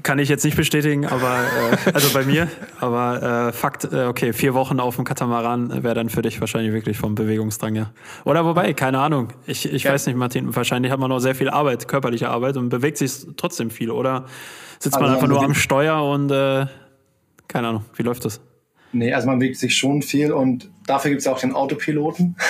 Kann 0.03 0.19
ich 0.19 0.29
jetzt 0.29 0.45
nicht 0.45 0.57
bestätigen, 0.57 1.07
aber 1.07 1.45
äh, 1.87 1.93
also 1.93 2.13
bei 2.13 2.25
mir. 2.25 2.49
Aber 2.81 3.49
äh, 3.49 3.53
Fakt, 3.53 3.85
äh, 3.93 4.05
okay, 4.07 4.33
vier 4.33 4.53
Wochen 4.55 4.81
auf 4.81 4.97
dem 4.97 5.05
Katamaran 5.05 5.85
wäre 5.85 5.95
dann 5.95 6.09
für 6.09 6.23
dich 6.23 6.41
wahrscheinlich 6.41 6.73
wirklich 6.73 6.99
vom 6.99 7.15
Bewegungsdrang 7.15 7.75
her. 7.77 7.91
Oder 8.25 8.45
wobei, 8.45 8.73
keine 8.73 8.99
Ahnung. 8.99 9.29
Ich, 9.47 9.73
ich 9.73 9.85
Ja. 9.85 9.93
weiß 9.93 10.07
nicht, 10.07 10.17
Martin, 10.17 10.57
wahrscheinlich 10.57 10.91
hat 10.91 10.99
man 10.99 11.09
noch 11.11 11.21
sehr 11.21 11.37
viel 11.37 11.51
Arbeit, 11.51 11.87
körperliche 11.87 12.31
Arbeit 12.31 12.57
und 12.57 12.69
bewegt 12.69 12.97
sich 12.99 13.27
trotzdem 13.37 13.71
viel. 13.71 13.91
Oder 13.93 14.25
sitzt 14.81 14.95
man 14.97 15.05
Also, 15.05 15.15
einfach 15.17 15.29
nur 15.29 15.39
man 15.39 15.51
am 15.51 15.55
Steuer 15.55 16.03
und 16.03 16.31
äh, 16.33 16.67
keine 17.47 17.69
Ahnung, 17.69 17.85
wie 17.95 18.03
läuft 18.03 18.25
das? 18.25 18.41
Nee, 18.93 19.13
also 19.13 19.27
man 19.27 19.39
bewegt 19.39 19.59
sich 19.59 19.77
schon 19.77 20.03
viel 20.03 20.33
und 20.33 20.71
dafür 20.87 21.11
gibt 21.11 21.21
es 21.21 21.27
auch 21.27 21.41
den 21.41 21.53
Autopiloten. 21.53 22.37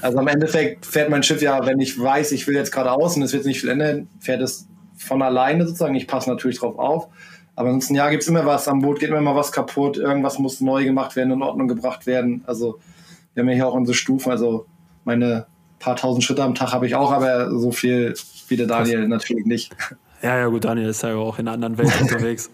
Also 0.00 0.18
am 0.18 0.26
Endeffekt 0.26 0.84
fährt 0.84 1.10
mein 1.10 1.22
Schiff 1.22 1.40
ja, 1.42 1.64
wenn 1.64 1.78
ich 1.78 1.96
weiß, 1.96 2.32
ich 2.32 2.48
will 2.48 2.56
jetzt 2.56 2.72
geradeaus 2.72 3.16
und 3.16 3.22
es 3.22 3.32
wird 3.32 3.44
sich 3.44 3.52
nicht 3.52 3.60
viel 3.60 3.70
ändern, 3.70 4.08
fährt 4.18 4.42
es 4.42 4.66
von 4.96 5.22
alleine 5.22 5.64
sozusagen. 5.64 5.94
Ich 5.94 6.08
passe 6.08 6.28
natürlich 6.28 6.58
drauf 6.58 6.76
auf. 6.76 7.06
Aber 7.54 7.68
ansonsten, 7.68 7.94
ja, 7.94 8.10
gibt 8.10 8.24
es 8.24 8.28
immer 8.28 8.44
was. 8.46 8.66
Am 8.66 8.80
Boot 8.80 8.98
geht 8.98 9.10
immer 9.10 9.20
mal 9.20 9.36
was 9.36 9.52
kaputt. 9.52 9.96
Irgendwas 9.96 10.40
muss 10.40 10.60
neu 10.60 10.84
gemacht 10.84 11.14
werden, 11.14 11.32
in 11.32 11.42
Ordnung 11.42 11.68
gebracht 11.68 12.06
werden. 12.06 12.42
Also 12.46 12.80
wir 13.34 13.42
haben 13.42 13.48
ja 13.50 13.54
hier 13.54 13.68
auch 13.68 13.74
unsere 13.74 13.94
Stufen. 13.94 14.32
Also 14.32 14.66
meine 15.04 15.46
paar 15.78 15.96
tausend 15.96 16.24
Schritte 16.24 16.42
am 16.42 16.54
Tag 16.54 16.72
habe 16.72 16.86
ich 16.86 16.94
auch, 16.94 17.12
aber 17.12 17.56
so 17.58 17.70
viel 17.70 18.14
wie 18.48 18.56
der 18.56 18.66
Daniel 18.66 19.06
natürlich 19.08 19.46
nicht. 19.46 19.72
Ja, 20.22 20.38
ja, 20.38 20.46
gut, 20.46 20.64
Daniel 20.64 20.88
ist 20.88 21.02
ja 21.02 21.14
auch 21.16 21.38
in 21.38 21.48
einer 21.48 21.54
anderen 21.54 21.78
Welt 21.78 21.92
unterwegs. 22.00 22.50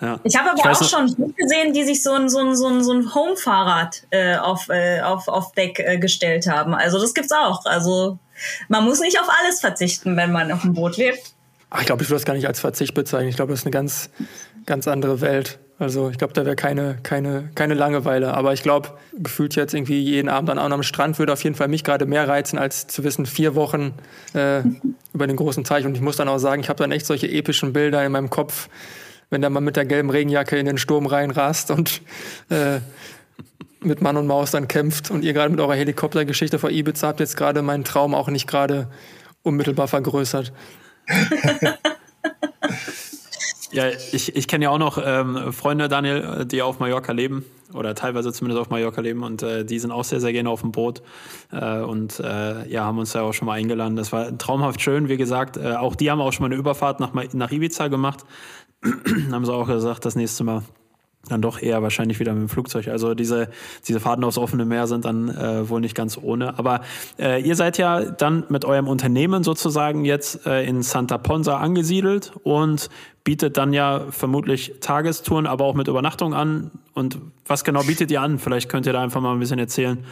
Ja. 0.00 0.18
Ich 0.24 0.36
habe 0.36 0.50
aber 0.50 0.64
weiß 0.64 0.82
auch 0.82 0.88
schon 0.88 1.34
gesehen, 1.36 1.74
die 1.74 1.84
sich 1.84 2.02
so 2.02 2.12
ein, 2.12 2.28
so 2.28 2.38
ein, 2.38 2.56
so 2.56 2.66
ein, 2.68 2.82
so 2.82 2.92
ein 2.92 3.14
Home-Fahrrad 3.14 4.02
äh, 4.10 4.36
auf, 4.36 4.68
äh, 4.68 5.00
auf, 5.02 5.28
auf 5.28 5.52
Deck 5.52 5.78
äh, 5.78 5.98
gestellt 5.98 6.46
haben. 6.46 6.74
Also 6.74 6.98
das 6.98 7.12
gibt's 7.12 7.32
auch. 7.32 7.64
Also 7.66 8.18
man 8.68 8.84
muss 8.84 9.00
nicht 9.00 9.20
auf 9.20 9.28
alles 9.40 9.60
verzichten, 9.60 10.16
wenn 10.16 10.32
man 10.32 10.50
auf 10.52 10.62
dem 10.62 10.72
Boot 10.72 10.96
lebt. 10.96 11.34
Ach, 11.68 11.80
ich 11.80 11.86
glaube, 11.86 12.02
ich 12.02 12.08
würde 12.08 12.16
das 12.16 12.24
gar 12.24 12.34
nicht 12.34 12.46
als 12.46 12.60
Verzicht 12.60 12.94
bezeichnen. 12.94 13.28
Ich 13.28 13.36
glaube, 13.36 13.52
das 13.52 13.60
ist 13.60 13.66
eine 13.66 13.72
ganz, 13.72 14.10
ganz 14.66 14.88
andere 14.88 15.20
Welt. 15.20 15.58
Also 15.78 16.10
ich 16.10 16.18
glaube, 16.18 16.34
da 16.34 16.44
wäre 16.44 16.56
keine, 16.56 16.98
keine, 17.02 17.48
keine 17.54 17.74
Langeweile. 17.74 18.34
Aber 18.34 18.52
ich 18.52 18.62
glaube, 18.62 18.90
gefühlt 19.14 19.54
jetzt 19.56 19.72
irgendwie 19.72 20.00
jeden 20.00 20.28
Abend 20.28 20.50
an 20.50 20.58
einem 20.58 20.82
Strand 20.82 21.18
würde 21.18 21.32
auf 21.32 21.42
jeden 21.44 21.56
Fall 21.56 21.68
mich 21.68 21.84
gerade 21.84 22.06
mehr 22.06 22.28
reizen, 22.28 22.58
als 22.58 22.86
zu 22.86 23.04
wissen, 23.04 23.24
vier 23.24 23.54
Wochen 23.54 23.94
äh, 24.34 24.60
über 25.14 25.26
den 25.26 25.36
großen 25.36 25.64
Teich. 25.64 25.86
Und 25.86 25.94
ich 25.94 26.02
muss 26.02 26.16
dann 26.16 26.28
auch 26.28 26.38
sagen, 26.38 26.60
ich 26.60 26.68
habe 26.68 26.78
dann 26.78 26.92
echt 26.92 27.06
solche 27.06 27.28
epischen 27.28 27.72
Bilder 27.72 28.04
in 28.04 28.12
meinem 28.12 28.30
Kopf, 28.30 28.68
wenn 29.30 29.40
der 29.40 29.50
mal 29.50 29.60
mit 29.60 29.76
der 29.76 29.86
gelben 29.86 30.10
Regenjacke 30.10 30.58
in 30.58 30.66
den 30.66 30.78
Sturm 30.78 31.06
reinrast 31.06 31.70
und 31.70 32.02
äh, 32.50 32.80
mit 33.80 34.02
Mann 34.02 34.16
und 34.16 34.26
Maus 34.26 34.50
dann 34.50 34.68
kämpft 34.68 35.10
und 35.10 35.24
ihr 35.24 35.32
gerade 35.32 35.50
mit 35.50 35.60
eurer 35.60 35.74
Helikoptergeschichte 35.74 36.58
vor 36.58 36.70
Ibiza 36.70 37.08
habt 37.08 37.20
jetzt 37.20 37.36
gerade 37.36 37.62
meinen 37.62 37.84
Traum 37.84 38.14
auch 38.14 38.28
nicht 38.28 38.46
gerade 38.46 38.88
unmittelbar 39.42 39.88
vergrößert. 39.88 40.52
Ja, 43.72 43.84
ich, 43.88 44.34
ich 44.34 44.48
kenne 44.48 44.64
ja 44.64 44.70
auch 44.70 44.78
noch 44.78 44.98
ähm, 45.04 45.52
Freunde, 45.52 45.88
Daniel, 45.88 46.44
die 46.44 46.60
auf 46.60 46.80
Mallorca 46.80 47.12
leben 47.12 47.44
oder 47.72 47.94
teilweise 47.94 48.32
zumindest 48.32 48.60
auf 48.60 48.70
Mallorca 48.70 49.00
leben 49.00 49.22
und 49.22 49.44
äh, 49.44 49.64
die 49.64 49.78
sind 49.78 49.92
auch 49.92 50.02
sehr, 50.02 50.20
sehr 50.20 50.32
gerne 50.32 50.50
auf 50.50 50.62
dem 50.62 50.72
Boot 50.72 51.02
äh, 51.52 51.78
und 51.78 52.18
äh, 52.18 52.68
ja, 52.68 52.84
haben 52.84 52.98
uns 52.98 53.12
ja 53.12 53.22
auch 53.22 53.32
schon 53.32 53.46
mal 53.46 53.52
eingeladen. 53.52 53.94
Das 53.94 54.10
war 54.12 54.36
traumhaft 54.36 54.80
schön, 54.80 55.08
wie 55.08 55.16
gesagt. 55.16 55.56
Äh, 55.56 55.74
auch 55.74 55.94
die 55.94 56.10
haben 56.10 56.20
auch 56.20 56.32
schon 56.32 56.42
mal 56.42 56.46
eine 56.46 56.56
Überfahrt 56.56 56.98
nach, 56.98 57.12
nach 57.32 57.52
Ibiza 57.52 57.86
gemacht. 57.86 58.24
Haben 59.30 59.44
sie 59.44 59.52
auch 59.52 59.66
gesagt, 59.66 60.04
das 60.04 60.16
nächste 60.16 60.44
Mal 60.44 60.62
dann 61.28 61.42
doch 61.42 61.60
eher 61.60 61.82
wahrscheinlich 61.82 62.18
wieder 62.18 62.32
mit 62.32 62.42
dem 62.42 62.48
Flugzeug. 62.48 62.88
Also 62.88 63.14
diese, 63.14 63.50
diese 63.86 64.00
Fahrten 64.00 64.24
aufs 64.24 64.38
offene 64.38 64.64
Meer 64.64 64.86
sind 64.86 65.04
dann 65.04 65.28
äh, 65.28 65.68
wohl 65.68 65.80
nicht 65.80 65.94
ganz 65.94 66.18
ohne. 66.20 66.58
Aber 66.58 66.80
äh, 67.18 67.42
ihr 67.42 67.56
seid 67.56 67.78
ja 67.78 68.00
dann 68.00 68.44
mit 68.48 68.64
eurem 68.64 68.88
Unternehmen 68.88 69.44
sozusagen 69.44 70.04
jetzt 70.04 70.46
äh, 70.46 70.64
in 70.64 70.82
Santa 70.82 71.18
Ponsa 71.18 71.58
angesiedelt 71.58 72.32
und 72.42 72.88
bietet 73.22 73.58
dann 73.58 73.74
ja 73.74 74.06
vermutlich 74.10 74.76
Tagestouren, 74.80 75.46
aber 75.46 75.66
auch 75.66 75.74
mit 75.74 75.88
Übernachtung 75.88 76.32
an. 76.32 76.70
Und 76.94 77.18
was 77.46 77.64
genau 77.64 77.82
bietet 77.82 78.10
ihr 78.10 78.22
an? 78.22 78.38
Vielleicht 78.38 78.70
könnt 78.70 78.86
ihr 78.86 78.94
da 78.94 79.02
einfach 79.02 79.20
mal 79.20 79.34
ein 79.34 79.40
bisschen 79.40 79.58
erzählen, 79.58 80.04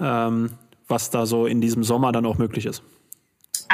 ähm, 0.00 0.50
was 0.86 1.10
da 1.10 1.26
so 1.26 1.46
in 1.46 1.60
diesem 1.60 1.82
Sommer 1.82 2.12
dann 2.12 2.24
auch 2.24 2.38
möglich 2.38 2.66
ist. 2.66 2.82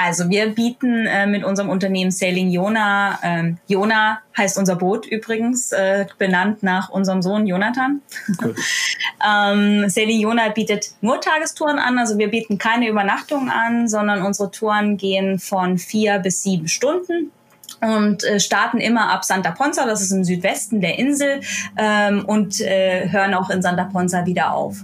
Also 0.00 0.30
wir 0.30 0.54
bieten 0.54 1.06
äh, 1.06 1.26
mit 1.26 1.42
unserem 1.42 1.68
Unternehmen 1.70 2.12
Sailing 2.12 2.50
Jona, 2.50 3.18
ähm, 3.24 3.58
Jona 3.66 4.20
heißt 4.36 4.56
unser 4.56 4.76
Boot 4.76 5.06
übrigens, 5.06 5.72
äh, 5.72 6.06
benannt 6.18 6.62
nach 6.62 6.88
unserem 6.88 7.20
Sohn 7.20 7.48
Jonathan. 7.48 8.00
Cool. 8.40 8.54
ähm, 9.28 9.88
Sailing 9.88 10.20
Jona 10.20 10.50
bietet 10.50 10.92
nur 11.00 11.20
Tagestouren 11.20 11.80
an, 11.80 11.98
also 11.98 12.16
wir 12.16 12.28
bieten 12.28 12.58
keine 12.58 12.88
Übernachtung 12.88 13.50
an, 13.50 13.88
sondern 13.88 14.22
unsere 14.22 14.52
Touren 14.52 14.98
gehen 14.98 15.40
von 15.40 15.78
vier 15.78 16.20
bis 16.20 16.44
sieben 16.44 16.68
Stunden 16.68 17.32
und 17.80 18.24
äh, 18.24 18.40
starten 18.40 18.78
immer 18.78 19.10
ab 19.10 19.24
Santa 19.24 19.50
Ponsa, 19.52 19.86
das 19.86 20.02
ist 20.02 20.10
im 20.10 20.24
Südwesten 20.24 20.80
der 20.80 20.98
Insel, 20.98 21.40
ähm, 21.76 22.24
und 22.24 22.60
äh, 22.60 23.08
hören 23.10 23.34
auch 23.34 23.50
in 23.50 23.62
Santa 23.62 23.84
Ponsa 23.84 24.26
wieder 24.26 24.52
auf. 24.52 24.76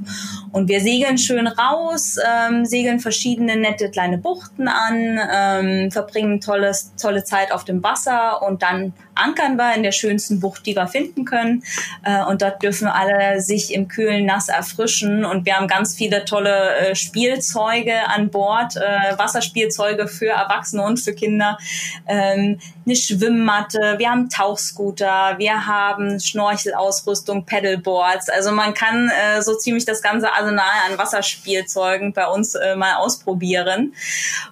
Und 0.53 0.69
wir 0.69 0.81
segeln 0.81 1.19
schön 1.19 1.47
raus, 1.47 2.17
ähm, 2.25 2.65
segeln 2.65 3.01
verschiedene 3.01 3.57
nette 3.57 3.91
kleine 3.91 4.19
Buchten 4.19 4.69
an, 4.69 5.19
ähm, 5.33 5.91
verbringen 5.91 6.41
tolles, 6.41 6.93
tolle 6.97 7.25
Zeit 7.25 7.51
auf 7.51 7.65
dem 7.65 7.83
Wasser 7.83 8.43
und 8.43 8.63
dann 8.63 8.93
ankern 9.15 9.57
wir 9.57 9.75
in 9.75 9.83
der 9.83 9.93
schönsten 9.93 10.41
Bucht, 10.41 10.67
die 10.67 10.77
wir 10.77 10.87
finden 10.87 11.25
können. 11.25 11.63
Äh, 12.05 12.25
und 12.25 12.43
dort 12.43 12.63
dürfen 12.63 12.89
alle 12.89 13.41
sich 13.41 13.73
im 13.73 13.89
kühlen 13.89 14.27
Nass 14.27 14.49
erfrischen. 14.49 15.25
Und 15.25 15.47
wir 15.47 15.57
haben 15.57 15.69
ganz 15.69 15.95
viele 15.95 16.25
tolle 16.25 16.77
äh, 16.77 16.95
Spielzeuge 16.95 18.09
an 18.09 18.31
Bord, 18.31 18.77
äh, 18.77 19.19
Wasserspielzeuge 19.19 20.09
für 20.09 20.31
Erwachsene 20.31 20.83
und 20.83 20.99
für 20.99 21.15
Kinder. 21.15 21.59
Ähm, 22.07 22.59
eine 22.87 22.97
Schwimmmatte, 22.97 23.95
wir 23.97 24.11
haben 24.11 24.29
Tauchscooter, 24.29 25.35
wir 25.39 25.67
haben 25.67 26.21
Schnorchelausrüstung, 26.21 27.47
Pedalboards. 27.47 28.29
Also 28.29 28.53
man 28.53 28.75
kann 28.75 29.09
äh, 29.09 29.41
so 29.41 29.57
ziemlich 29.57 29.87
das 29.87 30.03
ganze 30.03 30.33
Arsenal 30.33 30.65
an 30.91 30.99
Wasserspielzeugen 30.99 32.13
bei 32.13 32.27
uns 32.27 32.55
äh, 32.55 32.77
mal 32.77 32.97
ausprobieren. 32.97 33.95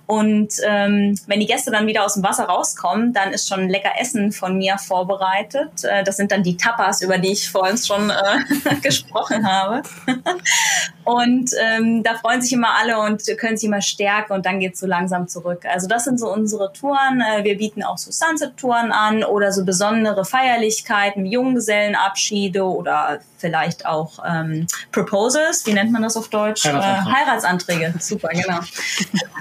Und 0.06 0.54
ähm, 0.66 1.18
wenn 1.26 1.40
die 1.40 1.46
Gäste 1.46 1.70
dann 1.70 1.86
wieder 1.86 2.04
aus 2.04 2.14
dem 2.14 2.22
Wasser 2.22 2.44
rauskommen, 2.44 3.12
dann 3.12 3.32
ist 3.32 3.48
schon 3.48 3.68
lecker 3.68 3.92
Essen 3.98 4.32
von 4.32 4.56
mir 4.56 4.78
vorbereitet. 4.78 5.84
Äh, 5.84 6.04
das 6.04 6.16
sind 6.16 6.32
dann 6.32 6.42
die 6.42 6.56
Tapas, 6.56 7.02
über 7.02 7.18
die 7.18 7.32
ich 7.32 7.50
vorhin 7.50 7.76
schon 7.76 8.10
äh, 8.10 8.74
gesprochen 8.82 9.46
habe. 9.46 9.82
und 11.04 11.50
ähm, 11.60 12.02
da 12.02 12.14
freuen 12.14 12.40
sich 12.40 12.52
immer 12.52 12.78
alle 12.80 12.98
und 12.98 13.22
können 13.38 13.56
sich 13.56 13.66
immer 13.66 13.82
stärken 13.82 14.32
und 14.32 14.46
dann 14.46 14.60
geht's 14.60 14.80
so 14.80 14.86
langsam 14.86 15.28
zurück. 15.28 15.64
Also 15.70 15.86
das 15.86 16.04
sind 16.04 16.18
so 16.18 16.32
unsere 16.32 16.72
Touren. 16.72 17.20
Äh, 17.20 17.44
wir 17.44 17.56
bieten 17.58 17.82
auch 17.82 17.98
so 17.98 18.10
Sunset-Touren 18.22 18.92
an 18.92 19.24
oder 19.24 19.52
so 19.52 19.64
besondere 19.64 20.24
Feierlichkeiten, 20.24 21.26
Junggesellenabschiede 21.26 22.64
oder 22.64 23.20
vielleicht 23.38 23.86
auch 23.86 24.18
ähm, 24.26 24.66
Proposals, 24.92 25.66
wie 25.66 25.72
nennt 25.72 25.92
man 25.92 26.02
das 26.02 26.16
auf 26.16 26.28
Deutsch? 26.28 26.64
Äh, 26.66 26.72
Heiratsanträge, 26.72 27.94
super, 28.00 28.28
genau. 28.28 28.60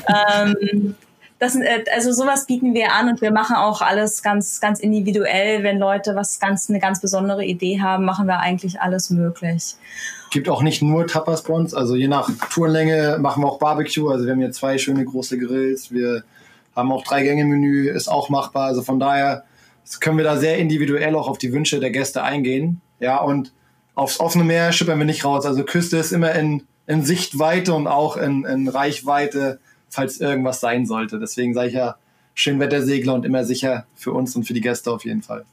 ähm, 0.08 0.96
das, 1.42 1.56
äh, 1.56 1.84
also 1.94 2.12
sowas 2.12 2.46
bieten 2.46 2.76
wir 2.76 2.94
an 2.94 3.10
und 3.10 3.22
wir 3.22 3.32
machen 3.32 3.56
auch 3.56 3.82
alles 3.82 4.22
ganz, 4.22 4.62
ganz 4.62 4.80
individuell. 4.80 5.64
Wenn 5.64 5.80
Leute 5.80 6.16
was 6.16 6.40
ganz, 6.40 6.70
eine 6.70 6.80
ganz 6.80 7.02
besondere 7.02 7.44
Idee 7.44 7.82
haben, 7.82 8.06
machen 8.06 8.28
wir 8.28 8.40
eigentlich 8.40 8.80
alles 8.80 9.10
möglich. 9.10 9.76
gibt 10.30 10.50
auch 10.50 10.62
nicht 10.62 10.84
nur 10.84 11.08
Tapas 11.08 11.42
bei 11.42 11.54
uns, 11.54 11.74
also 11.74 11.96
je 11.96 12.08
nach 12.08 12.30
Tourenlänge 12.52 13.18
machen 13.20 13.44
wir 13.44 13.48
auch 13.48 13.58
Barbecue. 13.58 14.10
Also 14.10 14.26
wir 14.26 14.34
haben 14.34 14.40
hier 14.40 14.52
zwei 14.52 14.78
schöne 14.78 15.04
große 15.04 15.40
Grills. 15.40 15.92
Wir 15.92 16.24
haben 16.76 16.92
auch 16.92 17.04
drei 17.04 17.24
Gänge 17.24 17.46
Menü, 17.46 17.90
ist 17.90 18.08
auch 18.08 18.30
machbar. 18.30 18.66
Also 18.66 18.82
von 18.82 19.00
daher 19.00 19.44
können 20.00 20.18
wir 20.18 20.24
da 20.24 20.38
sehr 20.38 20.58
individuell 20.58 21.16
auch 21.16 21.28
auf 21.28 21.38
die 21.38 21.54
Wünsche 21.54 21.80
der 21.80 21.92
Gäste 21.92 22.24
eingehen. 22.24 22.82
Ja, 23.00 23.18
und 23.18 23.54
aufs 23.96 24.20
offene 24.20 24.44
Meer 24.44 24.72
schippern 24.72 25.00
wir 25.00 25.06
nicht 25.06 25.26
raus. 25.26 25.46
Also 25.46 25.64
Küste 25.64 25.98
ist 25.98 26.12
immer 26.12 26.34
in, 26.34 26.64
in 26.88 27.04
Sichtweite 27.04 27.74
und 27.74 27.88
auch 27.88 28.18
in, 28.18 28.46
in 28.46 28.68
Reichweite, 28.68 29.60
falls 29.90 30.20
irgendwas 30.20 30.60
sein 30.60 30.86
sollte. 30.86 31.20
Deswegen 31.20 31.54
sage 31.54 31.68
ich 31.68 31.74
ja, 31.74 31.96
Schönwettersegler 32.34 33.14
und 33.14 33.26
immer 33.26 33.44
sicher 33.44 33.86
für 33.96 34.14
uns 34.14 34.36
und 34.36 34.46
für 34.46 34.54
die 34.54 34.62
Gäste 34.62 34.92
auf 34.92 35.04
jeden 35.04 35.22
Fall. 35.22 35.46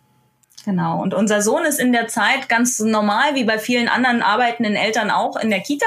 Genau. 0.64 1.00
Und 1.00 1.14
unser 1.14 1.40
Sohn 1.40 1.64
ist 1.64 1.78
in 1.78 1.92
der 1.92 2.08
Zeit 2.08 2.48
ganz 2.48 2.78
normal, 2.80 3.34
wie 3.34 3.44
bei 3.44 3.58
vielen 3.58 3.88
anderen 3.88 4.22
arbeitenden 4.22 4.74
Eltern 4.74 5.10
auch, 5.10 5.36
in 5.36 5.50
der 5.50 5.60
Kita. 5.60 5.86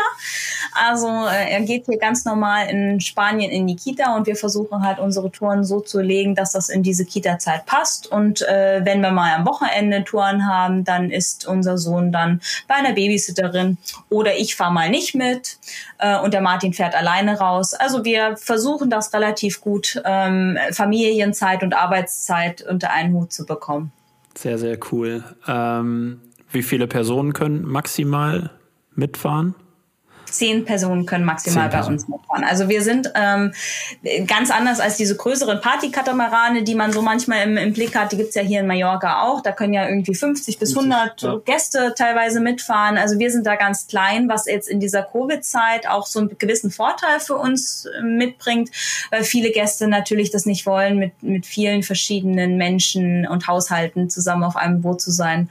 Also 0.73 1.07
äh, 1.07 1.51
er 1.51 1.61
geht 1.61 1.85
hier 1.85 1.97
ganz 1.97 2.25
normal 2.25 2.67
in 2.67 3.01
Spanien 3.01 3.51
in 3.51 3.67
die 3.67 3.75
Kita 3.75 4.15
und 4.15 4.27
wir 4.27 4.35
versuchen 4.35 4.83
halt 4.83 4.99
unsere 4.99 5.29
Touren 5.29 5.63
so 5.63 5.81
zu 5.81 5.99
legen, 5.99 6.35
dass 6.35 6.53
das 6.53 6.69
in 6.69 6.83
diese 6.83 7.05
Kita-Zeit 7.05 7.65
passt. 7.65 8.07
Und 8.07 8.41
äh, 8.43 8.81
wenn 8.83 9.01
wir 9.01 9.11
mal 9.11 9.35
am 9.35 9.45
Wochenende 9.45 10.03
Touren 10.03 10.47
haben, 10.47 10.83
dann 10.83 11.11
ist 11.11 11.45
unser 11.45 11.77
Sohn 11.77 12.11
dann 12.11 12.41
bei 12.67 12.75
einer 12.75 12.93
Babysitterin 12.93 13.77
oder 14.09 14.35
ich 14.37 14.55
fahre 14.55 14.73
mal 14.73 14.89
nicht 14.89 15.15
mit 15.15 15.57
äh, 15.99 16.17
und 16.17 16.33
der 16.33 16.41
Martin 16.41 16.73
fährt 16.73 16.95
alleine 16.95 17.37
raus. 17.39 17.73
Also 17.73 18.05
wir 18.05 18.37
versuchen 18.37 18.89
das 18.89 19.13
relativ 19.13 19.61
gut, 19.61 20.01
ähm, 20.05 20.57
Familienzeit 20.71 21.61
und 21.61 21.73
Arbeitszeit 21.73 22.61
unter 22.61 22.91
einen 22.91 23.13
Hut 23.13 23.33
zu 23.33 23.45
bekommen. 23.45 23.91
Sehr, 24.35 24.57
sehr 24.57 24.77
cool. 24.91 25.23
Ähm, 25.47 26.21
wie 26.51 26.63
viele 26.63 26.87
Personen 26.87 27.33
können 27.33 27.65
maximal 27.65 28.51
mitfahren? 28.95 29.55
Zehn 30.31 30.65
Personen 30.65 31.05
können 31.05 31.25
maximal 31.25 31.69
bei 31.69 31.83
uns 31.83 32.07
mitfahren. 32.07 32.43
Also 32.43 32.69
wir 32.69 32.81
sind 32.81 33.11
ähm, 33.15 33.53
ganz 34.27 34.51
anders 34.51 34.79
als 34.79 34.97
diese 34.97 35.15
größeren 35.15 35.61
Partykatamarane, 35.61 36.63
die 36.63 36.75
man 36.75 36.91
so 36.91 37.01
manchmal 37.01 37.43
im, 37.43 37.57
im 37.57 37.73
Blick 37.73 37.95
hat. 37.95 38.11
Die 38.11 38.17
gibt's 38.17 38.35
ja 38.35 38.41
hier 38.41 38.61
in 38.61 38.67
Mallorca 38.67 39.23
auch. 39.23 39.41
Da 39.41 39.51
können 39.51 39.73
ja 39.73 39.87
irgendwie 39.87 40.15
50 40.15 40.59
bis 40.59 40.75
100 40.75 41.21
ja. 41.21 41.35
Gäste 41.45 41.93
teilweise 41.97 42.39
mitfahren. 42.39 42.97
Also 42.97 43.19
wir 43.19 43.31
sind 43.31 43.45
da 43.45 43.55
ganz 43.55 43.87
klein, 43.87 44.29
was 44.29 44.45
jetzt 44.45 44.69
in 44.69 44.79
dieser 44.79 45.03
Covid-Zeit 45.03 45.87
auch 45.87 46.05
so 46.05 46.19
einen 46.19 46.37
gewissen 46.37 46.71
Vorteil 46.71 47.19
für 47.19 47.35
uns 47.35 47.85
äh, 47.85 48.01
mitbringt, 48.01 48.69
weil 49.09 49.23
viele 49.23 49.51
Gäste 49.51 49.87
natürlich 49.87 50.31
das 50.31 50.45
nicht 50.45 50.65
wollen, 50.65 50.97
mit, 50.97 51.21
mit 51.21 51.45
vielen 51.45 51.83
verschiedenen 51.83 52.57
Menschen 52.57 53.27
und 53.27 53.47
Haushalten 53.47 54.09
zusammen 54.09 54.43
auf 54.43 54.55
einem 54.55 54.81
Boot 54.81 55.01
zu 55.01 55.11
sein. 55.11 55.49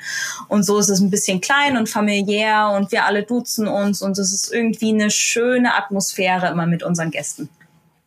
Und 0.48 0.64
so 0.64 0.78
ist 0.78 0.88
es 0.88 1.00
ein 1.00 1.10
bisschen 1.10 1.40
klein 1.40 1.76
und 1.76 1.88
familiär 1.88 2.72
und 2.76 2.92
wir 2.92 3.04
alle 3.04 3.22
duzen 3.22 3.68
uns 3.68 4.02
und 4.02 4.18
es 4.18 4.32
ist 4.32 4.52
irgendwie 4.52 4.69
eine 4.82 5.10
schöne 5.10 5.76
Atmosphäre 5.76 6.48
immer 6.48 6.66
mit 6.66 6.82
unseren 6.82 7.10
Gästen. 7.10 7.48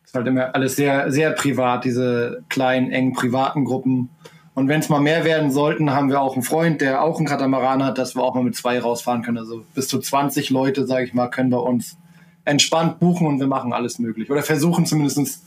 ist 0.04 0.14
halt 0.14 0.26
immer 0.26 0.54
alles 0.54 0.76
sehr, 0.76 1.10
sehr 1.10 1.30
privat, 1.32 1.84
diese 1.84 2.42
kleinen, 2.48 2.90
engen, 2.90 3.12
privaten 3.12 3.64
Gruppen. 3.64 4.10
Und 4.54 4.68
wenn 4.68 4.80
es 4.80 4.88
mal 4.88 5.00
mehr 5.00 5.24
werden 5.24 5.50
sollten, 5.50 5.90
haben 5.90 6.10
wir 6.10 6.20
auch 6.20 6.34
einen 6.34 6.44
Freund, 6.44 6.80
der 6.80 7.02
auch 7.02 7.18
einen 7.18 7.26
Katamaran 7.26 7.84
hat, 7.84 7.98
dass 7.98 8.14
wir 8.14 8.22
auch 8.22 8.34
mal 8.34 8.44
mit 8.44 8.54
zwei 8.54 8.78
rausfahren 8.78 9.22
können. 9.22 9.38
Also 9.38 9.64
bis 9.74 9.88
zu 9.88 9.98
20 9.98 10.50
Leute, 10.50 10.86
sage 10.86 11.04
ich 11.04 11.14
mal, 11.14 11.28
können 11.28 11.50
bei 11.50 11.58
uns 11.58 11.96
entspannt 12.44 13.00
buchen 13.00 13.26
und 13.26 13.40
wir 13.40 13.46
machen 13.48 13.72
alles 13.72 13.98
möglich. 13.98 14.30
Oder 14.30 14.42
versuchen 14.42 14.86
zumindest 14.86 15.42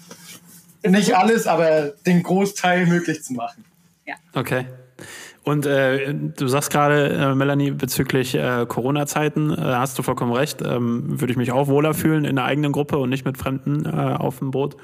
nicht 0.83 1.15
alles, 1.15 1.47
aber 1.47 1.93
den 2.05 2.23
Großteil 2.23 2.85
möglich 2.85 3.23
zu 3.23 3.33
machen. 3.33 3.63
Okay. 4.33 4.65
Und 5.47 5.65
äh, 5.65 6.13
du 6.13 6.49
sagst 6.49 6.71
gerade, 6.71 7.07
äh, 7.07 7.33
Melanie, 7.33 7.71
bezüglich 7.71 8.35
äh, 8.35 8.65
Corona-Zeiten, 8.67 9.53
äh, 9.53 9.55
hast 9.55 9.97
du 9.97 10.03
vollkommen 10.03 10.33
recht, 10.33 10.61
ähm, 10.61 11.21
würde 11.21 11.31
ich 11.31 11.37
mich 11.37 11.53
auch 11.53 11.69
wohler 11.69 11.93
fühlen 11.93 12.25
in 12.25 12.35
der 12.35 12.43
eigenen 12.43 12.73
Gruppe 12.73 12.97
und 12.97 13.09
nicht 13.09 13.23
mit 13.23 13.37
Fremden 13.37 13.85
äh, 13.85 13.89
auf 13.89 14.39
dem 14.39 14.51
Boot. 14.51 14.75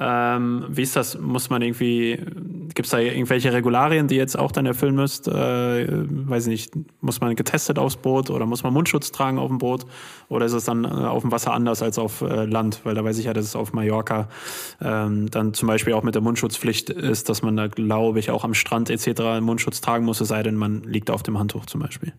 Ähm, 0.00 0.64
wie 0.68 0.82
ist 0.82 0.94
das? 0.94 1.18
Muss 1.18 1.50
man 1.50 1.60
irgendwie, 1.60 2.20
gibt 2.72 2.86
es 2.86 2.90
da 2.90 2.98
irgendwelche 2.98 3.52
Regularien, 3.52 4.06
die 4.06 4.14
ihr 4.14 4.20
jetzt 4.20 4.38
auch 4.38 4.52
dann 4.52 4.64
erfüllen 4.64 4.94
müsst? 4.94 5.26
Äh, 5.26 5.86
weiß 5.88 6.46
ich 6.46 6.50
nicht, 6.50 6.72
muss 7.00 7.20
man 7.20 7.34
getestet 7.34 7.80
aufs 7.80 7.96
Boot 7.96 8.30
oder 8.30 8.46
muss 8.46 8.62
man 8.62 8.72
Mundschutz 8.72 9.10
tragen 9.10 9.38
auf 9.38 9.48
dem 9.48 9.58
Boot? 9.58 9.86
Oder 10.28 10.46
ist 10.46 10.52
es 10.52 10.64
dann 10.64 10.84
äh, 10.84 10.88
auf 10.88 11.22
dem 11.22 11.32
Wasser 11.32 11.52
anders 11.52 11.82
als 11.82 11.98
auf 11.98 12.20
äh, 12.20 12.44
Land? 12.44 12.82
Weil 12.84 12.94
da 12.94 13.02
weiß 13.02 13.18
ich 13.18 13.24
ja, 13.24 13.32
dass 13.32 13.44
es 13.44 13.56
auf 13.56 13.72
Mallorca 13.72 14.28
ähm, 14.80 15.28
dann 15.32 15.52
zum 15.52 15.66
Beispiel 15.66 15.94
auch 15.94 16.04
mit 16.04 16.14
der 16.14 16.22
Mundschutzpflicht 16.22 16.90
ist, 16.90 17.28
dass 17.28 17.42
man 17.42 17.56
da, 17.56 17.66
glaube 17.66 18.20
ich, 18.20 18.30
auch 18.30 18.44
am 18.44 18.54
Strand 18.54 18.90
etc. 18.90 19.40
Mundschutz 19.40 19.80
tragen 19.80 20.04
muss, 20.04 20.20
es 20.20 20.28
sei 20.28 20.44
denn, 20.44 20.54
man 20.54 20.84
liegt 20.84 21.10
auf 21.10 21.24
dem 21.24 21.40
Handtuch 21.40 21.66
zum 21.66 21.80
Beispiel. 21.80 22.12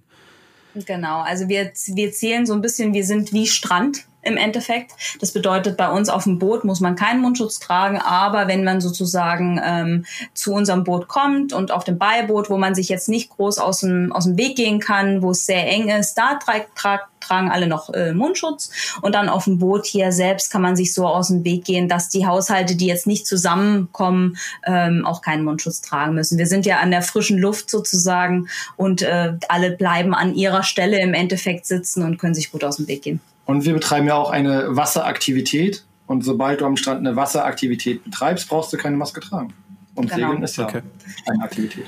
Genau, 0.75 1.21
also 1.21 1.47
wir, 1.47 1.71
wir 1.93 2.11
zählen 2.11 2.45
so 2.45 2.53
ein 2.53 2.61
bisschen, 2.61 2.93
wir 2.93 3.05
sind 3.05 3.31
wie 3.31 3.47
Strand 3.47 4.05
im 4.29 4.37
Endeffekt. 4.37 4.91
Das 5.19 5.33
bedeutet, 5.33 5.75
bei 5.75 5.89
uns 5.89 6.09
auf 6.09 6.23
dem 6.23 6.39
Boot 6.39 6.63
muss 6.63 6.79
man 6.79 6.95
keinen 6.95 7.21
Mundschutz 7.21 7.59
tragen, 7.59 7.97
aber 7.97 8.47
wenn 8.47 8.63
man 8.63 8.79
sozusagen 8.79 9.59
ähm, 9.63 10.05
zu 10.33 10.53
unserem 10.53 10.83
Boot 10.83 11.07
kommt 11.07 11.51
und 11.53 11.71
auf 11.71 11.83
dem 11.83 11.97
Beiboot, 11.97 12.49
wo 12.49 12.57
man 12.57 12.75
sich 12.75 12.89
jetzt 12.89 13.09
nicht 13.09 13.29
groß 13.29 13.59
aus 13.59 13.81
dem, 13.81 14.11
aus 14.13 14.25
dem 14.25 14.37
Weg 14.37 14.55
gehen 14.55 14.79
kann, 14.79 15.21
wo 15.21 15.31
es 15.31 15.45
sehr 15.45 15.67
eng 15.67 15.89
ist, 15.89 16.15
da 16.15 16.35
tra 16.35 16.53
tra 16.75 16.99
tragen 17.19 17.51
alle 17.51 17.67
noch 17.67 17.93
äh, 17.93 18.13
Mundschutz. 18.13 18.71
Und 19.01 19.15
dann 19.15 19.29
auf 19.29 19.45
dem 19.45 19.59
Boot 19.59 19.85
hier 19.85 20.11
selbst 20.11 20.51
kann 20.51 20.61
man 20.61 20.75
sich 20.75 20.93
so 20.93 21.07
aus 21.07 21.27
dem 21.27 21.43
Weg 21.43 21.65
gehen, 21.65 21.87
dass 21.87 22.09
die 22.09 22.25
Haushalte, 22.25 22.75
die 22.75 22.87
jetzt 22.87 23.07
nicht 23.07 23.27
zusammenkommen, 23.27 24.37
ähm, 24.65 25.05
auch 25.05 25.21
keinen 25.21 25.43
Mundschutz 25.43 25.81
tragen 25.81 26.15
müssen. 26.15 26.37
Wir 26.37 26.47
sind 26.47 26.65
ja 26.65 26.79
an 26.79 26.91
der 26.91 27.01
frischen 27.01 27.37
Luft 27.37 27.69
sozusagen 27.69 28.47
und 28.77 29.01
äh, 29.01 29.33
alle 29.47 29.71
bleiben 29.71 30.13
an 30.13 30.33
ihrer 30.33 30.63
Stelle 30.63 30.99
im 31.01 31.13
Endeffekt 31.13 31.65
sitzen 31.65 32.03
und 32.03 32.17
können 32.17 32.35
sich 32.35 32.51
gut 32.51 32.63
aus 32.63 32.77
dem 32.77 32.87
Weg 32.87 33.03
gehen. 33.03 33.21
Und 33.49 33.65
wir 33.65 33.73
betreiben 33.73 34.05
ja 34.05 34.13
auch 34.13 34.29
eine 34.29 34.75
Wasseraktivität. 34.75 35.83
Und 36.05 36.23
sobald 36.23 36.61
du 36.61 36.65
am 36.65 36.77
Strand 36.77 36.99
eine 36.99 37.15
Wasseraktivität 37.15 38.03
betreibst, 38.03 38.47
brauchst 38.47 38.71
du 38.71 38.77
keine 38.77 38.95
Maske 38.95 39.21
tragen. 39.21 39.53
Und 39.95 40.11
Genau. 40.11 40.27
Segeln 40.27 40.43
ist 40.43 40.57
ja 40.57 40.65
Okay. 40.65 40.81
eine 41.25 41.43
Aktivität. 41.43 41.85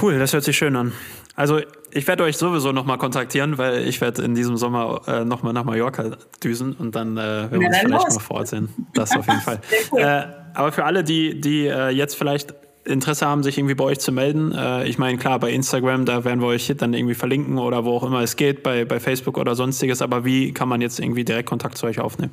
Cool, 0.00 0.20
das 0.20 0.32
hört 0.32 0.44
sich 0.44 0.56
schön 0.56 0.76
an. 0.76 0.92
Also 1.34 1.60
ich 1.90 2.06
werde 2.06 2.22
euch 2.22 2.36
sowieso 2.36 2.70
nochmal 2.70 2.96
kontaktieren, 2.96 3.58
weil 3.58 3.88
ich 3.88 4.00
werde 4.00 4.22
in 4.22 4.36
diesem 4.36 4.56
Sommer 4.56 5.00
äh, 5.08 5.24
nochmal 5.24 5.52
nach 5.52 5.64
Mallorca 5.64 6.12
düsen 6.44 6.74
und 6.74 6.94
dann 6.94 7.16
äh, 7.16 7.20
werden 7.50 7.50
wir 7.60 7.66
uns 7.66 7.78
vielleicht 7.78 8.04
los. 8.06 8.14
mal 8.14 8.20
vor 8.20 8.36
Ort 8.36 8.48
sehen. 8.48 8.68
Das 8.94 9.16
auf 9.16 9.26
jeden 9.26 9.40
Fall. 9.48 9.60
Cool. 9.90 10.00
Äh, 10.00 10.26
aber 10.54 10.70
für 10.70 10.84
alle, 10.84 11.02
die, 11.02 11.40
die 11.40 11.66
äh, 11.66 11.88
jetzt 11.90 12.16
vielleicht 12.16 12.54
Interesse 12.86 13.26
haben, 13.26 13.42
sich 13.42 13.58
irgendwie 13.58 13.74
bei 13.74 13.84
euch 13.84 13.98
zu 13.98 14.12
melden, 14.12 14.52
äh, 14.52 14.86
ich 14.86 14.98
meine, 14.98 15.18
klar, 15.18 15.38
bei 15.38 15.50
Instagram, 15.50 16.04
da 16.04 16.24
werden 16.24 16.40
wir 16.40 16.46
euch 16.46 16.72
dann 16.76 16.94
irgendwie 16.94 17.14
verlinken 17.14 17.58
oder 17.58 17.84
wo 17.84 17.96
auch 17.96 18.04
immer 18.04 18.20
es 18.20 18.36
geht, 18.36 18.62
bei, 18.62 18.84
bei 18.84 19.00
Facebook 19.00 19.38
oder 19.38 19.54
sonstiges, 19.54 20.02
aber 20.02 20.24
wie 20.24 20.52
kann 20.52 20.68
man 20.68 20.80
jetzt 20.80 21.00
irgendwie 21.00 21.24
direkt 21.24 21.48
Kontakt 21.48 21.78
zu 21.78 21.86
euch 21.86 22.00
aufnehmen? 22.00 22.32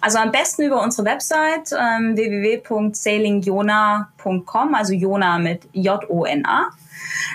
Also 0.00 0.18
am 0.18 0.32
besten 0.32 0.62
über 0.62 0.82
unsere 0.82 1.06
Website 1.06 1.72
ähm, 1.78 2.16
www.sailingjona.com, 2.16 4.74
also 4.74 4.94
Jona 4.94 5.38
mit 5.38 5.68
J-O-N-A. 5.72 6.70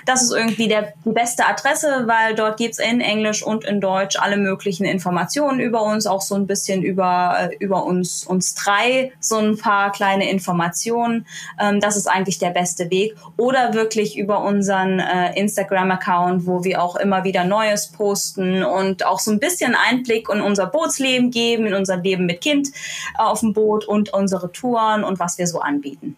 Das 0.04 0.22
ist 0.22 0.32
irgendwie 0.32 0.68
der, 0.68 0.92
die 1.04 1.10
beste 1.10 1.46
Adresse, 1.46 2.04
weil 2.06 2.34
dort 2.34 2.58
gibt's 2.58 2.78
in 2.78 3.00
Englisch 3.00 3.42
und 3.42 3.64
in 3.64 3.80
Deutsch 3.80 4.16
alle 4.18 4.36
möglichen 4.36 4.84
Informationen 4.84 5.60
über 5.60 5.82
uns, 5.82 6.06
auch 6.06 6.22
so 6.22 6.34
ein 6.34 6.46
bisschen 6.46 6.82
über, 6.82 7.36
äh, 7.38 7.56
über 7.58 7.84
uns, 7.84 8.24
uns 8.24 8.54
drei, 8.54 9.12
so 9.20 9.38
ein 9.38 9.56
paar 9.56 9.92
kleine 9.92 10.30
Informationen. 10.30 11.26
Ähm, 11.60 11.80
das 11.80 11.96
ist 11.96 12.06
eigentlich 12.06 12.38
der 12.38 12.50
beste 12.50 12.90
Weg. 12.90 13.16
Oder 13.36 13.74
wirklich 13.74 14.16
über 14.18 14.42
unseren 14.42 15.00
äh, 15.00 15.38
Instagram-Account, 15.38 16.46
wo 16.46 16.64
wir 16.64 16.82
auch 16.82 16.96
immer 16.96 17.24
wieder 17.24 17.44
Neues 17.44 17.88
posten 17.88 18.62
und 18.62 19.04
auch 19.04 19.20
so 19.20 19.30
ein 19.30 19.40
bisschen 19.40 19.74
Einblick 19.74 20.28
in 20.28 20.40
unser 20.40 20.66
Bootsleben 20.66 21.30
geben, 21.30 21.66
in 21.66 21.74
unser 21.74 21.96
Leben 21.96 22.26
mit 22.26 22.40
Kind 22.40 22.68
äh, 22.68 23.22
auf 23.22 23.40
dem 23.40 23.52
Boot 23.52 23.86
und 23.86 24.12
unsere 24.12 24.52
Touren 24.52 25.04
und 25.04 25.18
was 25.18 25.38
wir 25.38 25.46
so 25.46 25.60
anbieten. 25.60 26.16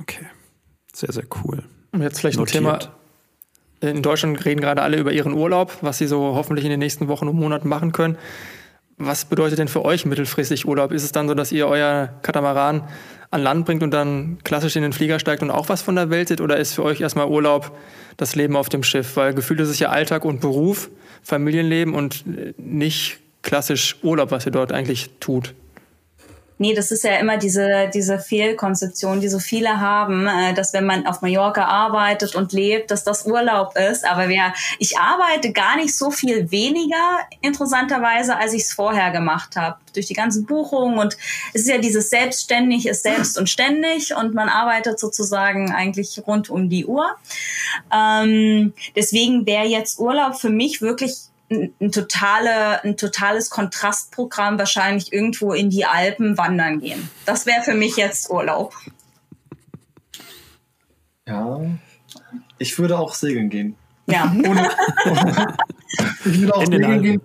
Okay, 0.00 0.26
sehr, 0.92 1.12
sehr 1.12 1.24
cool. 1.44 1.64
Und 1.92 2.02
jetzt 2.02 2.20
vielleicht 2.20 2.38
Notiert. 2.38 2.64
ein 2.64 2.80
Thema. 2.80 2.92
In 3.80 4.02
Deutschland 4.02 4.44
reden 4.44 4.60
gerade 4.60 4.82
alle 4.82 4.96
über 4.96 5.12
ihren 5.12 5.32
Urlaub, 5.32 5.78
was 5.82 5.98
sie 5.98 6.06
so 6.06 6.34
hoffentlich 6.34 6.64
in 6.64 6.70
den 6.70 6.80
nächsten 6.80 7.08
Wochen 7.08 7.28
und 7.28 7.36
Monaten 7.36 7.68
machen 7.68 7.92
können. 7.92 8.18
Was 8.96 9.24
bedeutet 9.24 9.60
denn 9.60 9.68
für 9.68 9.84
euch 9.84 10.04
mittelfristig 10.04 10.66
Urlaub? 10.66 10.90
Ist 10.90 11.04
es 11.04 11.12
dann 11.12 11.28
so, 11.28 11.34
dass 11.34 11.52
ihr 11.52 11.68
euer 11.68 12.08
Katamaran 12.22 12.82
an 13.30 13.42
Land 13.42 13.66
bringt 13.66 13.84
und 13.84 13.92
dann 13.92 14.38
klassisch 14.42 14.74
in 14.74 14.82
den 14.82 14.92
Flieger 14.92 15.20
steigt 15.20 15.42
und 15.42 15.52
auch 15.52 15.68
was 15.68 15.82
von 15.82 15.94
der 15.94 16.10
Welt 16.10 16.28
seht? 16.28 16.40
Oder 16.40 16.56
ist 16.56 16.74
für 16.74 16.82
euch 16.82 17.00
erstmal 17.00 17.28
Urlaub 17.28 17.76
das 18.16 18.34
Leben 18.34 18.56
auf 18.56 18.68
dem 18.68 18.82
Schiff? 18.82 19.16
Weil 19.16 19.34
gefühlt 19.34 19.60
ist 19.60 19.68
es 19.68 19.78
ja 19.78 19.90
Alltag 19.90 20.24
und 20.24 20.40
Beruf, 20.40 20.90
Familienleben 21.22 21.94
und 21.94 22.24
nicht 22.58 23.20
klassisch 23.42 23.96
Urlaub, 24.02 24.32
was 24.32 24.46
ihr 24.46 24.52
dort 24.52 24.72
eigentlich 24.72 25.10
tut. 25.20 25.54
Nee, 26.60 26.74
das 26.74 26.90
ist 26.90 27.04
ja 27.04 27.16
immer 27.16 27.36
diese, 27.36 27.88
diese 27.94 28.18
Fehlkonzeption, 28.18 29.20
die 29.20 29.28
so 29.28 29.38
viele 29.38 29.80
haben, 29.80 30.26
äh, 30.26 30.54
dass 30.54 30.72
wenn 30.72 30.84
man 30.84 31.06
auf 31.06 31.22
Mallorca 31.22 31.64
arbeitet 31.64 32.34
und 32.34 32.52
lebt, 32.52 32.90
dass 32.90 33.04
das 33.04 33.26
Urlaub 33.26 33.76
ist. 33.76 34.04
Aber 34.04 34.28
wir, 34.28 34.52
ich 34.80 34.98
arbeite 34.98 35.52
gar 35.52 35.76
nicht 35.76 35.96
so 35.96 36.10
viel 36.10 36.50
weniger, 36.50 37.20
interessanterweise, 37.40 38.36
als 38.36 38.54
ich 38.54 38.62
es 38.62 38.72
vorher 38.72 39.12
gemacht 39.12 39.54
habe. 39.54 39.76
Durch 39.94 40.06
die 40.06 40.14
ganzen 40.14 40.46
Buchungen 40.46 40.98
und 40.98 41.16
es 41.54 41.62
ist 41.62 41.68
ja 41.68 41.78
dieses 41.78 42.10
Selbstständig 42.10 42.86
ist 42.86 43.02
selbst 43.04 43.38
und 43.38 43.48
ständig 43.48 44.14
und 44.14 44.34
man 44.34 44.48
arbeitet 44.48 44.98
sozusagen 44.98 45.72
eigentlich 45.72 46.20
rund 46.26 46.50
um 46.50 46.68
die 46.68 46.86
Uhr. 46.86 47.06
Ähm, 47.92 48.74
deswegen 48.96 49.46
wäre 49.46 49.66
jetzt 49.66 49.98
Urlaub 49.98 50.36
für 50.36 50.50
mich 50.50 50.82
wirklich 50.82 51.27
ein, 51.50 51.92
totale, 51.92 52.82
ein 52.84 52.96
totales 52.96 53.50
Kontrastprogramm 53.50 54.58
wahrscheinlich 54.58 55.12
irgendwo 55.12 55.52
in 55.52 55.70
die 55.70 55.84
Alpen 55.84 56.36
wandern 56.36 56.80
gehen. 56.80 57.08
Das 57.24 57.46
wäre 57.46 57.62
für 57.62 57.74
mich 57.74 57.96
jetzt 57.96 58.30
Urlaub. 58.30 58.74
Ja, 61.26 61.60
ich 62.58 62.78
würde 62.78 62.98
auch 62.98 63.14
segeln 63.14 63.50
gehen. 63.50 63.76
Ja. 64.06 64.32
Ohne, 64.46 64.70
ich 66.24 66.40
würde 66.40 66.54
auch 66.54 66.62
in 66.62 66.72
segeln 66.72 67.02
gehen 67.02 67.22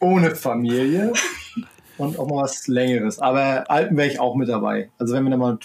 ohne 0.00 0.34
Familie 0.34 1.12
und 1.98 2.18
auch 2.18 2.26
mal 2.26 2.42
was 2.42 2.66
Längeres. 2.66 3.18
Aber 3.18 3.70
Alpen 3.70 3.96
wäre 3.96 4.08
ich 4.08 4.18
auch 4.18 4.34
mit 4.34 4.48
dabei. 4.48 4.90
Also 4.98 5.14
wenn 5.14 5.24
wir 5.24 5.30
dann 5.30 5.40
mal 5.40 5.58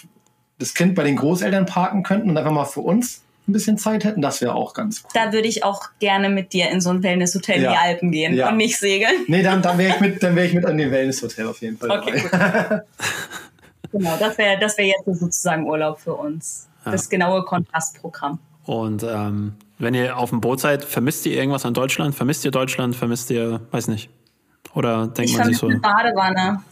das 0.58 0.74
Kind 0.74 0.94
bei 0.94 1.04
den 1.04 1.16
Großeltern 1.16 1.66
parken 1.66 2.02
könnten 2.02 2.30
und 2.30 2.36
einfach 2.36 2.52
mal 2.52 2.64
für 2.64 2.80
uns 2.80 3.22
ein 3.48 3.52
bisschen 3.52 3.78
Zeit 3.78 4.04
hätten, 4.04 4.20
das 4.20 4.40
wäre 4.40 4.54
auch 4.54 4.74
ganz 4.74 5.02
cool. 5.04 5.10
Da 5.14 5.32
würde 5.32 5.46
ich 5.46 5.64
auch 5.64 5.90
gerne 6.00 6.28
mit 6.28 6.52
dir 6.52 6.70
in 6.70 6.80
so 6.80 6.90
ein 6.90 7.02
Wellnesshotel 7.02 7.62
ja. 7.62 7.70
in 7.70 7.72
die 7.72 7.78
Alpen 7.78 8.12
gehen 8.12 8.34
ja. 8.34 8.48
und 8.48 8.56
nicht 8.56 8.78
segeln. 8.78 9.24
Nee, 9.28 9.42
dann, 9.42 9.62
dann 9.62 9.78
wäre 9.78 9.94
ich 9.94 10.00
mit, 10.00 10.22
dann 10.22 10.34
wäre 10.34 10.46
ich 10.46 10.54
mit 10.54 10.64
an 10.66 10.76
dem 10.76 10.90
Wellnesshotel 10.90 11.46
auf 11.46 11.60
jeden 11.60 11.78
Fall. 11.78 11.90
Okay, 11.90 12.22
genau, 13.92 14.16
das 14.18 14.36
wäre 14.38 14.58
das 14.58 14.76
wär 14.78 14.86
jetzt 14.86 15.04
sozusagen 15.04 15.64
Urlaub 15.64 16.00
für 16.00 16.14
uns. 16.14 16.68
Ja. 16.84 16.92
Das 16.92 17.08
genaue 17.08 17.44
Kontrastprogramm. 17.44 18.38
Und 18.64 19.04
ähm, 19.04 19.54
wenn 19.78 19.94
ihr 19.94 20.16
auf 20.16 20.30
dem 20.30 20.40
Boot 20.40 20.60
seid, 20.60 20.84
vermisst 20.84 21.26
ihr 21.26 21.36
irgendwas 21.36 21.64
an 21.64 21.74
Deutschland? 21.74 22.14
Vermisst 22.14 22.44
ihr 22.44 22.50
Deutschland? 22.50 22.96
Vermisst 22.96 23.30
ihr, 23.30 23.60
weiß 23.70 23.88
nicht. 23.88 24.10
Oder 24.74 25.06
denkt 25.06 25.30
ich 25.30 25.38
man 25.38 25.46
sich 25.46 25.58
so? 25.58 25.68
Eine 25.68 25.78
Badewanne. 25.78 26.62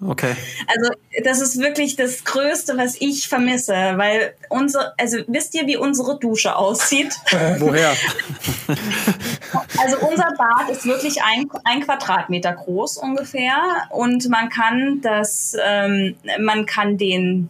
Okay. 0.00 0.34
Also 0.66 0.92
das 1.22 1.40
ist 1.40 1.58
wirklich 1.60 1.96
das 1.96 2.24
Größte, 2.24 2.76
was 2.76 2.96
ich 3.00 3.28
vermisse, 3.28 3.72
weil 3.72 4.34
unsere, 4.48 4.92
also 4.98 5.18
wisst 5.28 5.54
ihr, 5.54 5.66
wie 5.66 5.76
unsere 5.76 6.18
Dusche 6.18 6.56
aussieht? 6.56 7.14
Woher? 7.58 7.90
also 9.78 9.98
unser 9.98 10.32
Bad 10.36 10.68
ist 10.70 10.84
wirklich 10.84 11.22
ein, 11.22 11.48
ein 11.64 11.80
Quadratmeter 11.82 12.52
groß 12.52 12.98
ungefähr 12.98 13.56
und 13.90 14.28
man 14.28 14.48
kann 14.48 15.00
das, 15.00 15.56
ähm, 15.64 16.16
man 16.40 16.66
kann 16.66 16.98
den 16.98 17.48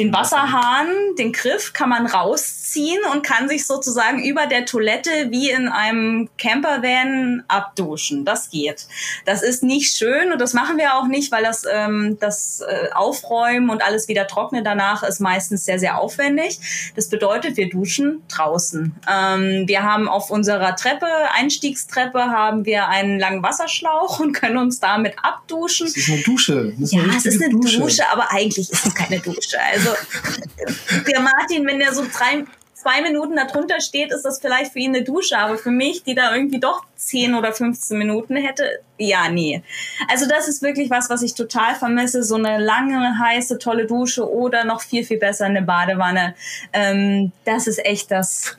den 0.00 0.12
Wasserhahn, 0.12 0.88
den 1.18 1.32
Griff 1.32 1.72
kann 1.72 1.90
man 1.90 2.06
rausziehen 2.06 3.00
und 3.12 3.22
kann 3.22 3.48
sich 3.48 3.66
sozusagen 3.66 4.24
über 4.24 4.46
der 4.46 4.64
Toilette 4.64 5.10
wie 5.28 5.50
in 5.50 5.68
einem 5.68 6.30
Campervan 6.38 7.44
abduschen. 7.48 8.24
Das 8.24 8.50
geht. 8.50 8.86
Das 9.26 9.42
ist 9.42 9.62
nicht 9.62 9.96
schön 9.96 10.32
und 10.32 10.40
das 10.40 10.54
machen 10.54 10.78
wir 10.78 10.94
auch 10.94 11.06
nicht, 11.06 11.30
weil 11.30 11.42
das, 11.42 11.64
ähm, 11.70 12.16
das 12.18 12.62
äh, 12.66 12.90
Aufräumen 12.92 13.68
und 13.68 13.82
alles 13.82 14.08
wieder 14.08 14.26
trocknen 14.26 14.64
danach 14.64 15.02
ist 15.02 15.20
meistens 15.20 15.66
sehr, 15.66 15.78
sehr 15.78 15.98
aufwendig. 15.98 16.58
Das 16.96 17.08
bedeutet, 17.08 17.58
wir 17.58 17.68
duschen 17.68 18.22
draußen. 18.28 18.94
Ähm, 19.08 19.64
wir 19.66 19.82
haben 19.82 20.08
auf 20.08 20.30
unserer 20.30 20.76
Treppe, 20.76 21.06
Einstiegstreppe, 21.34 22.18
haben 22.18 22.64
wir 22.64 22.88
einen 22.88 23.18
langen 23.18 23.42
Wasserschlauch 23.42 24.18
und 24.20 24.32
können 24.32 24.56
uns 24.56 24.80
damit 24.80 25.14
abduschen. 25.22 25.86
Das 25.86 25.96
ist 25.96 26.08
eine 26.08 26.22
Dusche. 26.22 26.72
Das 26.72 26.80
ist 26.80 26.92
ja, 26.92 27.02
es 27.14 27.26
ist 27.26 27.42
eine 27.42 27.50
Dusche. 27.50 27.80
Dusche, 27.80 28.10
aber 28.10 28.30
eigentlich 28.32 28.70
ist 28.70 28.86
es 28.86 28.94
keine 28.94 29.20
Dusche. 29.20 29.58
Also 29.72 29.89
also 29.90 31.04
der 31.10 31.20
Martin, 31.20 31.66
wenn 31.66 31.78
der 31.78 31.92
so 31.92 32.02
drei, 32.02 32.44
zwei 32.74 33.02
Minuten 33.02 33.36
darunter 33.36 33.80
steht, 33.80 34.12
ist 34.12 34.22
das 34.22 34.40
vielleicht 34.40 34.72
für 34.72 34.78
ihn 34.78 34.94
eine 34.94 35.04
Dusche, 35.04 35.38
aber 35.38 35.58
für 35.58 35.70
mich, 35.70 36.02
die 36.02 36.14
da 36.14 36.34
irgendwie 36.34 36.60
doch 36.60 36.84
10 36.96 37.34
oder 37.34 37.52
15 37.52 37.98
Minuten 37.98 38.36
hätte, 38.36 38.80
ja, 38.96 39.28
nee. 39.28 39.62
Also 40.08 40.26
das 40.26 40.48
ist 40.48 40.62
wirklich 40.62 40.90
was, 40.90 41.10
was 41.10 41.22
ich 41.22 41.34
total 41.34 41.74
vermisse, 41.74 42.22
so 42.22 42.36
eine 42.36 42.58
lange, 42.58 43.18
heiße, 43.18 43.58
tolle 43.58 43.86
Dusche 43.86 44.30
oder 44.30 44.64
noch 44.64 44.80
viel, 44.80 45.04
viel 45.04 45.18
besser 45.18 45.46
eine 45.46 45.62
Badewanne. 45.62 46.34
Ähm, 46.72 47.32
das 47.44 47.66
ist 47.66 47.84
echt 47.84 48.10
das, 48.10 48.56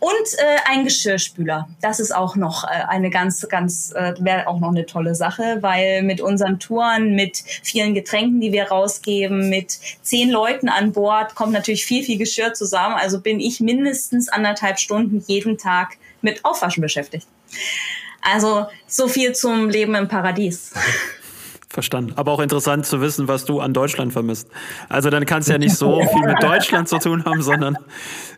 und 0.00 0.38
äh, 0.38 0.58
ein 0.66 0.84
Geschirrspüler. 0.84 1.68
Das 1.80 2.00
ist 2.00 2.14
auch 2.14 2.36
noch 2.36 2.64
äh, 2.64 2.68
eine 2.88 3.10
ganz, 3.10 3.46
ganz, 3.48 3.92
äh, 3.92 4.14
wäre 4.18 4.46
auch 4.46 4.60
noch 4.60 4.70
eine 4.70 4.86
tolle 4.86 5.14
Sache, 5.14 5.58
weil 5.60 6.02
mit 6.02 6.20
unseren 6.20 6.58
Touren, 6.58 7.14
mit 7.14 7.42
vielen 7.62 7.94
Getränken, 7.94 8.40
die 8.40 8.52
wir 8.52 8.68
rausgeben, 8.68 9.48
mit 9.48 9.78
zehn 10.02 10.30
Leuten 10.30 10.68
an 10.68 10.92
Bord, 10.92 11.34
kommt 11.34 11.52
natürlich 11.52 11.86
viel, 11.86 12.04
viel 12.04 12.18
Geschirr 12.18 12.54
zusammen. 12.54 12.96
Also 12.96 13.20
bin 13.20 13.40
ich 13.40 13.60
mindestens 13.60 14.28
anderthalb 14.28 14.78
Stunden 14.78 15.22
jeden 15.26 15.58
Tag 15.58 15.96
mit 16.22 16.44
Aufwaschen 16.44 16.80
beschäftigt. 16.80 17.26
Also 18.22 18.66
so 18.86 19.08
viel 19.08 19.34
zum 19.34 19.68
Leben 19.68 19.94
im 19.94 20.08
Paradies. 20.08 20.72
Verstanden. 21.76 22.14
Aber 22.16 22.32
auch 22.32 22.40
interessant 22.40 22.86
zu 22.86 23.02
wissen, 23.02 23.28
was 23.28 23.44
du 23.44 23.60
an 23.60 23.74
Deutschland 23.74 24.10
vermisst. 24.10 24.48
Also 24.88 25.10
dann 25.10 25.26
kann 25.26 25.40
es 25.40 25.48
ja 25.48 25.58
nicht 25.58 25.76
so 25.76 26.00
viel 26.10 26.26
mit 26.26 26.42
Deutschland 26.42 26.88
zu 26.88 26.98
tun 26.98 27.26
haben, 27.26 27.42
sondern 27.42 27.76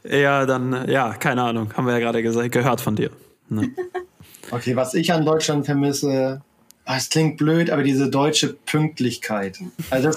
eher 0.03 0.45
dann, 0.45 0.91
ja, 0.91 1.12
keine 1.12 1.45
Ahnung, 1.45 1.72
haben 1.76 1.86
wir 1.86 1.93
ja 1.93 2.01
gerade 2.01 2.20
gesagt, 2.20 2.51
gehört 2.51 2.80
von 2.80 2.97
dir. 2.97 3.11
Ne? 3.49 3.70
Okay, 4.51 4.76
was 4.76 4.95
ich 4.95 5.12
an 5.12 5.26
Deutschland 5.26 5.66
vermisse, 5.66 6.41
ah, 6.86 6.97
es 6.97 7.11
klingt 7.11 7.36
blöd, 7.36 7.68
aber 7.68 7.82
diese 7.82 8.09
deutsche 8.09 8.55
Pünktlichkeit. 8.55 9.59
Also 9.91 10.11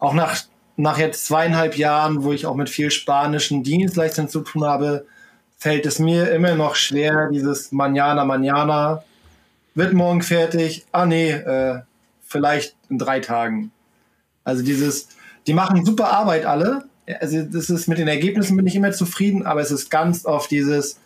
auch 0.00 0.14
nach, 0.14 0.36
nach 0.76 0.98
jetzt 0.98 1.26
zweieinhalb 1.26 1.76
Jahren, 1.76 2.24
wo 2.24 2.32
ich 2.32 2.44
auch 2.44 2.56
mit 2.56 2.68
viel 2.68 2.90
spanischen 2.90 3.62
Dienstleistern 3.62 4.28
zu 4.28 4.40
tun 4.40 4.64
habe, 4.64 5.06
fällt 5.58 5.86
es 5.86 6.00
mir 6.00 6.28
immer 6.32 6.56
noch 6.56 6.74
schwer, 6.74 7.28
dieses 7.32 7.70
Manana, 7.70 8.24
Manana, 8.24 9.04
wird 9.76 9.92
morgen 9.92 10.22
fertig, 10.22 10.84
ah 10.90 11.06
nee, 11.06 11.30
äh, 11.30 11.82
vielleicht 12.28 12.76
in 12.88 12.98
drei 12.98 13.20
Tagen. 13.20 13.72
Also 14.44 14.62
dieses, 14.62 15.08
die 15.46 15.54
machen 15.54 15.84
super 15.84 16.12
Arbeit 16.12 16.44
alle. 16.44 16.84
Also 17.20 17.42
das 17.42 17.70
ist 17.70 17.88
mit 17.88 17.98
den 17.98 18.08
Ergebnissen 18.08 18.56
bin 18.56 18.66
ich 18.66 18.76
immer 18.76 18.92
zufrieden, 18.92 19.46
aber 19.46 19.60
es 19.60 19.70
ist 19.70 19.90
ganz 19.90 20.24
oft 20.24 20.50
dieses, 20.50 20.98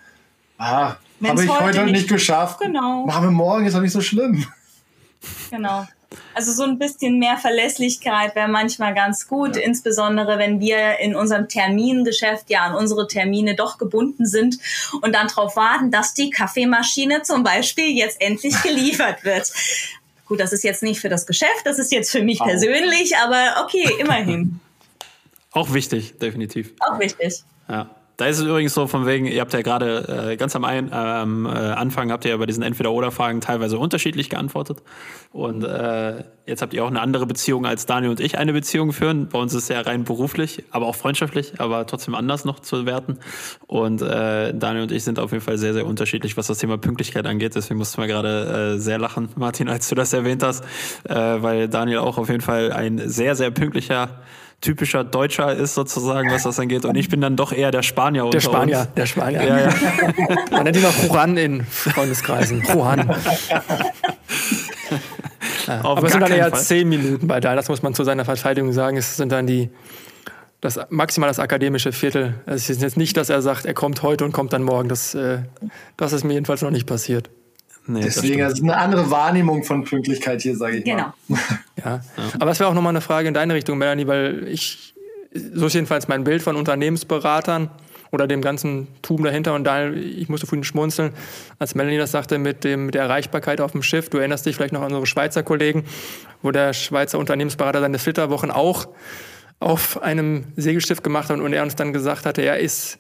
ah, 0.58 0.96
habe 1.22 1.44
ich 1.44 1.50
heute, 1.50 1.84
nicht, 1.84 1.92
nicht 1.92 2.08
geschafft. 2.08 2.60
Genau. 2.60 3.06
Machen 3.06 3.24
wir 3.24 3.30
morgen, 3.30 3.66
ist 3.66 3.74
doch 3.74 3.80
nicht 3.80 3.92
so 3.92 4.00
schlimm. 4.00 4.44
Genau. 5.50 5.86
Also 6.34 6.52
so 6.52 6.64
ein 6.64 6.78
bisschen 6.78 7.18
mehr 7.18 7.36
Verlässlichkeit 7.38 8.34
wäre 8.34 8.48
manchmal 8.48 8.94
ganz 8.94 9.28
gut, 9.28 9.56
ja. 9.56 9.62
insbesondere 9.62 10.38
wenn 10.38 10.60
wir 10.60 10.98
in 10.98 11.14
unserem 11.14 11.48
Termingeschäft 11.48 12.50
ja 12.50 12.60
an 12.60 12.74
unsere 12.74 13.06
Termine 13.06 13.54
doch 13.54 13.78
gebunden 13.78 14.26
sind 14.26 14.58
und 15.00 15.14
dann 15.14 15.28
darauf 15.28 15.56
warten, 15.56 15.90
dass 15.90 16.14
die 16.14 16.30
Kaffeemaschine 16.30 17.22
zum 17.22 17.42
Beispiel 17.44 17.96
jetzt 17.96 18.20
endlich 18.20 18.60
geliefert 18.62 19.24
wird. 19.24 19.52
Gut, 20.32 20.40
das 20.40 20.54
ist 20.54 20.64
jetzt 20.64 20.82
nicht 20.82 20.98
für 20.98 21.10
das 21.10 21.26
Geschäft, 21.26 21.60
das 21.66 21.78
ist 21.78 21.92
jetzt 21.92 22.10
für 22.10 22.22
mich 22.22 22.40
Auch. 22.40 22.46
persönlich, 22.46 23.14
aber 23.18 23.62
okay, 23.62 23.86
immerhin. 23.98 24.60
Auch 25.52 25.74
wichtig, 25.74 26.18
definitiv. 26.20 26.72
Auch 26.80 26.98
wichtig. 26.98 27.42
Ja. 27.68 27.90
Da 28.22 28.28
ist 28.28 28.38
es 28.38 28.44
übrigens 28.44 28.72
so 28.72 28.86
von 28.86 29.04
wegen, 29.04 29.26
ihr 29.26 29.40
habt 29.40 29.52
ja 29.52 29.62
gerade 29.62 30.30
äh, 30.30 30.36
ganz 30.36 30.54
am 30.54 30.64
ein, 30.64 30.92
ähm, 30.94 31.44
äh, 31.44 31.48
Anfang 31.48 32.12
habt 32.12 32.24
ihr 32.24 32.30
ja 32.30 32.36
bei 32.36 32.46
diesen 32.46 32.62
Entweder-Oder-Fragen 32.62 33.40
teilweise 33.40 33.76
unterschiedlich 33.80 34.30
geantwortet. 34.30 34.80
Und 35.32 35.64
äh, 35.64 36.22
jetzt 36.46 36.62
habt 36.62 36.72
ihr 36.72 36.84
auch 36.84 36.88
eine 36.88 37.00
andere 37.00 37.26
Beziehung, 37.26 37.66
als 37.66 37.84
Daniel 37.84 38.10
und 38.10 38.20
ich 38.20 38.38
eine 38.38 38.52
Beziehung 38.52 38.92
führen. 38.92 39.28
Bei 39.28 39.40
uns 39.40 39.54
ist 39.54 39.64
es 39.64 39.68
ja 39.70 39.80
rein 39.80 40.04
beruflich, 40.04 40.62
aber 40.70 40.86
auch 40.86 40.94
freundschaftlich, 40.94 41.54
aber 41.58 41.84
trotzdem 41.84 42.14
anders 42.14 42.44
noch 42.44 42.60
zu 42.60 42.86
werten. 42.86 43.18
Und 43.66 44.02
äh, 44.02 44.54
Daniel 44.54 44.84
und 44.84 44.92
ich 44.92 45.02
sind 45.02 45.18
auf 45.18 45.32
jeden 45.32 45.42
Fall 45.42 45.58
sehr, 45.58 45.72
sehr 45.72 45.84
unterschiedlich, 45.84 46.36
was 46.36 46.46
das 46.46 46.58
Thema 46.58 46.78
Pünktlichkeit 46.78 47.26
angeht. 47.26 47.56
Deswegen 47.56 47.78
mussten 47.78 48.00
wir 48.00 48.06
gerade 48.06 48.74
äh, 48.76 48.78
sehr 48.78 48.98
lachen, 49.00 49.30
Martin, 49.34 49.68
als 49.68 49.88
du 49.88 49.96
das 49.96 50.12
erwähnt 50.12 50.44
hast, 50.44 50.62
äh, 51.08 51.12
weil 51.16 51.66
Daniel 51.66 51.98
auch 51.98 52.18
auf 52.18 52.28
jeden 52.28 52.40
Fall 52.40 52.70
ein 52.70 53.02
sehr, 53.04 53.34
sehr 53.34 53.50
pünktlicher 53.50 54.20
typischer 54.62 55.04
Deutscher 55.04 55.52
ist 55.54 55.74
sozusagen, 55.74 56.30
was 56.30 56.44
das 56.44 56.58
angeht. 56.58 56.86
Und 56.86 56.96
ich 56.96 57.10
bin 57.10 57.20
dann 57.20 57.36
doch 57.36 57.52
eher 57.52 57.70
der 57.70 57.82
Spanier 57.82 58.30
Der 58.30 58.40
Spanier, 58.40 58.78
uns. 58.78 58.94
der 58.94 59.06
Spanier. 59.06 59.42
Ja, 59.42 59.60
ja. 59.60 59.68
Man 60.50 60.64
nennt 60.64 60.76
ihn 60.78 60.86
auch 60.86 61.04
Juan 61.04 61.36
in 61.36 61.64
Freundeskreisen. 61.64 62.62
Juan. 62.72 63.00
ja. 65.66 65.84
Aber 65.84 66.04
es 66.04 66.12
sind 66.12 66.22
dann 66.22 66.32
eher 66.32 66.48
Fall. 66.50 66.60
zehn 66.60 66.88
Minuten 66.88 67.26
bei 67.26 67.40
da. 67.40 67.54
Das 67.54 67.68
muss 67.68 67.82
man 67.82 67.92
zu 67.92 68.04
seiner 68.04 68.24
Verteidigung 68.24 68.72
sagen. 68.72 68.96
Es 68.96 69.16
sind 69.16 69.32
dann 69.32 69.46
die 69.46 69.68
das 70.62 70.78
maximal 70.90 71.28
das 71.28 71.40
akademische 71.40 71.90
Viertel. 71.90 72.34
Es 72.46 72.70
ist 72.70 72.80
jetzt 72.80 72.96
nicht, 72.96 73.16
dass 73.16 73.28
er 73.28 73.42
sagt, 73.42 73.66
er 73.66 73.74
kommt 73.74 74.02
heute 74.04 74.24
und 74.24 74.30
kommt 74.30 74.52
dann 74.52 74.62
morgen. 74.62 74.88
Das, 74.88 75.12
äh, 75.14 75.38
das 75.96 76.12
ist 76.12 76.22
mir 76.22 76.34
jedenfalls 76.34 76.62
noch 76.62 76.70
nicht 76.70 76.86
passiert. 76.86 77.30
Nee, 77.86 78.00
Deswegen 78.02 78.40
ist 78.40 78.46
also 78.46 78.62
eine 78.62 78.76
andere 78.76 79.10
Wahrnehmung 79.10 79.64
von 79.64 79.84
Pünktlichkeit 79.84 80.42
hier, 80.42 80.56
sage 80.56 80.78
ich 80.78 80.84
genau. 80.84 81.12
mal. 81.26 81.40
Ja. 81.84 81.84
ja. 81.84 82.00
Aber 82.38 82.50
es 82.52 82.60
wäre 82.60 82.70
auch 82.70 82.74
nochmal 82.74 82.90
eine 82.90 83.00
Frage 83.00 83.28
in 83.28 83.34
deine 83.34 83.54
Richtung, 83.54 83.78
Melanie, 83.78 84.06
weil 84.06 84.46
ich, 84.48 84.94
so 85.32 85.66
ist 85.66 85.74
jedenfalls 85.74 86.06
mein 86.06 86.22
Bild 86.22 86.42
von 86.42 86.54
Unternehmensberatern 86.54 87.70
oder 88.12 88.28
dem 88.28 88.40
ganzen 88.40 88.86
Tum 89.02 89.24
dahinter. 89.24 89.54
Und 89.54 89.64
da, 89.64 89.90
ich 89.90 90.28
musste 90.28 90.46
vorhin 90.46 90.62
schmunzeln, 90.62 91.12
als 91.58 91.74
Melanie 91.74 91.98
das 91.98 92.12
sagte 92.12 92.38
mit, 92.38 92.62
dem, 92.62 92.86
mit 92.86 92.94
der 92.94 93.02
Erreichbarkeit 93.02 93.60
auf 93.60 93.72
dem 93.72 93.82
Schiff. 93.82 94.10
Du 94.10 94.18
erinnerst 94.18 94.46
dich 94.46 94.54
vielleicht 94.54 94.74
noch 94.74 94.82
an 94.82 94.88
unsere 94.88 95.06
Schweizer 95.06 95.42
Kollegen, 95.42 95.84
wo 96.42 96.52
der 96.52 96.74
Schweizer 96.74 97.18
Unternehmensberater 97.18 97.80
seine 97.80 97.98
Flitterwochen 97.98 98.52
auch 98.52 98.86
auf 99.58 100.02
einem 100.02 100.44
Segelschiff 100.56 101.02
gemacht 101.02 101.30
hat 101.30 101.40
und 101.40 101.52
er 101.52 101.62
uns 101.62 101.74
dann 101.74 101.92
gesagt 101.92 102.26
hatte, 102.26 102.42
er 102.42 102.58
ist 102.58 102.98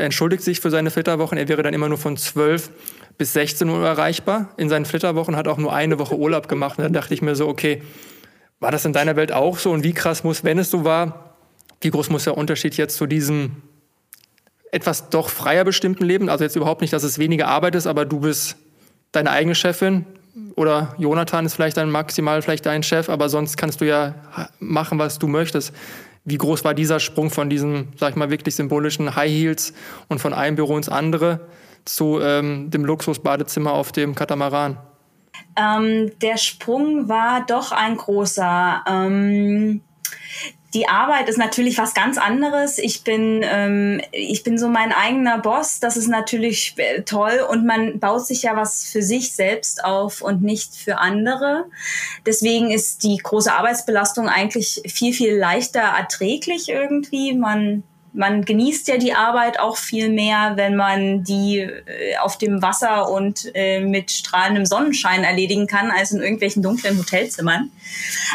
er 0.00 0.06
entschuldigt 0.06 0.42
sich 0.42 0.60
für 0.60 0.70
seine 0.70 0.90
Flitterwochen. 0.90 1.36
Er 1.36 1.46
wäre 1.48 1.62
dann 1.62 1.74
immer 1.74 1.88
nur 1.88 1.98
von 1.98 2.16
12 2.16 2.70
bis 3.18 3.32
16 3.32 3.68
Uhr 3.68 3.86
erreichbar. 3.86 4.50
In 4.56 4.68
seinen 4.68 4.84
Flitterwochen 4.84 5.36
hat 5.36 5.48
auch 5.48 5.58
nur 5.58 5.72
eine 5.72 5.98
Woche 5.98 6.16
Urlaub 6.16 6.48
gemacht. 6.48 6.78
Und 6.78 6.84
dann 6.84 6.92
dachte 6.92 7.14
ich 7.14 7.22
mir 7.22 7.34
so, 7.34 7.48
okay, 7.48 7.82
war 8.60 8.70
das 8.70 8.84
in 8.84 8.92
deiner 8.92 9.16
Welt 9.16 9.32
auch 9.32 9.58
so? 9.58 9.70
Und 9.70 9.84
wie 9.84 9.92
krass 9.92 10.24
muss, 10.24 10.44
wenn 10.44 10.58
es 10.58 10.70
so 10.70 10.84
war, 10.84 11.36
wie 11.80 11.90
groß 11.90 12.10
muss 12.10 12.24
der 12.24 12.36
Unterschied 12.36 12.76
jetzt 12.76 12.96
zu 12.96 13.06
diesem 13.06 13.56
etwas 14.70 15.08
doch 15.08 15.30
freier 15.30 15.64
bestimmten 15.64 16.04
Leben? 16.04 16.28
Also 16.28 16.44
jetzt 16.44 16.56
überhaupt 16.56 16.82
nicht, 16.82 16.92
dass 16.92 17.02
es 17.02 17.18
weniger 17.18 17.48
Arbeit 17.48 17.74
ist, 17.74 17.86
aber 17.86 18.04
du 18.04 18.20
bist 18.20 18.56
deine 19.12 19.30
eigene 19.30 19.54
Chefin 19.54 20.04
oder 20.56 20.94
Jonathan 20.98 21.46
ist 21.46 21.54
vielleicht 21.54 21.76
dann 21.76 21.90
maximal 21.90 22.42
vielleicht 22.42 22.66
dein 22.66 22.82
Chef, 22.82 23.08
aber 23.08 23.28
sonst 23.28 23.56
kannst 23.56 23.80
du 23.80 23.86
ja 23.86 24.14
machen, 24.60 24.98
was 24.98 25.18
du 25.18 25.26
möchtest. 25.26 25.72
Wie 26.24 26.38
groß 26.38 26.64
war 26.64 26.74
dieser 26.74 27.00
Sprung 27.00 27.30
von 27.30 27.48
diesem, 27.48 27.88
sag 27.96 28.10
ich 28.10 28.16
mal, 28.16 28.30
wirklich 28.30 28.54
symbolischen 28.54 29.16
High 29.16 29.30
Heels 29.30 29.72
und 30.08 30.20
von 30.20 30.34
einem 30.34 30.56
Büro 30.56 30.76
ins 30.76 30.88
andere? 30.88 31.40
Zu 31.84 32.20
ähm, 32.20 32.70
dem 32.70 32.84
Luxusbadezimmer 32.84 33.72
auf 33.72 33.92
dem 33.92 34.14
Katamaran? 34.14 34.78
Ähm, 35.56 36.12
der 36.20 36.36
Sprung 36.36 37.08
war 37.08 37.44
doch 37.46 37.72
ein 37.72 37.96
großer. 37.96 38.84
Ähm, 38.86 39.82
die 40.72 40.88
Arbeit 40.88 41.28
ist 41.28 41.36
natürlich 41.36 41.78
was 41.78 41.94
ganz 41.94 42.16
anderes. 42.16 42.78
Ich 42.78 43.02
bin, 43.02 43.40
ähm, 43.42 44.00
ich 44.12 44.44
bin 44.44 44.56
so 44.56 44.68
mein 44.68 44.92
eigener 44.92 45.38
Boss. 45.38 45.80
Das 45.80 45.96
ist 45.96 46.06
natürlich 46.06 46.74
äh, 46.76 47.02
toll 47.02 47.44
und 47.50 47.66
man 47.66 47.98
baut 47.98 48.24
sich 48.24 48.42
ja 48.42 48.56
was 48.56 48.84
für 48.84 49.02
sich 49.02 49.34
selbst 49.34 49.84
auf 49.84 50.22
und 50.22 50.42
nicht 50.42 50.76
für 50.76 50.98
andere. 50.98 51.64
Deswegen 52.24 52.70
ist 52.70 53.02
die 53.02 53.16
große 53.16 53.52
Arbeitsbelastung 53.52 54.28
eigentlich 54.28 54.82
viel, 54.86 55.12
viel 55.12 55.34
leichter 55.36 55.80
erträglich 55.80 56.68
irgendwie. 56.68 57.34
Man 57.34 57.82
man 58.12 58.44
genießt 58.44 58.88
ja 58.88 58.96
die 58.96 59.14
Arbeit 59.14 59.60
auch 59.60 59.76
viel 59.76 60.08
mehr, 60.08 60.52
wenn 60.56 60.76
man 60.76 61.22
die 61.22 61.58
äh, 61.58 62.16
auf 62.18 62.38
dem 62.38 62.60
Wasser 62.62 63.08
und 63.10 63.50
äh, 63.54 63.80
mit 63.80 64.10
strahlendem 64.10 64.66
Sonnenschein 64.66 65.22
erledigen 65.22 65.66
kann, 65.66 65.90
als 65.90 66.12
in 66.12 66.20
irgendwelchen 66.20 66.62
dunklen 66.62 66.98
Hotelzimmern. 66.98 67.70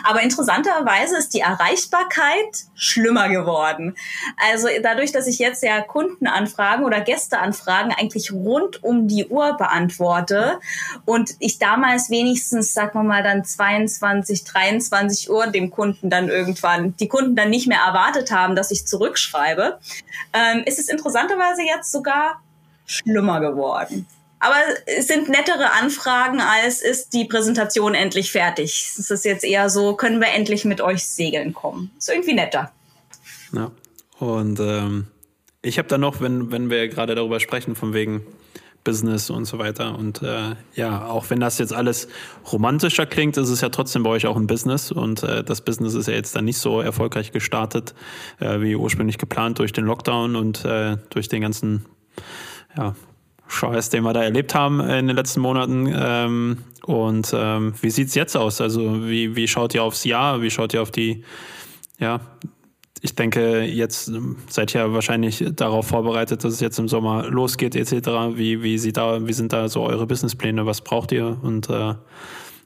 Aber 0.03 0.21
interessanterweise 0.21 1.17
ist 1.17 1.33
die 1.33 1.41
Erreichbarkeit 1.41 2.65
schlimmer 2.75 3.29
geworden. 3.29 3.95
Also 4.37 4.67
dadurch, 4.81 5.11
dass 5.11 5.27
ich 5.27 5.39
jetzt 5.39 5.63
ja 5.63 5.81
Kundenanfragen 5.81 6.85
oder 6.85 7.01
Gästeanfragen 7.01 7.91
eigentlich 7.91 8.31
rund 8.31 8.83
um 8.83 9.07
die 9.07 9.27
Uhr 9.27 9.57
beantworte 9.57 10.59
und 11.05 11.35
ich 11.39 11.59
damals 11.59 12.09
wenigstens, 12.09 12.73
sagen 12.73 12.99
wir 12.99 13.03
mal, 13.03 13.23
dann 13.23 13.43
22, 13.43 14.43
23 14.43 15.29
Uhr 15.29 15.47
dem 15.47 15.69
Kunden 15.69 16.09
dann 16.09 16.29
irgendwann, 16.29 16.95
die 16.97 17.07
Kunden 17.07 17.35
dann 17.35 17.49
nicht 17.49 17.67
mehr 17.67 17.79
erwartet 17.85 18.31
haben, 18.31 18.55
dass 18.55 18.71
ich 18.71 18.87
zurückschreibe, 18.87 19.64
ähm, 20.33 20.63
ist 20.65 20.79
es 20.79 20.89
interessanterweise 20.89 21.63
jetzt 21.63 21.91
sogar 21.91 22.41
schlimmer 22.85 23.39
geworden. 23.39 24.07
Aber 24.39 24.55
es 24.85 25.07
sind 25.07 25.29
nettere 25.29 25.71
Anfragen, 25.71 26.39
als 26.39 26.81
ist 26.81 27.13
die 27.13 27.25
Präsentation 27.25 27.95
endlich 27.95 28.31
fertig. 28.31 28.93
Es 28.97 29.09
ist 29.09 29.25
jetzt 29.25 29.43
eher 29.43 29.69
so, 29.69 29.95
können 29.95 30.19
wir 30.19 30.27
endlich 30.27 30.65
mit 30.65 30.81
euch 30.81 31.07
segeln 31.07 31.53
kommen. 31.53 31.91
Ist 31.97 32.09
irgendwie 32.09 32.33
netter. 32.33 32.71
Ja. 33.53 33.71
Und 34.19 34.59
ähm, 34.59 35.07
ich 35.61 35.77
habe 35.77 35.87
da 35.87 35.97
noch, 35.97 36.21
wenn, 36.21 36.51
wenn 36.51 36.69
wir 36.69 36.87
gerade 36.89 37.15
darüber 37.15 37.39
sprechen, 37.39 37.75
von 37.75 37.93
wegen, 37.93 38.25
Business 38.85 39.29
und 39.29 39.43
so 39.43 39.59
weiter. 39.59 39.99
Und 39.99 40.21
äh, 40.21 40.55
ja, 40.75 41.05
auch 41.05 41.29
wenn 41.29 41.41
das 41.41 41.57
jetzt 41.57 41.73
alles 41.73 42.07
romantischer 42.53 43.05
klingt, 43.05 43.35
ist 43.35 43.49
es 43.49 43.59
ja 43.59 43.67
trotzdem 43.67 44.03
bei 44.03 44.11
euch 44.11 44.25
auch 44.25 44.37
ein 44.37 44.47
Business. 44.47 44.93
Und 44.93 45.23
äh, 45.23 45.43
das 45.43 45.59
Business 45.59 45.93
ist 45.95 46.07
ja 46.07 46.13
jetzt 46.13 46.33
dann 46.37 46.45
nicht 46.45 46.59
so 46.59 46.79
erfolgreich 46.79 47.33
gestartet, 47.33 47.93
äh, 48.39 48.61
wie 48.61 48.77
ursprünglich 48.77 49.17
geplant 49.17 49.59
durch 49.59 49.73
den 49.73 49.83
Lockdown 49.83 50.37
und 50.37 50.63
äh, 50.63 50.95
durch 51.09 51.27
den 51.27 51.41
ganzen 51.41 51.85
ja, 52.77 52.95
Scheiß, 53.47 53.89
den 53.89 54.03
wir 54.03 54.13
da 54.13 54.23
erlebt 54.23 54.55
haben 54.55 54.79
in 54.79 55.07
den 55.07 55.15
letzten 55.17 55.41
Monaten. 55.41 55.91
Ähm, 55.93 56.57
und 56.85 57.33
ähm, 57.35 57.73
wie 57.81 57.89
sieht's 57.89 58.15
jetzt 58.15 58.37
aus? 58.37 58.61
Also 58.61 59.07
wie, 59.07 59.35
wie 59.35 59.49
schaut 59.49 59.73
ihr 59.73 59.83
aufs 59.83 60.05
Jahr? 60.05 60.41
Wie 60.41 60.51
schaut 60.51 60.73
ihr 60.73 60.81
auf 60.81 60.91
die 60.91 61.25
ja, 61.99 62.19
ich 63.01 63.15
denke, 63.15 63.61
jetzt 63.61 64.07
ähm, 64.07 64.37
seid 64.49 64.73
ihr 64.73 64.93
wahrscheinlich 64.93 65.43
darauf 65.55 65.87
vorbereitet, 65.87 66.43
dass 66.43 66.53
es 66.53 66.59
jetzt 66.59 66.79
im 66.79 66.87
Sommer 66.87 67.27
losgeht, 67.27 67.75
etc. 67.75 68.07
Wie, 68.35 68.63
wie, 68.63 68.77
sieht 68.77 68.97
da, 68.97 69.27
wie 69.27 69.33
sind 69.33 69.53
da 69.53 69.67
so 69.69 69.83
eure 69.83 70.07
Businesspläne? 70.07 70.65
Was 70.65 70.81
braucht 70.81 71.11
ihr? 71.11 71.37
Und 71.41 71.69
äh, 71.69 71.93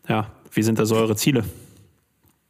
ja, 0.08 0.32
wie 0.52 0.64
sind 0.64 0.80
da 0.80 0.86
so 0.86 0.96
eure 0.96 1.16
Ziele? 1.16 1.44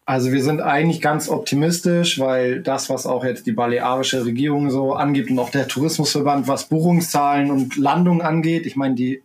Also 0.06 0.32
wir 0.32 0.42
sind 0.42 0.60
eigentlich 0.60 1.02
ganz 1.02 1.30
optimistisch, 1.30 2.20
weil 2.20 2.62
das, 2.62 2.90
was 2.90 3.06
auch 3.06 3.24
jetzt 3.24 3.46
die 3.46 3.52
balearische 3.52 4.26
Regierung 4.26 4.72
so 4.72 4.94
angibt 4.94 5.30
und 5.30 5.38
auch 5.38 5.52
der 5.52 5.68
Tourismusverband, 5.68 6.48
was 6.48 6.68
Buchungszahlen 6.68 7.52
und 7.52 7.76
Landungen 7.78 8.22
angeht, 8.22 8.66
ich 8.66 8.76
meine, 8.76 8.96
die 8.96 9.22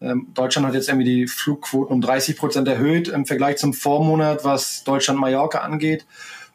ähm, 0.00 0.28
Deutschland 0.34 0.68
hat 0.68 0.74
jetzt 0.74 0.88
irgendwie 0.88 1.06
die 1.06 1.26
Flugquoten 1.26 1.92
um 1.92 2.00
30 2.00 2.36
Prozent 2.36 2.68
erhöht 2.68 3.08
im 3.08 3.26
Vergleich 3.26 3.56
zum 3.56 3.72
Vormonat, 3.72 4.44
was 4.44 4.84
Deutschland-Mallorca 4.84 5.58
angeht. 5.58 6.06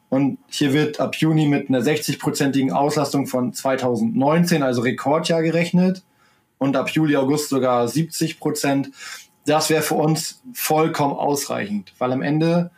Und 0.10 0.40
hier 0.50 0.74
wird 0.74 1.00
ab 1.00 1.16
Juni 1.16 1.48
mit 1.48 1.70
einer 1.70 1.82
60-prozentigen 1.82 2.72
Auslastung 2.72 3.28
von 3.28 3.54
2019, 3.54 4.64
also 4.64 4.82
Rekordjahr 4.82 5.44
gerechnet. 5.44 6.04
Und 6.58 6.76
ab 6.76 6.90
Juli, 6.90 7.16
August 7.16 7.50
sogar 7.50 7.88
70 7.88 8.40
Prozent. 8.40 8.92
Das 9.46 9.70
wäre 9.70 9.84
für 9.84 9.96
uns 9.96 10.42
vollkommen 10.54 11.14
ausreichend, 11.14 11.94
weil 12.00 12.12
am 12.12 12.22
Ende 12.22 12.72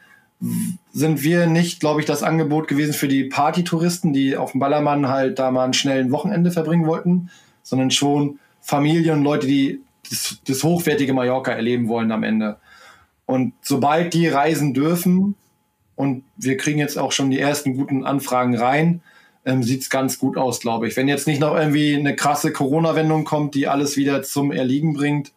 sind 0.91 1.23
wir 1.23 1.45
nicht, 1.45 1.79
glaube 1.79 1.99
ich, 1.99 2.05
das 2.05 2.23
Angebot 2.23 2.67
gewesen 2.67 2.93
für 2.93 3.07
die 3.07 3.25
Partytouristen, 3.25 4.11
die 4.11 4.35
auf 4.35 4.51
dem 4.51 4.59
Ballermann 4.59 5.07
halt 5.07 5.39
da 5.39 5.51
mal 5.51 5.63
einen 5.63 5.73
schnellen 5.73 6.11
Wochenende 6.11 6.51
verbringen 6.51 6.87
wollten, 6.87 7.29
sondern 7.63 7.91
schon 7.91 8.39
Familien 8.59 9.19
und 9.19 9.23
Leute, 9.23 9.47
die 9.47 9.81
das, 10.09 10.39
das 10.45 10.63
hochwertige 10.63 11.13
Mallorca 11.13 11.51
erleben 11.51 11.87
wollen 11.87 12.11
am 12.11 12.23
Ende. 12.23 12.57
Und 13.25 13.53
sobald 13.61 14.13
die 14.13 14.27
reisen 14.27 14.73
dürfen, 14.73 15.35
und 15.95 16.23
wir 16.37 16.57
kriegen 16.57 16.79
jetzt 16.79 16.97
auch 16.97 17.11
schon 17.11 17.31
die 17.31 17.39
ersten 17.39 17.75
guten 17.75 18.05
Anfragen 18.05 18.57
rein. 18.57 19.01
Ähm, 19.45 19.63
Sieht 19.63 19.81
es 19.81 19.89
ganz 19.89 20.19
gut 20.19 20.37
aus, 20.37 20.59
glaube 20.59 20.87
ich. 20.87 20.95
Wenn 20.95 21.07
jetzt 21.07 21.27
nicht 21.27 21.39
noch 21.39 21.55
irgendwie 21.55 21.95
eine 21.95 22.15
krasse 22.15 22.51
Corona-Wendung 22.51 23.23
kommt, 23.25 23.55
die 23.55 23.67
alles 23.67 23.97
wieder 23.97 24.21
zum 24.23 24.51
Erliegen 24.51 24.93
bringt, 24.93 25.31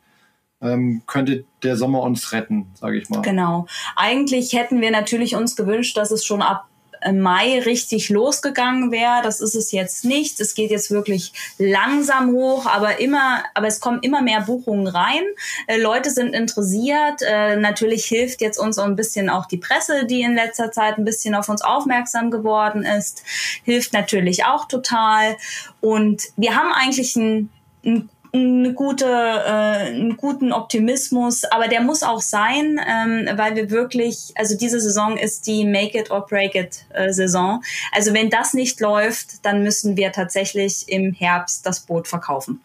ähm, 0.61 1.03
könnte 1.07 1.45
der 1.63 1.77
Sommer 1.77 2.03
uns 2.03 2.33
retten, 2.33 2.67
sage 2.75 2.99
ich 2.99 3.09
mal. 3.09 3.23
Genau. 3.23 3.67
Eigentlich 3.97 4.53
hätten 4.53 4.81
wir 4.81 4.91
natürlich 4.91 5.37
uns 5.37 5.57
gewünscht, 5.57 5.97
dass 5.97 6.11
es 6.11 6.25
schon 6.25 6.43
ab 6.43 6.69
Mai 7.13 7.61
richtig 7.61 8.09
losgegangen 8.09 8.91
wäre. 8.91 9.21
Das 9.23 9.41
ist 9.41 9.55
es 9.55 9.73
jetzt 9.73 10.05
nicht. 10.05 10.41
Es 10.41 10.55
geht 10.55 10.71
jetzt 10.71 10.91
wirklich 10.91 11.33
langsam 11.59 12.33
hoch, 12.33 12.67
aber 12.67 13.01
immer, 13.01 13.43
aber 13.55 13.67
es 13.67 13.81
kommen 13.81 14.01
immer 14.03 14.23
mehr 14.23 14.43
Buchungen 14.43 14.87
rein. 14.87 15.23
Äh, 15.67 15.79
Leute 15.79 16.11
sind 16.11 16.35
interessiert. 16.35 17.23
Äh, 17.23 17.57
natürlich 17.57 18.07
hilft 18.07 18.41
jetzt 18.41 18.59
uns 18.59 18.79
auch 18.79 18.85
ein 18.85 18.97
bisschen 18.97 19.29
auch 19.29 19.47
die 19.47 19.59
Presse, 19.59 20.07
die 20.07 20.23
in 20.23 20.35
letzter 20.35 20.73
Zeit 20.73 20.99
ein 20.99 21.05
bisschen 21.05 21.35
auf 21.35 21.49
uns 21.49 21.63
aufmerksam 21.63 22.31
geworden 22.31 22.83
ist. 22.85 23.23
Hilft 23.65 23.93
natürlich 23.93 24.45
auch 24.45 24.67
total. 24.67 25.37
Und 25.81 26.23
wir 26.37 26.57
haben 26.57 26.73
eigentlich 26.73 27.17
ein, 27.17 27.51
ein 27.85 28.09
eine 28.35 28.73
gute, 28.73 29.07
äh, 29.07 29.89
einen 29.89 30.17
guten 30.17 30.53
Optimismus, 30.53 31.45
aber 31.45 31.69
der 31.69 31.81
muss 31.81 32.03
auch 32.03 32.21
sein, 32.21 32.81
ähm, 32.87 33.29
weil 33.37 33.55
wir 33.55 33.71
wirklich, 33.71 34.33
also 34.35 34.57
diese 34.57 34.81
Saison 34.81 35.17
ist 35.17 35.47
die 35.47 35.65
Make 35.65 35.99
it 35.99 36.11
or 36.11 36.27
break 36.27 36.55
it 36.55 36.85
äh, 36.93 37.13
Saison. 37.13 37.63
Also 37.93 38.13
wenn 38.13 38.31
das 38.31 38.53
nicht 38.53 38.81
läuft, 38.81 39.45
dann 39.45 39.63
müssen 39.63 39.97
wir 39.97 40.11
tatsächlich 40.11 40.89
im 40.89 41.13
Herbst 41.13 41.65
das 41.65 41.81
Boot 41.81 42.09
verkaufen. 42.09 42.61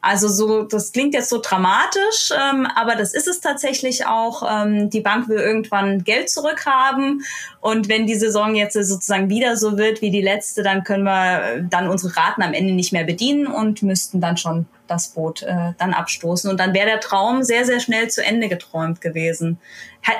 Also 0.00 0.28
so, 0.28 0.62
das 0.62 0.92
klingt 0.92 1.12
jetzt 1.12 1.28
so 1.28 1.40
dramatisch, 1.42 2.30
ähm, 2.32 2.68
aber 2.76 2.94
das 2.94 3.14
ist 3.14 3.26
es 3.26 3.40
tatsächlich 3.40 4.06
auch. 4.06 4.44
Ähm, 4.48 4.90
die 4.90 5.00
Bank 5.00 5.28
will 5.28 5.38
irgendwann 5.38 6.04
Geld 6.04 6.30
zurückhaben 6.30 7.24
und 7.60 7.88
wenn 7.88 8.06
die 8.06 8.14
Saison 8.14 8.54
jetzt 8.54 8.74
sozusagen 8.74 9.28
wieder 9.28 9.56
so 9.56 9.76
wird 9.76 10.00
wie 10.00 10.10
die 10.10 10.22
letzte, 10.22 10.62
dann 10.62 10.84
können 10.84 11.02
wir 11.02 11.42
äh, 11.42 11.64
dann 11.68 11.88
unsere 11.88 12.16
Raten 12.16 12.42
am 12.42 12.54
Ende 12.54 12.74
nicht 12.74 12.92
mehr 12.92 13.02
bedienen 13.02 13.48
und 13.48 13.82
müssten 13.82 14.20
dann 14.20 14.36
schon 14.36 14.66
das 14.86 15.08
Boot 15.08 15.42
äh, 15.42 15.72
dann 15.78 15.92
abstoßen. 15.92 16.48
Und 16.48 16.58
dann 16.60 16.74
wäre 16.74 16.86
der 16.86 17.00
Traum 17.00 17.42
sehr, 17.42 17.64
sehr 17.64 17.80
schnell 17.80 18.08
zu 18.08 18.24
Ende 18.24 18.48
geträumt 18.48 19.00
gewesen. 19.00 19.58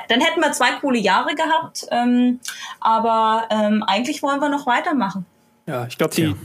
Dann 0.09 0.19
hätten 0.19 0.41
wir 0.41 0.51
zwei 0.51 0.71
coole 0.81 0.99
Jahre 0.99 1.35
gehabt, 1.35 1.87
ähm, 1.89 2.41
aber 2.81 3.47
ähm, 3.49 3.81
eigentlich 3.83 4.21
wollen 4.21 4.41
wir 4.41 4.49
noch 4.49 4.67
weitermachen. 4.67 5.25
Ja, 5.65 5.85
ich 5.87 5.97
glaube, 5.97 6.13
die, 6.13 6.35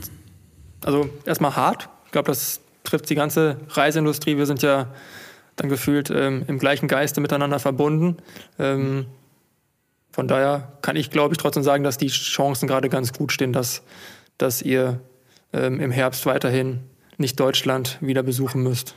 also 0.85 1.09
erstmal 1.25 1.55
hart. 1.55 1.89
Ich 2.05 2.11
glaube, 2.11 2.27
das 2.27 2.61
trifft 2.85 3.09
die 3.09 3.15
ganze 3.15 3.57
Reiseindustrie. 3.69 4.37
Wir 4.37 4.45
sind 4.45 4.61
ja 4.61 4.87
dann 5.55 5.69
gefühlt 5.69 6.09
ähm, 6.09 6.43
im 6.47 6.59
gleichen 6.59 6.87
Geiste 6.87 7.21
miteinander 7.21 7.59
verbunden. 7.59 8.17
Ähm, 8.59 9.05
von 10.11 10.27
daher 10.27 10.71
kann 10.81 10.95
ich, 10.95 11.11
glaube 11.11 11.33
ich, 11.33 11.37
trotzdem 11.37 11.63
sagen, 11.63 11.83
dass 11.83 11.97
die 11.97 12.07
Chancen 12.07 12.67
gerade 12.67 12.89
ganz 12.89 13.13
gut 13.13 13.31
stehen, 13.31 13.51
dass, 13.51 13.83
dass 14.37 14.61
ihr 14.61 15.01
ähm, 15.51 15.79
im 15.79 15.91
Herbst 15.91 16.25
weiterhin 16.25 16.79
nicht 17.17 17.39
Deutschland 17.39 17.97
wieder 18.01 18.23
besuchen 18.23 18.63
müsst. 18.63 18.95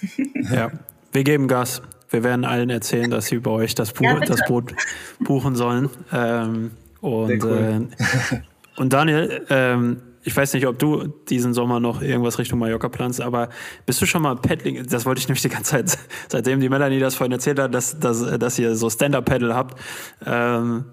Ja, 0.52 0.70
wir 1.12 1.24
geben 1.24 1.48
Gas. 1.48 1.82
Wir 2.10 2.22
werden 2.22 2.44
allen 2.44 2.70
erzählen, 2.70 3.10
dass 3.10 3.26
sie 3.26 3.38
bei 3.38 3.50
euch 3.50 3.74
das, 3.74 3.92
Buch, 3.92 4.04
ja, 4.04 4.20
das 4.20 4.44
Boot 4.46 4.74
buchen 5.18 5.56
sollen. 5.56 5.90
Ähm, 6.12 6.70
und, 7.00 7.42
cool. 7.42 7.88
äh, 7.90 8.80
und 8.80 8.92
Daniel, 8.92 9.44
ähm, 9.50 10.02
ich 10.26 10.36
weiß 10.36 10.54
nicht, 10.54 10.66
ob 10.66 10.76
du 10.76 11.06
diesen 11.28 11.54
Sommer 11.54 11.78
noch 11.78 12.02
irgendwas 12.02 12.40
Richtung 12.40 12.58
Mallorca 12.58 12.88
planst, 12.88 13.20
aber 13.20 13.48
bist 13.86 14.02
du 14.02 14.06
schon 14.06 14.22
mal 14.22 14.34
Paddling? 14.34 14.84
Das 14.84 15.06
wollte 15.06 15.20
ich 15.20 15.28
nämlich 15.28 15.42
die 15.42 15.48
ganze 15.48 15.70
Zeit, 15.70 15.98
seitdem 16.28 16.58
die 16.58 16.68
Melanie 16.68 16.98
das 16.98 17.14
vorhin 17.14 17.30
erzählt 17.30 17.60
hat, 17.60 17.72
dass, 17.72 18.00
dass, 18.00 18.36
dass 18.36 18.58
ihr 18.58 18.74
so 18.74 18.90
Stand-Up-Paddle 18.90 19.54
habt. 19.54 19.78
Ähm, 20.26 20.86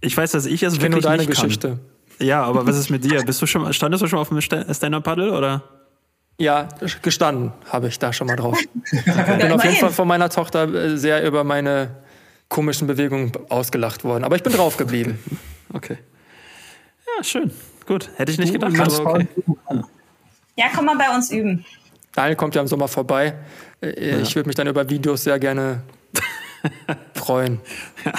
ich 0.00 0.16
weiß, 0.16 0.30
dass 0.30 0.46
ich 0.46 0.62
es 0.62 0.74
ich 0.74 0.80
wirklich 0.80 1.02
nur 1.02 1.10
deine 1.10 1.24
nicht 1.24 1.30
Geschichte. 1.30 1.80
Kann. 2.18 2.26
Ja, 2.28 2.44
aber 2.44 2.64
was 2.64 2.78
ist 2.78 2.90
mit 2.90 3.02
dir? 3.02 3.24
Bist 3.24 3.42
du 3.42 3.46
schon, 3.46 3.72
standest 3.72 4.04
du 4.04 4.06
schon 4.06 4.20
auf 4.20 4.28
dem 4.28 4.40
Stand-Up-Paddle 4.40 5.32
oder? 5.32 5.64
Ja, 6.38 6.68
gestanden 7.02 7.52
habe 7.68 7.88
ich 7.88 7.98
da 7.98 8.12
schon 8.12 8.28
mal 8.28 8.36
drauf. 8.36 8.56
Ich 8.92 9.04
bin 9.04 9.50
auf 9.50 9.64
jeden 9.64 9.76
Fall 9.76 9.90
von 9.90 10.06
meiner 10.06 10.30
Tochter 10.30 10.72
äh, 10.72 10.96
sehr 10.96 11.26
über 11.26 11.42
meine 11.42 11.96
komischen 12.48 12.86
Bewegungen 12.86 13.32
ausgelacht 13.48 14.04
worden. 14.04 14.22
Aber 14.22 14.36
ich 14.36 14.44
bin 14.44 14.52
drauf 14.52 14.76
geblieben. 14.76 15.18
Okay. 15.72 15.98
Ja, 17.06 17.22
schön. 17.22 17.52
Gut, 17.90 18.08
hätte 18.14 18.30
ich 18.30 18.38
nicht 18.38 18.52
gedacht. 18.52 18.78
Aber 18.78 19.14
okay. 19.14 19.26
Ja, 20.54 20.66
komm 20.72 20.84
mal 20.84 20.96
bei 20.96 21.12
uns 21.12 21.32
üben. 21.32 21.64
Daniel 22.12 22.36
kommt 22.36 22.54
ja 22.54 22.60
im 22.60 22.68
Sommer 22.68 22.86
vorbei. 22.86 23.34
Äh, 23.82 24.20
ich 24.20 24.28
ja. 24.28 24.36
würde 24.36 24.48
mich 24.48 24.54
dann 24.54 24.68
über 24.68 24.88
Videos 24.88 25.24
sehr 25.24 25.40
gerne 25.40 25.82
freuen. 27.14 27.58
Ja, 28.04 28.12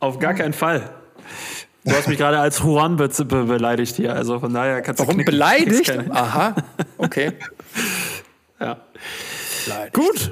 auf 0.00 0.18
gar 0.18 0.34
keinen 0.34 0.52
Fall. 0.52 0.90
Du 1.86 1.92
hast 1.92 2.08
mich 2.08 2.18
gerade 2.18 2.40
als 2.40 2.58
Juan 2.58 2.96
be 2.96 3.08
be 3.08 3.44
beleidigt 3.44 3.96
hier, 3.96 4.14
also 4.14 4.38
von 4.38 4.52
daher 4.52 4.82
kannst 4.82 5.00
du. 5.00 5.04
Warum 5.04 5.14
knicken. 5.14 5.32
beleidigt? 5.32 5.98
Aha, 6.10 6.54
okay. 6.98 7.32
ja. 8.60 8.76
Beleidigt. 9.64 9.94
Gut, 9.94 10.30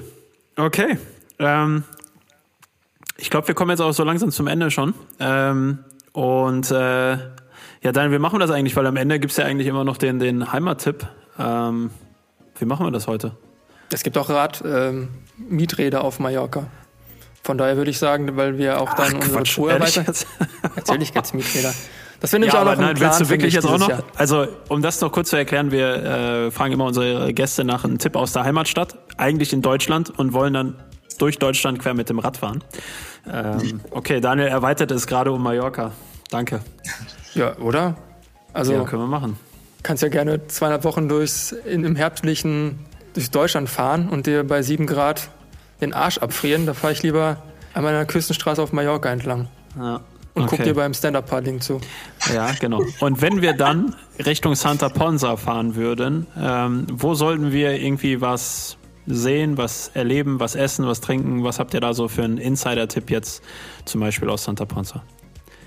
okay. 0.56 0.98
Ähm, 1.38 1.84
ich 3.16 3.30
glaube, 3.30 3.48
wir 3.48 3.54
kommen 3.54 3.70
jetzt 3.70 3.80
auch 3.80 3.92
so 3.92 4.04
langsam 4.04 4.30
zum 4.30 4.46
Ende 4.46 4.70
schon. 4.70 4.92
Ähm, 5.20 5.78
und 6.12 6.70
äh, 6.70 7.16
ja, 7.82 7.92
dann, 7.92 8.12
wie 8.12 8.18
machen 8.18 8.34
wir 8.34 8.40
das 8.40 8.50
eigentlich? 8.50 8.76
Weil 8.76 8.86
am 8.86 8.96
Ende 8.96 9.20
gibt 9.20 9.30
es 9.30 9.36
ja 9.36 9.44
eigentlich 9.44 9.68
immer 9.68 9.84
noch 9.84 9.96
den, 9.96 10.18
den 10.18 10.52
Heimattipp. 10.52 11.06
Ähm, 11.38 11.90
wie 12.58 12.64
machen 12.64 12.86
wir 12.86 12.90
das 12.90 13.06
heute? 13.06 13.32
Es 13.92 14.02
gibt 14.02 14.18
auch 14.18 14.28
Rad 14.28 14.62
ähm, 14.66 15.08
Mieträder 15.36 16.02
auf 16.02 16.18
Mallorca. 16.18 16.66
Von 17.42 17.56
daher 17.56 17.76
würde 17.76 17.90
ich 17.90 17.98
sagen, 17.98 18.36
weil 18.36 18.58
wir 18.58 18.80
auch 18.80 18.94
dann 18.94 19.06
Ach, 19.08 19.14
unsere 19.14 19.36
Quatsch, 19.36 19.54
Tour 19.54 19.72
erweitern. 19.72 20.06
Natürlich 20.76 21.14
gibt 21.14 21.24
es 21.24 21.32
Mieträder. 21.32 21.72
Das 22.20 22.30
finde 22.30 22.48
ich 22.48 22.52
ja, 22.52 22.60
auch 22.60 22.64
noch 22.64 22.76
nein, 22.76 22.96
Plan 22.96 23.10
willst 23.10 23.20
du 23.20 23.28
wirklich 23.28 23.54
jetzt 23.54 23.64
auch 23.64 23.78
noch? 23.78 23.88
Jahr. 23.88 24.02
Also, 24.16 24.48
um 24.68 24.82
das 24.82 25.00
noch 25.00 25.12
kurz 25.12 25.30
zu 25.30 25.36
erklären, 25.36 25.70
wir 25.70 25.94
äh, 25.94 26.50
fragen 26.50 26.72
immer 26.72 26.86
unsere 26.86 27.32
Gäste 27.32 27.62
nach 27.62 27.84
einem 27.84 27.98
Tipp 27.98 28.16
aus 28.16 28.32
der 28.32 28.42
Heimatstadt, 28.42 28.98
eigentlich 29.16 29.52
in 29.52 29.62
Deutschland 29.62 30.10
und 30.18 30.32
wollen 30.32 30.52
dann 30.52 30.74
durch 31.18 31.38
Deutschland 31.38 31.78
quer 31.78 31.94
mit 31.94 32.08
dem 32.08 32.18
Rad 32.18 32.36
fahren. 32.36 32.64
Ähm, 33.32 33.80
okay, 33.92 34.20
Daniel 34.20 34.48
erweitert 34.48 34.90
es 34.90 35.06
gerade 35.06 35.30
um 35.30 35.42
Mallorca. 35.42 35.92
Danke. 36.30 36.60
Ja, 37.34 37.56
oder? 37.58 37.96
Also, 38.52 38.72
ja, 38.72 38.84
können 38.84 39.02
wir 39.02 39.08
machen. 39.08 39.38
Kannst 39.82 40.02
ja 40.02 40.08
gerne 40.08 40.46
zweieinhalb 40.48 40.84
Wochen 40.84 41.08
durchs, 41.08 41.52
in, 41.52 41.84
im 41.84 41.96
herbstlichen 41.96 42.78
durch 43.14 43.30
Deutschland 43.30 43.68
fahren 43.68 44.08
und 44.08 44.26
dir 44.26 44.44
bei 44.44 44.62
sieben 44.62 44.86
Grad 44.86 45.30
den 45.80 45.92
Arsch 45.92 46.18
abfrieren. 46.18 46.66
Da 46.66 46.74
fahre 46.74 46.92
ich 46.92 47.02
lieber 47.02 47.38
an 47.74 47.84
meiner 47.84 48.04
Küstenstraße 48.04 48.62
auf 48.62 48.72
Mallorca 48.72 49.10
entlang. 49.10 49.48
Ja. 49.76 50.00
Und 50.34 50.44
okay. 50.44 50.56
guck 50.56 50.64
dir 50.64 50.74
beim 50.74 50.94
Stand-Up-Paddling 50.94 51.60
zu. 51.60 51.80
Ja, 52.32 52.52
genau. 52.60 52.84
Und 53.00 53.22
wenn 53.22 53.42
wir 53.42 53.54
dann 53.54 53.96
Richtung 54.24 54.54
Santa 54.54 54.88
Ponsa 54.88 55.36
fahren 55.36 55.74
würden, 55.74 56.28
ähm, 56.40 56.86
wo 56.92 57.14
sollten 57.14 57.50
wir 57.50 57.72
irgendwie 57.80 58.20
was 58.20 58.76
sehen, 59.06 59.56
was 59.56 59.90
erleben, 59.94 60.38
was 60.38 60.54
essen, 60.54 60.86
was 60.86 61.00
trinken? 61.00 61.42
Was 61.42 61.58
habt 61.58 61.74
ihr 61.74 61.80
da 61.80 61.92
so 61.92 62.06
für 62.06 62.22
einen 62.22 62.38
Insider-Tipp 62.38 63.10
jetzt 63.10 63.42
zum 63.84 64.00
Beispiel 64.00 64.28
aus 64.28 64.44
Santa 64.44 64.64
Ponsa? 64.64 65.02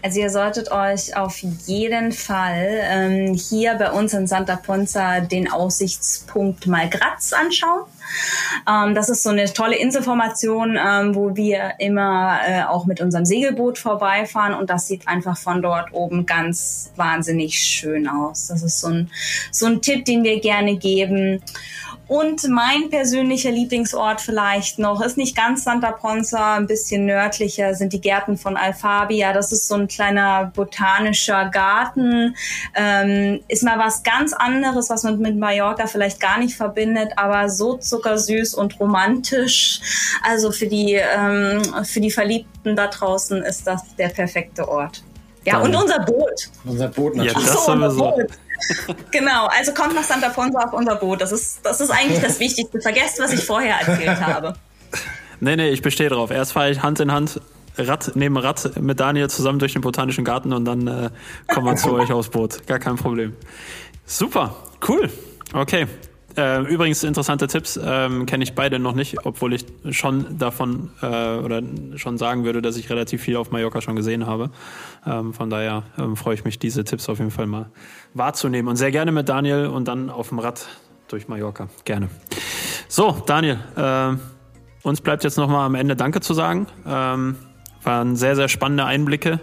Also 0.03 0.19
ihr 0.19 0.29
solltet 0.29 0.71
euch 0.71 1.15
auf 1.15 1.37
jeden 1.37 2.11
Fall 2.11 2.81
ähm, 2.83 3.33
hier 3.33 3.75
bei 3.75 3.91
uns 3.91 4.13
in 4.13 4.25
Santa 4.25 4.55
Ponza 4.55 5.19
den 5.19 5.51
Aussichtspunkt 5.51 6.65
Malgratz 6.65 7.33
anschauen. 7.33 7.83
Ähm, 8.67 8.95
das 8.95 9.09
ist 9.09 9.23
so 9.23 9.29
eine 9.29 9.45
tolle 9.53 9.77
Inselformation, 9.77 10.77
ähm, 10.83 11.15
wo 11.15 11.35
wir 11.35 11.73
immer 11.79 12.39
äh, 12.45 12.63
auch 12.63 12.85
mit 12.85 12.99
unserem 12.99 13.25
Segelboot 13.25 13.77
vorbeifahren 13.77 14.53
und 14.53 14.69
das 14.69 14.87
sieht 14.87 15.07
einfach 15.07 15.37
von 15.37 15.61
dort 15.61 15.93
oben 15.93 16.25
ganz 16.25 16.91
wahnsinnig 16.95 17.59
schön 17.59 18.07
aus. 18.07 18.47
Das 18.47 18.63
ist 18.63 18.79
so 18.79 18.87
ein, 18.87 19.11
so 19.51 19.67
ein 19.67 19.81
Tipp, 19.81 20.05
den 20.05 20.23
wir 20.23 20.39
gerne 20.39 20.77
geben. 20.77 21.43
Und 22.11 22.45
mein 22.49 22.89
persönlicher 22.89 23.51
Lieblingsort 23.51 24.19
vielleicht 24.19 24.79
noch 24.79 25.01
ist 25.01 25.15
nicht 25.15 25.33
ganz 25.33 25.63
Santa 25.63 25.93
Ponza, 25.93 26.55
ein 26.57 26.67
bisschen 26.67 27.05
nördlicher 27.05 27.73
sind 27.73 27.93
die 27.93 28.01
Gärten 28.01 28.37
von 28.37 28.57
Alfabia. 28.57 29.31
Das 29.31 29.53
ist 29.53 29.69
so 29.69 29.75
ein 29.75 29.87
kleiner 29.87 30.51
botanischer 30.53 31.45
Garten. 31.45 32.35
Ähm, 32.75 33.39
ist 33.47 33.63
mal 33.63 33.79
was 33.79 34.03
ganz 34.03 34.33
anderes, 34.33 34.89
was 34.89 35.03
man 35.03 35.19
mit 35.19 35.37
Mallorca 35.37 35.87
vielleicht 35.87 36.19
gar 36.19 36.37
nicht 36.37 36.53
verbindet, 36.53 37.13
aber 37.15 37.47
so 37.47 37.77
zuckersüß 37.77 38.55
und 38.55 38.77
romantisch. 38.77 39.79
Also 40.21 40.51
für 40.51 40.67
die, 40.67 40.95
ähm, 40.95 41.61
für 41.85 42.01
die 42.01 42.11
Verliebten 42.11 42.75
da 42.75 42.87
draußen 42.87 43.41
ist 43.41 43.65
das 43.65 43.95
der 43.95 44.09
perfekte 44.09 44.67
Ort. 44.67 45.01
Ja, 45.45 45.53
Dann. 45.53 45.73
und 45.73 45.75
unser 45.81 45.99
Boot. 45.99 46.49
Unser 46.65 46.89
Boot 46.89 47.15
natürlich. 47.15 47.37
Ja, 47.37 47.53
das 47.53 47.65
so, 47.65 47.71
sowieso. 47.71 48.11
Boot 48.11 48.31
genau, 49.11 49.47
also 49.47 49.73
kommt 49.73 49.95
nach 49.95 50.03
Santa 50.03 50.29
Ponsa 50.29 50.59
auf 50.59 50.73
unser 50.73 50.95
Boot. 50.95 51.21
Das 51.21 51.31
ist, 51.31 51.59
das 51.63 51.81
ist 51.81 51.89
eigentlich 51.89 52.21
das 52.21 52.39
Wichtigste. 52.39 52.81
Vergesst, 52.81 53.19
was 53.19 53.33
ich 53.33 53.43
vorher 53.43 53.75
erzählt 53.75 54.21
habe. 54.21 54.53
Nee, 55.39 55.55
nee, 55.55 55.69
ich 55.69 55.81
bestehe 55.81 56.09
drauf. 56.09 56.31
Erst 56.31 56.53
fahre 56.53 56.71
ich 56.71 56.81
Hand 56.81 56.99
in 56.99 57.11
Hand, 57.11 57.41
Rad 57.77 58.11
neben 58.15 58.37
Rad 58.37 58.79
mit 58.79 58.99
Daniel 58.99 59.29
zusammen 59.29 59.59
durch 59.59 59.73
den 59.73 59.81
Botanischen 59.81 60.23
Garten 60.23 60.53
und 60.53 60.65
dann 60.65 60.87
äh, 60.87 61.09
kommen 61.47 61.65
wir 61.65 61.75
zu 61.75 61.93
euch 61.93 62.11
aufs 62.11 62.29
Boot. 62.29 62.65
Gar 62.67 62.79
kein 62.79 62.95
Problem. 62.95 63.35
Super, 64.05 64.55
cool. 64.87 65.09
Okay, 65.53 65.87
äh, 66.37 66.61
übrigens 66.61 67.03
interessante 67.03 67.47
Tipps 67.47 67.79
ähm, 67.83 68.25
kenne 68.25 68.43
ich 68.43 68.53
beide 68.53 68.79
noch 68.79 68.93
nicht, 68.93 69.25
obwohl 69.25 69.53
ich 69.53 69.65
schon 69.91 70.37
davon 70.37 70.91
äh, 71.01 71.05
oder 71.37 71.61
schon 71.95 72.17
sagen 72.17 72.43
würde, 72.43 72.61
dass 72.61 72.77
ich 72.77 72.89
relativ 72.89 73.21
viel 73.21 73.37
auf 73.37 73.51
Mallorca 73.51 73.81
schon 73.81 73.95
gesehen 73.95 74.25
habe. 74.25 74.51
Ähm, 75.05 75.33
von 75.33 75.49
daher 75.49 75.83
ähm, 75.97 76.15
freue 76.15 76.35
ich 76.35 76.43
mich, 76.43 76.59
diese 76.59 76.83
Tipps 76.83 77.09
auf 77.09 77.19
jeden 77.19 77.31
Fall 77.31 77.47
mal 77.47 77.69
wahrzunehmen 78.13 78.69
und 78.69 78.75
sehr 78.75 78.91
gerne 78.91 79.11
mit 79.11 79.29
Daniel 79.29 79.67
und 79.67 79.87
dann 79.87 80.09
auf 80.09 80.29
dem 80.29 80.39
Rad 80.39 80.67
durch 81.07 81.27
Mallorca. 81.27 81.69
Gerne. 81.85 82.09
So, 82.87 83.21
Daniel, 83.25 83.59
äh, 83.75 84.15
uns 84.83 85.01
bleibt 85.01 85.23
jetzt 85.23 85.37
nochmal 85.37 85.65
am 85.65 85.75
Ende 85.75 85.95
Danke 85.95 86.21
zu 86.21 86.33
sagen. 86.33 86.67
Ähm, 86.85 87.35
waren 87.83 88.15
sehr, 88.15 88.35
sehr 88.35 88.47
spannende 88.47 88.85
Einblicke 88.85 89.39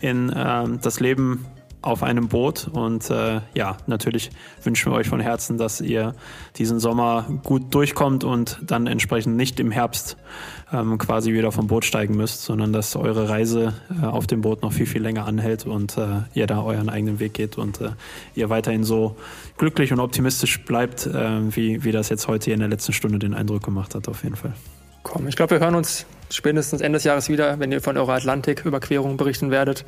in 0.00 0.30
äh, 0.30 0.64
das 0.80 1.00
Leben 1.00 1.46
auf 1.82 2.02
einem 2.02 2.28
Boot. 2.28 2.68
Und 2.72 3.10
äh, 3.10 3.40
ja, 3.54 3.76
natürlich 3.86 4.30
wünschen 4.62 4.90
wir 4.90 4.96
euch 4.96 5.08
von 5.08 5.20
Herzen, 5.20 5.58
dass 5.58 5.80
ihr 5.80 6.14
diesen 6.56 6.80
Sommer 6.80 7.26
gut 7.44 7.74
durchkommt 7.74 8.24
und 8.24 8.58
dann 8.62 8.86
entsprechend 8.86 9.36
nicht 9.36 9.60
im 9.60 9.70
Herbst 9.70 10.16
ähm, 10.72 10.96
quasi 10.98 11.32
wieder 11.32 11.52
vom 11.52 11.66
Boot 11.66 11.84
steigen 11.84 12.16
müsst, 12.16 12.42
sondern 12.42 12.72
dass 12.72 12.96
eure 12.96 13.28
Reise 13.28 13.74
äh, 14.00 14.06
auf 14.06 14.26
dem 14.26 14.40
Boot 14.40 14.62
noch 14.62 14.72
viel, 14.72 14.86
viel 14.86 15.02
länger 15.02 15.26
anhält 15.26 15.66
und 15.66 15.98
äh, 15.98 16.22
ihr 16.34 16.46
da 16.46 16.62
euren 16.62 16.88
eigenen 16.88 17.18
Weg 17.18 17.34
geht 17.34 17.58
und 17.58 17.80
äh, 17.80 17.90
ihr 18.34 18.48
weiterhin 18.48 18.84
so 18.84 19.16
glücklich 19.58 19.92
und 19.92 20.00
optimistisch 20.00 20.64
bleibt, 20.64 21.06
äh, 21.06 21.54
wie, 21.54 21.84
wie 21.84 21.92
das 21.92 22.08
jetzt 22.08 22.28
heute 22.28 22.46
hier 22.46 22.54
in 22.54 22.60
der 22.60 22.68
letzten 22.68 22.92
Stunde 22.92 23.18
den 23.18 23.34
Eindruck 23.34 23.62
gemacht 23.64 23.94
hat, 23.94 24.08
auf 24.08 24.22
jeden 24.22 24.36
Fall. 24.36 24.54
Komm, 25.02 25.26
ich 25.26 25.36
glaube, 25.36 25.52
wir 25.52 25.60
hören 25.60 25.74
uns 25.74 26.06
spätestens 26.34 26.80
Ende 26.80 26.96
des 26.96 27.04
Jahres 27.04 27.28
wieder, 27.28 27.58
wenn 27.58 27.70
ihr 27.72 27.80
von 27.80 27.96
eurer 27.96 28.14
Atlantiküberquerung 28.14 29.16
berichten 29.16 29.50
werdet. 29.50 29.84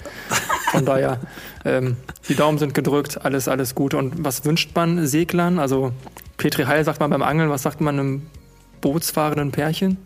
Von 0.71 0.85
daher, 0.85 1.21
ähm, 1.65 1.97
die 2.29 2.35
Daumen 2.35 2.59
sind 2.59 2.75
gedrückt, 2.75 3.25
alles, 3.25 3.49
alles 3.49 3.75
gut. 3.75 3.95
Und 3.95 4.25
was 4.25 4.45
wünscht 4.45 4.71
man 4.75 5.07
Seglern? 5.07 5.59
Also 5.59 5.93
Petri 6.37 6.65
Heil 6.65 6.85
sagt 6.85 7.01
man 7.01 7.11
beim 7.11 7.23
Angeln, 7.23 7.51
was 7.51 7.63
sagt 7.63 7.81
man 7.81 7.99
einem 7.99 8.23
bootsfahrenden 8.81 9.53
Pärchen? 9.53 9.99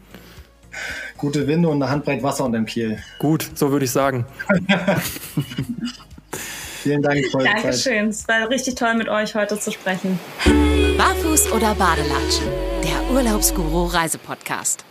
Gute 1.17 1.47
Winde 1.47 1.69
und 1.69 1.83
eine 1.83 1.91
Handbreit 1.91 2.23
Wasser 2.23 2.45
unter 2.45 2.59
dem 2.59 2.67
Kiel. 2.67 2.99
Gut, 3.19 3.51
so 3.55 3.73
würde 3.73 3.85
ich 3.87 3.91
sagen. 3.91 4.27
Vielen 6.83 7.03
Dank 7.03 7.27
für 7.27 7.39
eure 7.39 7.47
Dankeschön. 7.49 8.09
Es 8.09 8.29
war 8.29 8.49
richtig 8.49 8.77
toll, 8.77 8.95
mit 8.95 9.09
euch 9.09 9.35
heute 9.35 9.59
zu 9.59 9.73
sprechen. 9.73 10.19
Barfuß 10.97 11.53
oder 11.53 11.75
Badelatschen? 11.75 12.47
Der 12.85 13.11
Urlaubsguru 13.11 13.87
Reisepodcast. 13.87 14.85